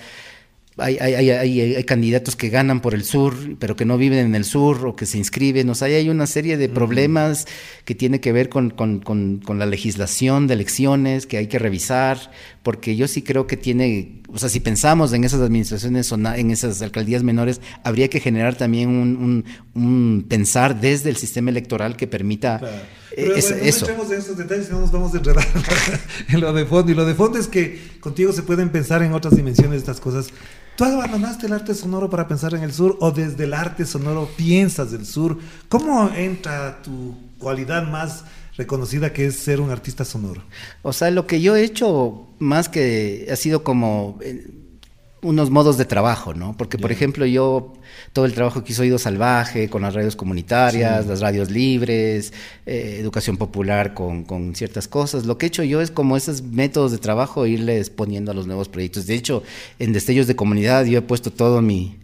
hay, 0.78 0.96
hay, 0.98 1.30
hay, 1.30 1.60
hay, 1.74 1.84
candidatos 1.84 2.34
que 2.34 2.48
ganan 2.48 2.80
por 2.80 2.94
el 2.94 3.04
sur, 3.04 3.34
pero 3.58 3.76
que 3.76 3.84
no 3.84 3.98
viven 3.98 4.20
en 4.20 4.34
el 4.34 4.44
sur 4.44 4.86
o 4.86 4.96
que 4.96 5.04
se 5.04 5.18
inscriben. 5.18 5.68
O 5.68 5.74
sea, 5.74 5.88
hay 5.88 6.08
una 6.08 6.26
serie 6.26 6.56
de 6.56 6.70
problemas 6.70 7.46
que 7.84 7.94
tiene 7.94 8.20
que 8.20 8.32
ver 8.32 8.48
con, 8.48 8.70
con, 8.70 9.00
con, 9.00 9.38
con, 9.44 9.58
la 9.58 9.66
legislación 9.66 10.46
de 10.46 10.54
elecciones 10.54 11.26
que 11.26 11.36
hay 11.36 11.46
que 11.46 11.58
revisar, 11.58 12.30
porque 12.62 12.96
yo 12.96 13.06
sí 13.06 13.20
creo 13.20 13.46
que 13.46 13.58
tiene, 13.58 14.22
o 14.28 14.38
sea, 14.38 14.48
si 14.48 14.60
pensamos 14.60 15.12
en 15.12 15.24
esas 15.24 15.42
administraciones, 15.42 16.10
en 16.10 16.50
esas 16.50 16.80
alcaldías 16.80 17.22
menores, 17.22 17.60
habría 17.84 18.08
que 18.08 18.20
generar 18.20 18.54
también 18.54 18.88
un, 18.88 19.16
un, 19.16 19.44
un 19.74 20.24
pensar 20.26 20.80
desde 20.80 21.10
el 21.10 21.16
sistema 21.16 21.50
electoral 21.50 21.96
que 21.96 22.06
permita... 22.06 22.58
Claro. 22.58 23.02
Pero 23.14 23.34
es, 23.34 23.50
bueno, 23.50 23.62
no 23.62 23.68
eso. 23.68 23.84
echemos 23.84 24.08
de 24.08 24.16
esos 24.16 24.38
detalles, 24.38 24.70
no 24.70 24.80
nos 24.80 24.90
vamos 24.90 25.12
a 25.12 25.18
enredar 25.18 25.46
en 26.30 26.40
lo 26.40 26.50
de 26.54 26.64
fondo. 26.64 26.92
Y 26.92 26.94
lo 26.94 27.04
de 27.04 27.14
fondo 27.14 27.38
es 27.38 27.46
que 27.46 27.78
contigo 28.00 28.32
se 28.32 28.42
pueden 28.42 28.70
pensar 28.70 29.02
en 29.02 29.12
otras 29.12 29.36
dimensiones 29.36 29.72
de 29.72 29.76
estas 29.76 30.00
cosas. 30.00 30.28
¿Tú 30.76 30.84
abandonaste 30.84 31.46
el 31.46 31.52
arte 31.52 31.74
sonoro 31.74 32.08
para 32.08 32.26
pensar 32.26 32.54
en 32.54 32.62
el 32.62 32.72
sur 32.72 32.96
o 33.00 33.10
desde 33.10 33.44
el 33.44 33.52
arte 33.52 33.84
sonoro 33.84 34.28
piensas 34.36 34.90
del 34.90 35.04
sur? 35.04 35.38
¿Cómo 35.68 36.10
entra 36.14 36.80
tu 36.82 37.14
cualidad 37.38 37.86
más 37.86 38.24
reconocida 38.56 39.12
que 39.12 39.26
es 39.26 39.36
ser 39.36 39.60
un 39.60 39.70
artista 39.70 40.04
sonoro? 40.04 40.42
O 40.82 40.92
sea, 40.92 41.10
lo 41.10 41.26
que 41.26 41.42
yo 41.42 41.56
he 41.56 41.64
hecho 41.64 42.26
más 42.38 42.70
que 42.70 43.28
ha 43.30 43.36
sido 43.36 43.62
como 43.64 44.18
eh, 44.22 44.61
unos 45.22 45.50
modos 45.50 45.78
de 45.78 45.84
trabajo, 45.84 46.34
¿no? 46.34 46.56
Porque, 46.56 46.78
por 46.78 46.90
ejemplo, 46.90 47.24
yo 47.24 47.72
todo 48.12 48.24
el 48.24 48.34
trabajo 48.34 48.64
que 48.64 48.72
hizo 48.72 48.82
Oído 48.82 48.98
Salvaje 48.98 49.70
con 49.70 49.82
las 49.82 49.94
radios 49.94 50.16
comunitarias, 50.16 51.04
sí. 51.04 51.08
las 51.08 51.20
radios 51.20 51.50
libres, 51.50 52.32
eh, 52.66 52.96
educación 53.00 53.36
popular 53.36 53.94
con, 53.94 54.24
con, 54.24 54.56
ciertas 54.56 54.88
cosas. 54.88 55.24
Lo 55.24 55.38
que 55.38 55.46
he 55.46 55.48
hecho 55.48 55.62
yo 55.62 55.80
es 55.80 55.92
como 55.92 56.16
esos 56.16 56.42
métodos 56.42 56.90
de 56.90 56.98
trabajo 56.98 57.46
irles 57.46 57.88
poniendo 57.88 58.32
a 58.32 58.34
los 58.34 58.48
nuevos 58.48 58.68
proyectos. 58.68 59.06
De 59.06 59.14
hecho, 59.14 59.44
en 59.78 59.92
Destellos 59.92 60.26
de 60.26 60.34
Comunidad 60.34 60.86
yo 60.86 60.98
he 60.98 61.02
puesto 61.02 61.30
todo 61.30 61.62
mi 61.62 61.96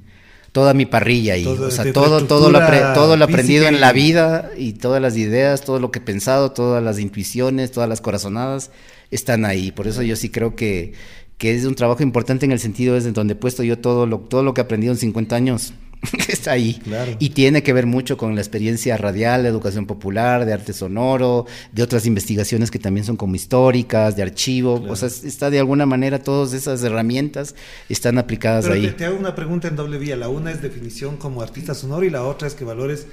toda 0.52 0.72
mi 0.72 0.86
parrilla 0.86 1.34
ahí, 1.34 1.44
todo, 1.44 1.68
o 1.68 1.70
sea, 1.70 1.92
todo, 1.92 2.24
todo 2.24 2.50
lo, 2.50 2.60
todo 2.94 3.16
lo 3.16 3.24
aprendido 3.24 3.68
en 3.68 3.80
la 3.80 3.92
vida 3.92 4.50
y 4.56 4.72
todas 4.72 5.00
las 5.00 5.16
ideas, 5.16 5.60
todo 5.60 5.78
lo 5.78 5.90
que 5.90 5.98
he 5.98 6.02
pensado, 6.02 6.52
todas 6.52 6.82
las 6.82 6.98
intuiciones, 6.98 7.70
todas 7.70 7.88
las 7.88 8.00
corazonadas 8.00 8.70
están 9.10 9.44
ahí. 9.44 9.72
Por 9.72 9.86
eso 9.86 10.02
yo 10.02 10.16
sí 10.16 10.30
creo 10.30 10.56
que, 10.56 10.94
que 11.38 11.54
es 11.54 11.64
un 11.64 11.74
trabajo 11.74 12.02
importante 12.02 12.44
en 12.44 12.52
el 12.52 12.58
sentido 12.58 12.94
desde 12.94 13.12
donde 13.12 13.32
he 13.32 13.36
puesto 13.36 13.62
yo 13.62 13.78
todo 13.78 14.06
lo, 14.06 14.18
todo 14.18 14.42
lo 14.42 14.54
que 14.54 14.60
he 14.60 14.64
aprendido 14.64 14.92
en 14.92 14.98
50 14.98 15.36
años 15.36 15.72
está 16.28 16.52
ahí. 16.52 16.74
Claro. 16.84 17.16
Y 17.18 17.30
tiene 17.30 17.62
que 17.62 17.72
ver 17.72 17.86
mucho 17.86 18.16
con 18.16 18.34
la 18.34 18.40
experiencia 18.40 18.96
radial, 18.96 19.42
de 19.42 19.48
educación 19.48 19.86
popular, 19.86 20.44
de 20.44 20.52
arte 20.52 20.72
sonoro, 20.72 21.46
de 21.72 21.82
otras 21.82 22.06
investigaciones 22.06 22.70
que 22.70 22.78
también 22.78 23.04
son 23.04 23.16
como 23.16 23.34
históricas, 23.34 24.16
de 24.16 24.22
archivo. 24.22 24.78
Claro. 24.78 24.92
O 24.92 24.96
sea, 24.96 25.08
está 25.08 25.50
de 25.50 25.58
alguna 25.58 25.86
manera 25.86 26.22
todas 26.22 26.52
esas 26.52 26.82
herramientas 26.82 27.54
están 27.88 28.18
aplicadas 28.18 28.64
Pero 28.64 28.74
ahí. 28.74 28.86
Te, 28.88 28.92
te 28.92 29.04
hago 29.06 29.18
una 29.18 29.34
pregunta 29.34 29.68
en 29.68 29.76
doble 29.76 29.98
vía. 29.98 30.16
La 30.16 30.28
una 30.28 30.50
es 30.50 30.62
definición 30.62 31.16
como 31.16 31.42
artista 31.42 31.74
sonoro 31.74 32.04
y 32.04 32.10
la 32.10 32.24
otra 32.24 32.48
es 32.48 32.54
que 32.54 32.64
valores 32.64 33.06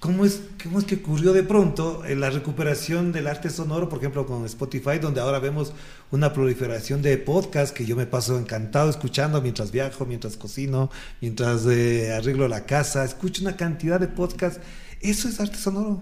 ¿Cómo 0.00 0.24
es, 0.24 0.42
¿Cómo 0.62 0.78
es 0.78 0.84
que 0.84 0.94
ocurrió 0.94 1.32
de 1.32 1.42
pronto 1.42 2.04
en 2.04 2.20
la 2.20 2.30
recuperación 2.30 3.10
del 3.10 3.26
arte 3.26 3.50
sonoro, 3.50 3.88
por 3.88 3.98
ejemplo, 3.98 4.26
con 4.26 4.44
Spotify, 4.44 5.00
donde 5.00 5.20
ahora 5.20 5.40
vemos 5.40 5.72
una 6.12 6.32
proliferación 6.32 7.02
de 7.02 7.18
podcasts 7.18 7.72
que 7.72 7.84
yo 7.84 7.96
me 7.96 8.06
paso 8.06 8.38
encantado 8.38 8.90
escuchando 8.90 9.42
mientras 9.42 9.72
viajo, 9.72 10.06
mientras 10.06 10.36
cocino, 10.36 10.88
mientras 11.20 11.66
eh, 11.66 12.12
arreglo 12.12 12.46
la 12.46 12.64
casa, 12.64 13.04
escucho 13.04 13.42
una 13.42 13.56
cantidad 13.56 13.98
de 13.98 14.06
podcasts. 14.06 14.60
¿Eso 15.00 15.28
es 15.28 15.40
arte 15.40 15.56
sonoro? 15.56 16.00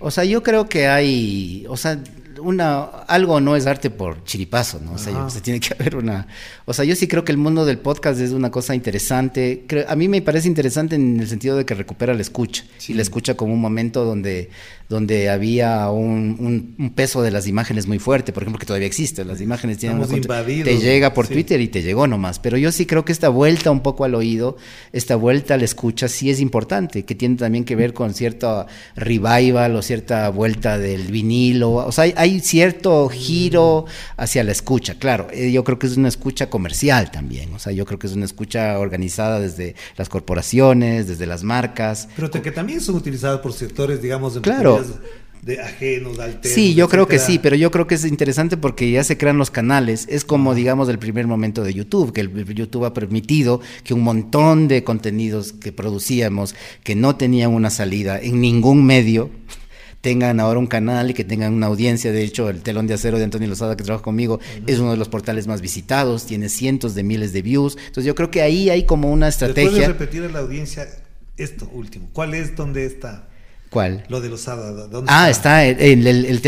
O 0.00 0.10
sea, 0.10 0.24
yo 0.24 0.42
creo 0.42 0.68
que 0.68 0.88
hay, 0.88 1.64
o 1.68 1.76
sea, 1.76 1.98
una, 2.40 2.82
algo 2.84 3.40
no 3.40 3.56
es 3.56 3.66
arte 3.66 3.90
por 3.90 4.24
chiripazo, 4.24 4.80
¿no? 4.80 4.92
O 4.92 4.98
sea, 4.98 5.30
se 5.30 5.40
tiene 5.40 5.60
que 5.60 5.74
haber 5.78 5.96
una... 5.96 6.26
O 6.64 6.72
sea, 6.72 6.84
yo 6.84 6.94
sí 6.96 7.08
creo 7.08 7.24
que 7.24 7.32
el 7.32 7.38
mundo 7.38 7.64
del 7.64 7.78
podcast 7.78 8.20
es 8.20 8.32
una 8.32 8.50
cosa 8.50 8.74
interesante. 8.74 9.64
Creo, 9.66 9.88
a 9.88 9.96
mí 9.96 10.08
me 10.08 10.20
parece 10.22 10.48
interesante 10.48 10.96
en 10.96 11.20
el 11.20 11.28
sentido 11.28 11.56
de 11.56 11.64
que 11.64 11.74
recupera 11.74 12.14
la 12.14 12.22
escucha. 12.22 12.64
Sí. 12.78 12.92
Y 12.92 12.96
la 12.96 13.02
escucha 13.02 13.34
como 13.34 13.54
un 13.54 13.60
momento 13.60 14.04
donde, 14.04 14.50
donde 14.88 15.30
había 15.30 15.90
un, 15.90 16.36
un, 16.38 16.74
un, 16.78 16.90
peso 16.90 17.22
de 17.22 17.30
las 17.30 17.46
imágenes 17.46 17.86
muy 17.86 17.98
fuerte, 17.98 18.32
por 18.32 18.42
ejemplo, 18.42 18.58
que 18.58 18.66
todavía 18.66 18.86
existe. 18.86 19.24
Las 19.24 19.40
imágenes 19.40 19.78
tienen... 19.78 19.98
Una 19.98 20.16
invadidos, 20.16 20.68
te 20.68 20.78
llega 20.78 21.14
por 21.14 21.26
sí. 21.26 21.34
Twitter 21.34 21.60
y 21.60 21.68
te 21.68 21.82
llegó 21.82 22.06
nomás. 22.06 22.38
Pero 22.38 22.56
yo 22.58 22.70
sí 22.70 22.86
creo 22.86 23.04
que 23.04 23.12
esta 23.12 23.28
vuelta 23.28 23.70
un 23.70 23.80
poco 23.80 24.04
al 24.04 24.14
oído, 24.14 24.56
esta 24.92 25.16
vuelta 25.16 25.54
a 25.54 25.56
la 25.56 25.64
escucha 25.64 26.08
sí 26.08 26.30
es 26.30 26.40
importante, 26.40 27.04
que 27.04 27.14
tiene 27.14 27.36
también 27.36 27.64
que 27.64 27.76
ver 27.76 27.94
con 27.94 28.14
cierta 28.14 28.66
revival 28.94 29.76
o 29.76 29.82
cierta 29.82 30.28
vuelta 30.28 30.78
del 30.78 31.10
vinilo. 31.10 31.72
O 31.72 31.92
sea, 31.92 32.04
hay, 32.04 32.14
hay 32.16 32.40
cierto 32.40 33.08
giro 33.08 33.86
hacia 34.16 34.44
la 34.44 34.52
escucha, 34.52 34.98
claro, 34.98 35.28
eh, 35.32 35.50
yo 35.50 35.64
creo 35.64 35.78
que 35.78 35.86
es 35.86 35.96
una 35.96 36.08
escucha 36.08 36.50
comercial 36.50 37.10
también, 37.10 37.52
o 37.54 37.58
sea, 37.58 37.72
yo 37.72 37.84
creo 37.86 37.98
que 37.98 38.06
es 38.06 38.12
una 38.12 38.24
escucha 38.24 38.78
organizada 38.78 39.40
desde 39.40 39.74
las 39.96 40.08
corporaciones, 40.08 41.06
desde 41.08 41.26
las 41.26 41.42
marcas. 41.42 42.08
Pero 42.16 42.30
que 42.30 42.52
también 42.52 42.80
son 42.80 42.96
utilizadas 42.96 43.40
por 43.40 43.52
sectores, 43.52 44.02
digamos, 44.02 44.38
claro. 44.40 44.73
De 45.44 45.60
ajenos, 45.60 46.18
alternos. 46.18 46.54
Sí, 46.54 46.74
yo 46.74 46.84
etcétera. 46.84 46.88
creo 46.88 47.08
que 47.08 47.18
sí, 47.18 47.38
pero 47.38 47.56
yo 47.56 47.70
creo 47.70 47.86
que 47.86 47.96
es 47.96 48.04
interesante 48.04 48.56
porque 48.56 48.90
ya 48.90 49.04
se 49.04 49.18
crean 49.18 49.36
los 49.36 49.50
canales. 49.50 50.06
Es 50.08 50.24
como, 50.24 50.54
digamos, 50.54 50.88
el 50.88 50.98
primer 50.98 51.26
momento 51.26 51.62
de 51.62 51.74
YouTube, 51.74 52.12
que 52.12 52.22
el 52.22 52.54
YouTube 52.54 52.86
ha 52.86 52.94
permitido 52.94 53.60
que 53.82 53.94
un 53.94 54.02
montón 54.02 54.68
de 54.68 54.84
contenidos 54.84 55.52
que 55.52 55.72
producíamos, 55.72 56.54
que 56.82 56.94
no 56.94 57.16
tenían 57.16 57.50
una 57.50 57.70
salida 57.70 58.18
en 58.18 58.40
ningún 58.40 58.86
medio, 58.86 59.30
tengan 60.00 60.38
ahora 60.38 60.58
un 60.58 60.66
canal 60.66 61.10
y 61.10 61.14
que 61.14 61.24
tengan 61.24 61.54
una 61.54 61.66
audiencia. 61.66 62.12
De 62.12 62.22
hecho, 62.22 62.48
el 62.50 62.62
telón 62.62 62.86
de 62.86 62.94
acero 62.94 63.18
de 63.18 63.24
Antonio 63.24 63.48
Lozada, 63.48 63.76
que 63.76 63.84
trabaja 63.84 64.04
conmigo, 64.04 64.34
uh 64.34 64.38
-huh. 64.38 64.64
es 64.66 64.78
uno 64.78 64.90
de 64.90 64.98
los 64.98 65.08
portales 65.08 65.46
más 65.46 65.60
visitados, 65.60 66.26
tiene 66.26 66.48
cientos 66.48 66.94
de 66.94 67.02
miles 67.02 67.32
de 67.32 67.42
views. 67.42 67.76
Entonces, 67.78 68.04
yo 68.04 68.14
creo 68.14 68.30
que 68.30 68.42
ahí 68.42 68.70
hay 68.70 68.84
como 68.84 69.10
una 69.10 69.28
estrategia. 69.28 69.70
¿Puedes 69.70 69.88
repetir 69.88 70.22
a 70.24 70.28
la 70.28 70.40
audiencia 70.40 70.86
esto 71.36 71.70
último? 71.72 72.08
¿Cuál 72.12 72.34
es 72.34 72.54
donde 72.54 72.84
está? 72.84 73.28
¿Cuál? 73.74 74.04
Lo 74.08 74.20
de 74.20 74.28
los 74.28 74.44
¿dónde 74.44 75.10
Ah, 75.12 75.28
está, 75.28 75.66
está 75.66 75.84
en 75.84 76.06
el, 76.06 76.24
el 76.26 76.40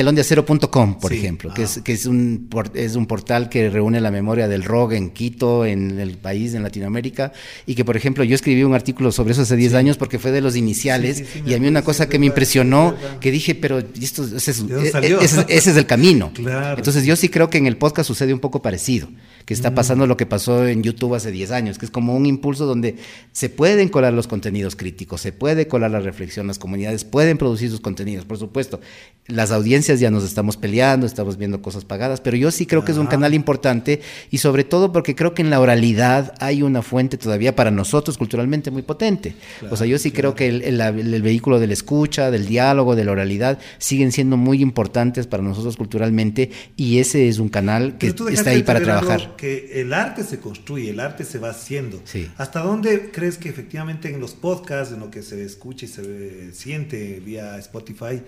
por 1.01 1.11
sí. 1.11 1.18
ejemplo, 1.18 1.53
que, 1.53 1.62
ah. 1.62 1.64
es, 1.64 1.81
que 1.83 1.93
es, 1.93 2.07
un, 2.07 2.49
es 2.74 2.95
un 2.95 3.07
portal 3.07 3.49
que 3.49 3.68
reúne 3.68 4.01
la 4.01 4.12
memoria 4.12 4.47
del 4.47 4.62
rock 4.62 4.93
en 4.93 5.11
Quito, 5.11 5.66
en 5.66 5.99
el 5.99 6.18
país, 6.18 6.55
en 6.55 6.62
Latinoamérica, 6.62 7.33
y 7.66 7.74
que, 7.74 7.85
por 7.85 7.97
ejemplo, 7.97 8.22
yo 8.22 8.37
escribí 8.37 8.62
un 8.62 8.74
artículo 8.74 9.11
sobre 9.11 9.33
eso 9.33 9.43
hace 9.43 9.57
10 9.57 9.72
sí. 9.72 9.77
años 9.77 9.97
porque 9.97 10.20
fue 10.20 10.31
de 10.31 10.41
los 10.41 10.55
iniciales, 10.55 11.16
sí, 11.16 11.43
y 11.45 11.55
a 11.55 11.59
mí 11.59 11.66
una 11.66 11.83
cosa 11.83 12.09
que 12.09 12.20
me 12.20 12.27
impresionó, 12.27 12.95
que 13.20 13.33
dije, 13.33 13.57
pero 13.57 13.81
esto, 14.01 14.24
ese, 14.24 14.53
es, 14.53 14.61
ese, 14.61 15.47
ese 15.49 15.70
es 15.72 15.77
el 15.77 15.87
camino. 15.87 16.31
claro. 16.35 16.79
Entonces 16.79 17.05
yo 17.05 17.16
sí 17.16 17.29
creo 17.29 17.51
que 17.51 17.59
en 17.59 17.66
el 17.66 17.77
podcast 17.77 18.07
sucede 18.07 18.33
un 18.33 18.41
poco 18.41 18.62
parecido 18.62 19.09
que 19.47 19.55
está 19.55 19.76
pasando 19.76 20.09
lo 20.09 20.16
que 20.16 20.26
pasó 20.26 20.66
en 20.66 20.82
YouTube 20.82 21.14
hace 21.14 21.30
10 21.30 21.53
años, 21.53 21.78
que 21.78 21.86
es 21.86 21.92
como 21.92 22.16
un 22.16 22.26
impulso 22.26 22.66
donde 22.66 22.97
se 23.30 23.49
pueden 23.49 23.88
colar 23.88 24.12
los 24.12 24.26
contenidos 24.26 24.74
críticos, 24.74 25.20
se 25.20 25.32
puede 25.32 25.68
colar 25.68 25.92
la 25.92 26.01
reflexión, 26.01 26.49
las 26.49 26.59
comunidades 26.59 27.05
pueden 27.05 27.38
producir 27.38 27.70
sus 27.70 27.80
contenidos, 27.80 28.24
por 28.24 28.38
supuesto. 28.38 28.80
Las 29.28 29.53
audiencias 29.53 30.01
ya 30.01 30.11
nos 30.11 30.24
estamos 30.24 30.57
peleando, 30.57 31.07
estamos 31.07 31.36
viendo 31.36 31.62
cosas 31.62 31.84
pagadas, 31.84 32.20
pero 32.20 32.36
yo 32.36 32.51
sí 32.51 32.66
creo 32.66 32.84
que 32.84 32.90
es 32.90 32.99
un 32.99 33.07
canal 33.07 33.34
importante 33.34 34.01
y 34.32 34.38
sobre 34.38 34.64
todo 34.64 34.92
porque 34.92 35.14
creo 35.14 35.32
que 35.32 35.42
en 35.42 35.51
la 35.51 35.61
oralidad 35.61 36.34
hay 36.40 36.62
una 36.62 36.82
fuente 36.82 37.16
todavía 37.16 37.55
para 37.55 37.70
nosotros 37.70 38.18
culturalmente 38.18 38.72
muy 38.72 38.82
potente. 38.82 39.36
Claro, 39.61 39.74
o 39.74 39.76
sea, 39.76 39.86
yo 39.86 39.99
sí 39.99 40.11
claro. 40.11 40.34
creo 40.34 40.61
que 40.61 40.66
el, 40.66 40.80
el, 40.80 41.14
el, 41.14 41.22
vehículo 41.22 41.61
de 41.61 41.68
la 41.68 41.72
escucha, 41.72 42.32
del 42.32 42.47
diálogo, 42.47 42.97
de 42.97 43.05
la 43.05 43.12
oralidad, 43.12 43.61
siguen 43.78 44.11
siendo 44.11 44.36
muy 44.36 44.61
importantes 44.61 45.28
para 45.28 45.44
nosotros 45.44 45.76
culturalmente 45.76 46.51
y 46.76 46.99
ese 46.99 47.28
es 47.28 47.38
un 47.38 47.49
canal 47.49 47.97
que 47.97 48.09
está 48.09 48.51
ahí 48.51 48.64
para 48.64 48.80
trabajar 48.80 49.36
que 49.37 49.80
el 49.80 49.93
arte 49.93 50.24
se 50.24 50.39
construye, 50.41 50.91
el 50.91 51.01
arte 51.01 51.24
se 51.24 51.39
va 51.39 51.51
haciendo. 51.51 52.01
Sí. 52.05 52.30
¿Hasta 52.37 52.61
dónde 52.61 53.11
crees 53.11 53.39
que 53.39 53.49
efectivamente 53.49 54.09
en 54.09 54.20
los 54.20 54.34
podcasts, 54.34 54.95
en 54.95 55.01
lo 55.01 55.11
que 55.11 55.22
se 55.22 55.45
escucha 55.45 55.87
y 55.87 55.89
se 55.89 56.03
ve, 56.03 56.51
siente 56.53 57.20
vía 57.20 57.59
Spotify, 57.59 58.22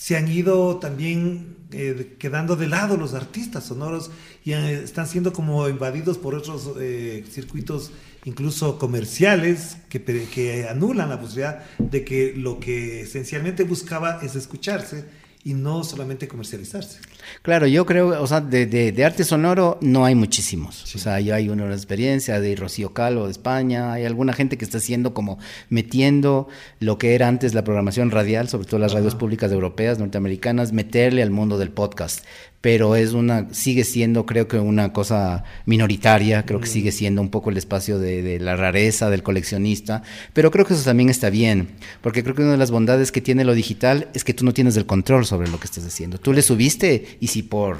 se 0.00 0.16
han 0.16 0.28
ido 0.28 0.78
también 0.78 1.56
eh, 1.72 2.16
quedando 2.18 2.56
de 2.56 2.68
lado 2.68 2.96
los 2.96 3.12
artistas 3.12 3.64
sonoros 3.64 4.10
y 4.44 4.52
eh, 4.52 4.82
están 4.82 5.06
siendo 5.06 5.34
como 5.34 5.68
invadidos 5.68 6.16
por 6.16 6.34
otros 6.34 6.70
eh, 6.80 7.22
circuitos 7.30 7.92
incluso 8.24 8.78
comerciales 8.78 9.76
que, 9.90 10.02
que 10.02 10.66
anulan 10.68 11.10
la 11.10 11.20
posibilidad 11.20 11.64
de 11.78 12.02
que 12.02 12.32
lo 12.34 12.60
que 12.60 13.02
esencialmente 13.02 13.64
buscaba 13.64 14.20
es 14.22 14.36
escucharse 14.36 15.04
y 15.44 15.52
no 15.52 15.84
solamente 15.84 16.28
comercializarse. 16.28 17.00
Claro, 17.42 17.66
yo 17.66 17.86
creo, 17.86 18.22
o 18.22 18.26
sea, 18.26 18.40
de, 18.40 18.66
de, 18.66 19.04
arte 19.04 19.24
sonoro 19.24 19.78
no 19.80 20.04
hay 20.04 20.14
muchísimos. 20.14 20.94
O 20.94 20.98
sea, 20.98 21.20
ya 21.20 21.36
hay 21.36 21.48
una 21.48 21.72
experiencia 21.72 22.40
de 22.40 22.56
Rocío 22.56 22.92
Calvo 22.92 23.26
de 23.26 23.30
España, 23.30 23.92
hay 23.92 24.04
alguna 24.04 24.32
gente 24.32 24.58
que 24.58 24.64
está 24.64 24.78
haciendo 24.78 25.14
como 25.14 25.38
metiendo 25.68 26.48
lo 26.78 26.98
que 26.98 27.14
era 27.14 27.28
antes 27.28 27.54
la 27.54 27.64
programación 27.64 28.10
radial, 28.10 28.48
sobre 28.48 28.66
todo 28.66 28.80
las 28.80 28.92
radios 28.92 29.14
públicas 29.14 29.50
europeas, 29.52 29.98
norteamericanas, 29.98 30.72
meterle 30.72 31.22
al 31.22 31.30
mundo 31.30 31.58
del 31.58 31.70
podcast 31.70 32.24
pero 32.60 32.94
es 32.94 33.12
una, 33.12 33.52
sigue 33.52 33.84
siendo 33.84 34.26
creo 34.26 34.46
que 34.46 34.58
una 34.58 34.92
cosa 34.92 35.44
minoritaria, 35.64 36.44
creo 36.44 36.60
que 36.60 36.68
mm. 36.68 36.72
sigue 36.72 36.92
siendo 36.92 37.22
un 37.22 37.30
poco 37.30 37.50
el 37.50 37.56
espacio 37.56 37.98
de, 37.98 38.22
de, 38.22 38.38
la 38.38 38.56
rareza 38.56 39.08
del 39.10 39.22
coleccionista, 39.22 40.02
pero 40.32 40.50
creo 40.50 40.64
que 40.66 40.74
eso 40.74 40.84
también 40.84 41.08
está 41.08 41.30
bien, 41.30 41.70
porque 42.02 42.22
creo 42.22 42.34
que 42.34 42.42
una 42.42 42.52
de 42.52 42.58
las 42.58 42.70
bondades 42.70 43.12
que 43.12 43.20
tiene 43.20 43.44
lo 43.44 43.54
digital 43.54 44.08
es 44.14 44.24
que 44.24 44.34
tú 44.34 44.44
no 44.44 44.52
tienes 44.52 44.76
el 44.76 44.86
control 44.86 45.24
sobre 45.24 45.48
lo 45.48 45.58
que 45.58 45.66
estás 45.66 45.84
haciendo. 45.86 46.18
Tú 46.18 46.32
le 46.32 46.42
subiste 46.42 47.18
y 47.20 47.28
si 47.28 47.42
por 47.42 47.78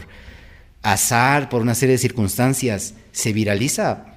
azar, 0.82 1.48
por 1.48 1.62
una 1.62 1.74
serie 1.74 1.94
de 1.94 1.98
circunstancias, 1.98 2.94
se 3.12 3.32
viraliza, 3.32 4.09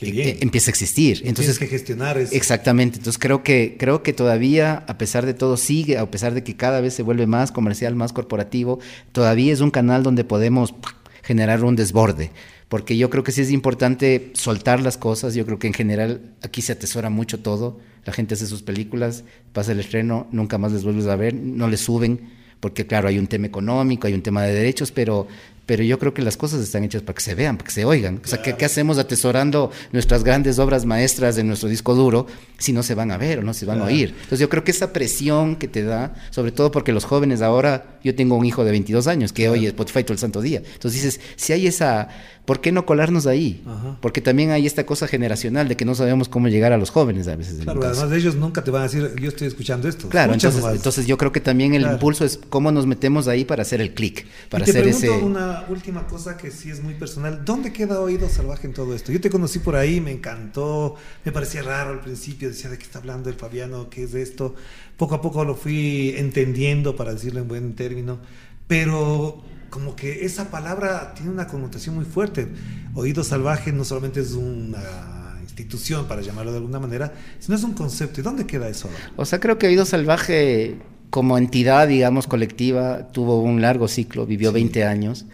eh, 0.00 0.38
empieza 0.40 0.70
a 0.70 0.72
existir. 0.72 1.18
Entonces, 1.24 1.56
Tienes 1.56 1.58
que 1.58 1.66
gestionar 1.66 2.18
eso. 2.18 2.34
Exactamente. 2.34 2.98
Entonces 2.98 3.18
creo 3.18 3.42
que, 3.42 3.76
creo 3.78 4.02
que 4.02 4.12
todavía, 4.12 4.84
a 4.86 4.98
pesar 4.98 5.26
de 5.26 5.34
todo, 5.34 5.56
sigue, 5.56 5.98
a 5.98 6.10
pesar 6.10 6.34
de 6.34 6.44
que 6.44 6.56
cada 6.56 6.80
vez 6.80 6.94
se 6.94 7.02
vuelve 7.02 7.26
más 7.26 7.52
comercial, 7.52 7.94
más 7.94 8.12
corporativo, 8.12 8.78
todavía 9.12 9.52
es 9.52 9.60
un 9.60 9.70
canal 9.70 10.02
donde 10.02 10.24
podemos 10.24 10.74
generar 11.22 11.64
un 11.64 11.76
desborde. 11.76 12.30
Porque 12.68 12.96
yo 12.96 13.08
creo 13.08 13.24
que 13.24 13.32
sí 13.32 13.40
es 13.40 13.50
importante 13.50 14.30
soltar 14.34 14.80
las 14.80 14.98
cosas. 14.98 15.34
Yo 15.34 15.46
creo 15.46 15.58
que 15.58 15.68
en 15.68 15.74
general 15.74 16.20
aquí 16.42 16.60
se 16.62 16.72
atesora 16.72 17.10
mucho 17.10 17.40
todo. 17.40 17.80
La 18.04 18.12
gente 18.12 18.34
hace 18.34 18.46
sus 18.46 18.62
películas, 18.62 19.24
pasa 19.52 19.72
el 19.72 19.80
estreno, 19.80 20.26
nunca 20.32 20.58
más 20.58 20.72
les 20.72 20.84
vuelves 20.84 21.06
a 21.06 21.16
ver, 21.16 21.34
no 21.34 21.68
les 21.68 21.80
suben 21.80 22.38
porque 22.60 22.86
claro, 22.86 23.08
hay 23.08 23.18
un 23.18 23.26
tema 23.26 23.46
económico, 23.46 24.06
hay 24.06 24.14
un 24.14 24.22
tema 24.22 24.42
de 24.42 24.52
derechos, 24.52 24.90
pero 24.90 25.28
pero 25.68 25.84
yo 25.84 25.98
creo 25.98 26.14
que 26.14 26.22
las 26.22 26.38
cosas 26.38 26.62
están 26.62 26.82
hechas 26.82 27.02
para 27.02 27.14
que 27.14 27.20
se 27.20 27.34
vean, 27.34 27.58
para 27.58 27.66
que 27.66 27.74
se 27.74 27.84
oigan. 27.84 28.22
O 28.24 28.26
sea, 28.26 28.40
¿qué, 28.40 28.64
hacemos 28.64 28.96
atesorando 28.96 29.70
nuestras 29.92 30.24
grandes 30.24 30.58
obras 30.58 30.86
maestras 30.86 31.36
de 31.36 31.44
nuestro 31.44 31.68
disco 31.68 31.94
duro 31.94 32.26
si 32.56 32.72
no 32.72 32.82
se 32.82 32.94
van 32.94 33.10
a 33.10 33.18
ver 33.18 33.40
o 33.40 33.42
no 33.42 33.52
se 33.52 33.66
van 33.66 33.82
a 33.82 33.84
oír? 33.84 34.14
Entonces 34.14 34.38
yo 34.38 34.48
creo 34.48 34.64
que 34.64 34.70
esa 34.70 34.94
presión 34.94 35.56
que 35.56 35.68
te 35.68 35.82
da, 35.82 36.14
sobre 36.30 36.52
todo 36.52 36.70
porque 36.70 36.90
los 36.90 37.04
jóvenes 37.04 37.42
ahora, 37.42 37.98
yo 38.02 38.14
tengo 38.14 38.36
un 38.36 38.46
hijo 38.46 38.64
de 38.64 38.70
22 38.70 39.08
años 39.08 39.34
que 39.34 39.50
oye 39.50 39.68
Spotify 39.68 40.04
todo 40.04 40.14
el 40.14 40.18
santo 40.18 40.40
día. 40.40 40.62
Entonces 40.64 41.02
dices, 41.02 41.20
si 41.36 41.52
hay 41.52 41.66
esa 41.66 42.08
¿por 42.48 42.62
qué 42.62 42.72
no 42.72 42.86
colarnos 42.86 43.26
ahí? 43.26 43.62
Porque 44.00 44.22
también 44.22 44.52
hay 44.52 44.66
esta 44.66 44.86
cosa 44.86 45.06
generacional 45.06 45.68
de 45.68 45.76
que 45.76 45.84
no 45.84 45.94
sabemos 45.94 46.30
cómo 46.30 46.48
llegar 46.48 46.72
a 46.72 46.78
los 46.78 46.88
jóvenes 46.88 47.28
a 47.28 47.36
veces. 47.36 47.58
Claro, 47.62 47.78
además 47.84 48.08
de 48.08 48.16
ellos 48.16 48.36
nunca 48.36 48.64
te 48.64 48.70
van 48.70 48.80
a 48.80 48.84
decir, 48.84 49.14
yo 49.20 49.28
estoy 49.28 49.48
escuchando 49.48 49.86
esto. 49.86 50.08
Claro, 50.08 50.32
entonces, 50.32 51.06
yo 51.06 51.18
creo 51.18 51.30
que 51.30 51.42
también 51.42 51.74
el 51.74 51.82
impulso 51.82 52.24
es 52.24 52.40
cómo 52.48 52.72
nos 52.72 52.86
metemos 52.86 53.28
ahí 53.28 53.44
para 53.44 53.60
hacer 53.60 53.82
el 53.82 53.92
clic, 53.92 54.26
para 54.48 54.66
y 54.66 54.72
te 54.72 54.90
hacer 54.90 55.10
una 55.10 55.57
última 55.68 56.06
cosa 56.06 56.36
que 56.36 56.50
sí 56.50 56.70
es 56.70 56.82
muy 56.82 56.94
personal. 56.94 57.44
¿Dónde 57.44 57.72
queda 57.72 58.00
Oído 58.00 58.28
Salvaje 58.28 58.66
en 58.66 58.74
todo 58.74 58.94
esto? 58.94 59.12
Yo 59.12 59.20
te 59.20 59.30
conocí 59.30 59.58
por 59.58 59.76
ahí, 59.76 60.00
me 60.00 60.12
encantó, 60.12 60.96
me 61.24 61.32
parecía 61.32 61.62
raro 61.62 61.90
al 61.90 62.00
principio, 62.00 62.48
decía 62.48 62.70
de 62.70 62.78
qué 62.78 62.84
está 62.84 62.98
hablando 62.98 63.30
el 63.30 63.36
Fabiano, 63.36 63.90
qué 63.90 64.04
es 64.04 64.14
esto. 64.14 64.54
Poco 64.96 65.14
a 65.14 65.20
poco 65.20 65.44
lo 65.44 65.54
fui 65.54 66.14
entendiendo, 66.16 66.96
para 66.96 67.12
decirlo 67.12 67.40
en 67.40 67.48
buen 67.48 67.74
término, 67.74 68.18
pero 68.66 69.42
como 69.70 69.94
que 69.96 70.24
esa 70.24 70.50
palabra 70.50 71.14
tiene 71.14 71.30
una 71.30 71.46
connotación 71.46 71.94
muy 71.94 72.04
fuerte. 72.04 72.48
Oído 72.94 73.22
salvaje 73.22 73.72
no 73.72 73.84
solamente 73.84 74.20
es 74.20 74.32
una 74.32 75.38
institución, 75.42 76.06
para 76.06 76.22
llamarlo 76.22 76.52
de 76.52 76.58
alguna 76.58 76.78
manera, 76.78 77.12
sino 77.38 77.56
es 77.56 77.62
un 77.64 77.72
concepto. 77.72 78.20
¿Y 78.20 78.22
dónde 78.24 78.46
queda 78.46 78.68
eso? 78.68 78.88
O 79.16 79.24
sea, 79.24 79.40
creo 79.40 79.58
que 79.58 79.66
Oído 79.66 79.84
Salvaje, 79.84 80.78
como 81.10 81.36
entidad, 81.36 81.88
digamos, 81.88 82.26
colectiva, 82.26 83.08
tuvo 83.12 83.40
un 83.40 83.60
largo 83.60 83.88
ciclo, 83.88 84.26
vivió 84.26 84.52
20 84.52 84.84
años, 84.84 85.26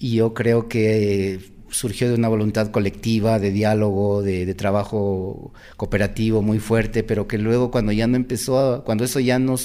y 0.00 0.14
yo 0.14 0.32
creo 0.32 0.66
que 0.66 1.38
surgió 1.70 2.08
de 2.08 2.14
una 2.14 2.28
voluntad 2.28 2.70
colectiva, 2.70 3.38
de 3.38 3.52
diálogo, 3.52 4.22
de, 4.22 4.52
trabajo 4.54 5.52
cooperativo 5.76 6.42
muy 6.42 6.58
fuerte, 6.58 7.04
pero 7.04 7.28
que 7.28 7.38
luego 7.38 7.70
cuando 7.70 7.92
ya 7.92 8.06
no 8.06 8.16
empezó, 8.16 8.82
cuando 8.84 9.04
eso 9.04 9.20
ya 9.20 9.38
no, 9.38 9.56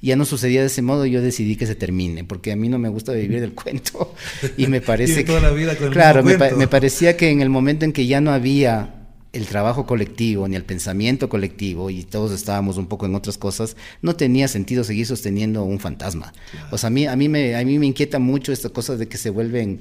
ya 0.00 0.16
no 0.16 0.24
sucedía 0.24 0.62
de 0.62 0.66
ese 0.66 0.82
modo, 0.82 1.06
yo 1.06 1.22
decidí 1.22 1.56
que 1.56 1.66
se 1.66 1.74
termine, 1.74 2.24
porque 2.24 2.52
a 2.52 2.56
mí 2.56 2.68
no 2.68 2.78
me 2.78 2.88
gusta 2.88 3.12
vivir 3.12 3.40
del 3.40 3.52
cuento 3.54 4.14
y 4.56 4.66
me 4.66 4.80
parece 4.80 5.24
que... 5.24 5.40
la 5.40 5.50
vida 5.50 5.76
con 5.76 5.90
claro, 5.90 6.24
me, 6.24 6.36
me 6.36 6.66
parecía 6.66 7.16
que 7.16 7.30
en 7.30 7.42
el 7.42 7.50
momento 7.50 7.84
en 7.84 7.92
que 7.92 8.06
ya 8.06 8.20
no 8.20 8.32
había 8.32 8.99
el 9.32 9.46
trabajo 9.46 9.86
colectivo 9.86 10.48
ni 10.48 10.56
el 10.56 10.64
pensamiento 10.64 11.28
colectivo 11.28 11.90
y 11.90 12.02
todos 12.02 12.32
estábamos 12.32 12.76
un 12.76 12.86
poco 12.86 13.06
en 13.06 13.14
otras 13.14 13.38
cosas, 13.38 13.76
no 14.02 14.16
tenía 14.16 14.48
sentido 14.48 14.82
seguir 14.84 15.06
sosteniendo 15.06 15.62
un 15.62 15.78
fantasma. 15.78 16.32
O 16.70 16.78
sea, 16.78 16.88
a 16.88 16.90
mí, 16.90 17.06
a 17.06 17.16
mí, 17.16 17.28
me, 17.28 17.54
a 17.56 17.64
mí 17.64 17.78
me 17.78 17.86
inquieta 17.86 18.18
mucho 18.18 18.52
esta 18.52 18.70
cosa 18.70 18.96
de 18.96 19.06
que 19.08 19.18
se 19.18 19.30
vuelven 19.30 19.80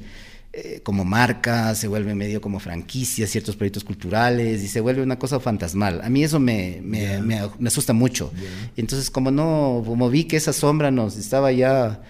eh, 0.51 0.81
como 0.83 1.05
marca, 1.05 1.75
se 1.75 1.87
vuelve 1.87 2.15
medio 2.15 2.41
como 2.41 2.59
franquicia, 2.59 3.27
ciertos 3.27 3.55
proyectos 3.55 3.83
culturales 3.83 4.63
y 4.63 4.67
se 4.67 4.81
vuelve 4.81 5.01
una 5.03 5.19
cosa 5.19 5.39
fantasmal. 5.39 6.01
A 6.03 6.09
mí 6.09 6.23
eso 6.23 6.39
me, 6.39 6.79
me, 6.83 7.21
me, 7.21 7.67
asusta 7.67 7.93
mucho. 7.93 8.31
Entonces, 8.75 9.11
como 9.11 9.29
no, 9.29 9.83
como 9.85 10.09
vi 10.09 10.23
que 10.23 10.37
esa 10.37 10.53
sombra 10.53 10.89
nos 10.89 11.17
estaba 11.17 11.51
ya 11.51 12.01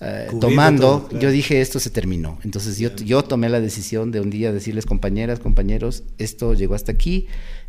eh, 0.00 0.28
tomando, 0.40 1.08
yo 1.18 1.30
dije, 1.30 1.60
esto 1.60 1.80
se 1.80 1.90
terminó. 1.90 2.38
Entonces, 2.44 2.78
yo, 2.78 2.94
yo 2.96 3.24
tomé 3.24 3.48
la 3.48 3.60
decisión 3.60 4.12
de 4.12 4.20
un 4.20 4.30
día 4.30 4.52
decirles, 4.52 4.86
compañeras, 4.86 5.40
compañeros, 5.40 6.04
esto 6.18 6.54
llegó 6.54 6.74
hasta 6.74 6.92
aquí 6.92 7.26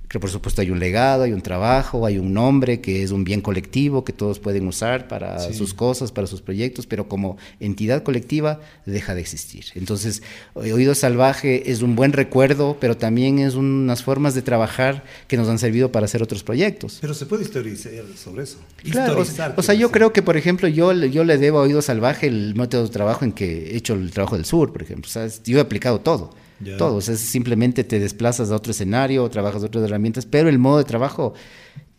que 0.10 0.20
por 0.20 0.32
supuesto 0.32 0.62
hay 0.62 0.72
un 0.72 0.80
legado, 0.80 1.24
hay 1.24 1.34
un 1.34 1.42
trabajo, 1.42 2.06
hay 2.08 2.18
un 2.18 2.34
nombre 2.34 2.82
que 2.82 3.04
es 3.04 3.12
un 3.12 3.24
bien 3.24 3.42
colectivo 3.42 4.04
que 4.04 4.12
todos 4.12 4.40
pueden 4.40 4.68
usar 4.68 5.08
para 5.08 5.40
sus 5.54 5.76
cosas, 5.76 6.12
para 6.12 6.26
sus 6.26 6.42
proyectos, 6.42 6.88
pero 6.88 7.08
como 7.08 7.38
entidad 7.60 8.02
colectiva 8.02 8.60
deja 8.88 9.14
de 9.14 9.22
existir. 9.22 9.66
Entonces, 9.76 10.24
Oído 10.56 10.96
Salvaje 10.96 11.72
es 11.72 11.84
un 11.84 11.96
buen 11.96 12.12
recuerdo, 12.12 12.76
pero 12.80 12.98
también 12.98 13.38
es 13.38 13.54
unas 13.54 14.04
formas 14.04 14.34
de 14.34 14.42
trabajar 14.42 15.04
que 15.28 15.38
nos 15.38 15.48
han 15.48 15.60
servido 15.60 15.92
para 15.92 16.06
hacer 16.06 16.24
otros 16.24 16.44
proyectos. 16.44 16.98
Pero 17.02 17.14
se 17.14 17.28
puede 17.28 17.44
historizar 17.44 17.92
sobre 18.16 18.44
eso. 18.44 18.58
Claro, 18.92 19.24
o, 19.56 19.62
sea, 19.62 19.76
yo 19.76 19.92
creo 19.92 20.12
que, 20.12 20.24
por 20.24 20.38
ejemplo, 20.38 20.68
yo, 20.68 20.92
yo 20.92 21.24
le 21.24 21.38
debo 21.38 21.60
a 21.60 21.62
Oído 21.62 21.84
Salvaje 21.84 22.26
el 22.26 22.56
método 22.56 22.84
de 22.84 22.90
trabajo 22.90 23.26
en 23.26 23.32
que 23.32 23.72
he 23.72 23.78
hecho 23.78 23.94
el 23.94 24.10
trabajo 24.10 24.36
del 24.38 24.46
sur, 24.46 24.74
por 24.74 24.82
ejemplo. 24.82 25.08
O 25.08 25.12
sea, 25.12 25.28
yo 25.46 25.60
he 25.60 25.62
aplicado 25.62 26.00
todo. 26.00 26.34
Todos, 26.78 27.08
es 27.10 27.20
simplemente 27.20 27.84
te 27.84 28.00
desplazas 28.00 28.52
a 28.52 28.56
otro 28.56 28.72
escenario, 28.72 29.30
trabajas 29.30 29.64
otras 29.64 29.84
herramientas, 29.84 30.26
pero 30.26 30.50
el 30.50 30.60
modo 30.60 30.80
de 30.80 30.84
trabajo 30.84 31.34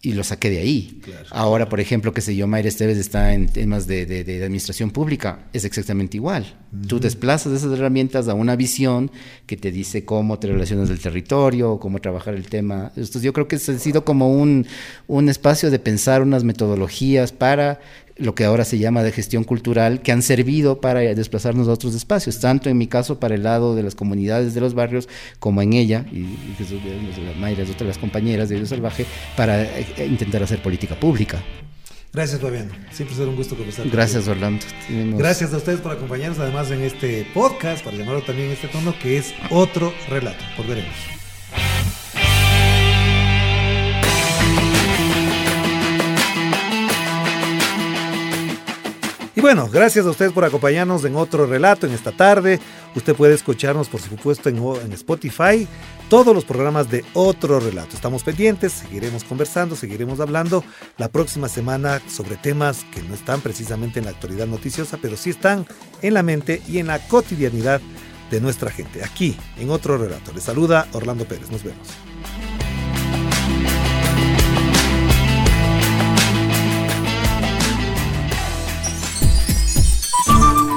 y 0.02 0.14
lo 0.14 0.24
saqué 0.24 0.48
de 0.48 0.58
ahí. 0.58 1.02
Ahora, 1.30 1.68
por 1.68 1.78
ejemplo, 1.78 2.14
que 2.14 2.22
sé 2.22 2.34
yo, 2.34 2.46
Mayra 2.46 2.68
Esteves 2.68 2.96
está 2.96 3.34
en 3.34 3.48
temas 3.48 3.86
de, 3.86 4.06
de, 4.06 4.42
administración 4.42 4.90
pública, 4.90 5.40
es 5.52 5.66
exactamente 5.66 6.16
igual. 6.16 6.54
Tú 6.88 7.00
desplazas 7.00 7.52
esas 7.52 7.72
herramientas 7.72 8.28
a 8.28 8.34
una 8.34 8.56
visión 8.56 9.10
que 9.46 9.58
te 9.58 9.70
dice 9.70 10.06
cómo 10.06 10.38
te 10.38 10.46
relacionas 10.46 10.88
del 10.88 11.00
territorio, 11.00 11.78
cómo 11.78 11.98
trabajar 12.00 12.34
el 12.34 12.46
tema. 12.46 12.92
Entonces, 12.96 13.20
yo 13.20 13.34
creo 13.34 13.46
que 13.46 13.56
ha 13.56 13.58
sido 13.58 14.04
como 14.04 14.32
un, 14.32 14.66
un 15.06 15.28
espacio 15.28 15.70
de 15.70 15.78
pensar 15.78 16.22
unas 16.22 16.44
metodologías 16.44 17.32
para 17.32 17.80
lo 18.20 18.34
que 18.34 18.44
ahora 18.44 18.64
se 18.64 18.78
llama 18.78 19.02
de 19.02 19.12
gestión 19.12 19.44
cultural, 19.44 20.02
que 20.02 20.12
han 20.12 20.22
servido 20.22 20.80
para 20.80 21.00
desplazarnos 21.00 21.68
a 21.68 21.72
otros 21.72 21.94
espacios, 21.94 22.38
tanto 22.38 22.68
en 22.68 22.78
mi 22.78 22.86
caso 22.86 23.18
para 23.18 23.34
el 23.34 23.42
lado 23.42 23.74
de 23.74 23.82
las 23.82 23.94
comunidades 23.94 24.54
de 24.54 24.60
los 24.60 24.74
barrios, 24.74 25.08
como 25.38 25.62
en 25.62 25.72
ella, 25.72 26.04
y, 26.12 26.26
Jesús 26.58 26.80
de 26.84 27.34
Mayra 27.40 27.62
es 27.62 27.70
otra 27.70 27.80
de 27.80 27.88
las 27.88 27.98
compañeras 27.98 28.48
de 28.48 28.56
Dios 28.56 28.68
Salvaje, 28.68 29.06
para 29.36 29.62
eh, 29.62 30.06
intentar 30.06 30.42
hacer 30.42 30.62
política 30.62 30.98
pública. 30.98 31.42
Gracias, 32.12 32.40
Fabián. 32.40 32.68
Siempre 32.90 33.16
será 33.16 33.28
un 33.28 33.36
gusto 33.36 33.56
conversar. 33.56 33.88
Gracias, 33.88 34.26
Orlando. 34.26 34.66
Gracias 35.16 35.54
a 35.54 35.58
ustedes 35.58 35.80
por 35.80 35.92
acompañarnos, 35.92 36.40
además, 36.40 36.70
en 36.70 36.82
este 36.82 37.24
podcast, 37.32 37.84
para 37.84 37.96
llamarlo 37.96 38.22
también 38.22 38.50
este 38.50 38.68
tono, 38.68 38.94
que 39.00 39.16
es 39.16 39.32
otro 39.50 39.94
relato. 40.08 40.42
Volveremos. 40.58 41.99
Y 49.40 49.42
bueno, 49.42 49.70
gracias 49.72 50.04
a 50.04 50.10
ustedes 50.10 50.32
por 50.32 50.44
acompañarnos 50.44 51.02
en 51.06 51.16
otro 51.16 51.46
relato 51.46 51.86
en 51.86 51.94
esta 51.94 52.12
tarde. 52.12 52.60
Usted 52.94 53.16
puede 53.16 53.32
escucharnos, 53.32 53.88
por 53.88 54.02
supuesto, 54.02 54.50
en, 54.50 54.92
Spotify, 54.92 55.66
todos 56.10 56.34
los 56.34 56.44
programas 56.44 56.90
de 56.90 57.06
otro 57.14 57.58
relato. 57.58 57.96
Estamos 57.96 58.22
pendientes, 58.22 58.70
seguiremos 58.74 59.24
conversando, 59.24 59.76
seguiremos 59.76 60.20
hablando 60.20 60.62
la 60.98 61.08
próxima 61.08 61.48
semana 61.48 62.02
sobre 62.06 62.36
temas 62.36 62.84
que 62.92 63.00
no 63.00 63.14
están 63.14 63.40
precisamente 63.40 63.98
en 63.98 64.04
la 64.04 64.10
actualidad 64.10 64.46
noticiosa, 64.46 64.98
pero 65.00 65.16
sí 65.16 65.30
están 65.30 65.64
en 66.02 66.12
la 66.12 66.22
mente 66.22 66.60
y 66.68 66.76
en 66.76 66.88
la 66.88 66.98
cotidianidad 66.98 67.80
de 68.30 68.42
nuestra 68.42 68.70
gente. 68.70 69.02
Aquí, 69.02 69.38
en 69.56 69.70
otro 69.70 69.96
relato. 69.96 70.34
Les 70.34 70.44
saluda 70.44 70.86
Orlando 70.92 71.24
Pérez. 71.24 71.50
Nos 71.50 71.64
vemos. 71.64 72.09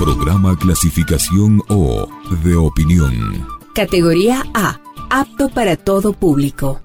Programa 0.04 0.54
clasificación 0.58 1.62
O 1.70 2.10
de 2.44 2.58
opinión. 2.58 3.48
Categoría 3.74 4.44
A. 4.54 4.78
Apto 5.10 5.48
para 5.48 5.78
todo 5.78 6.12
público. 6.12 6.82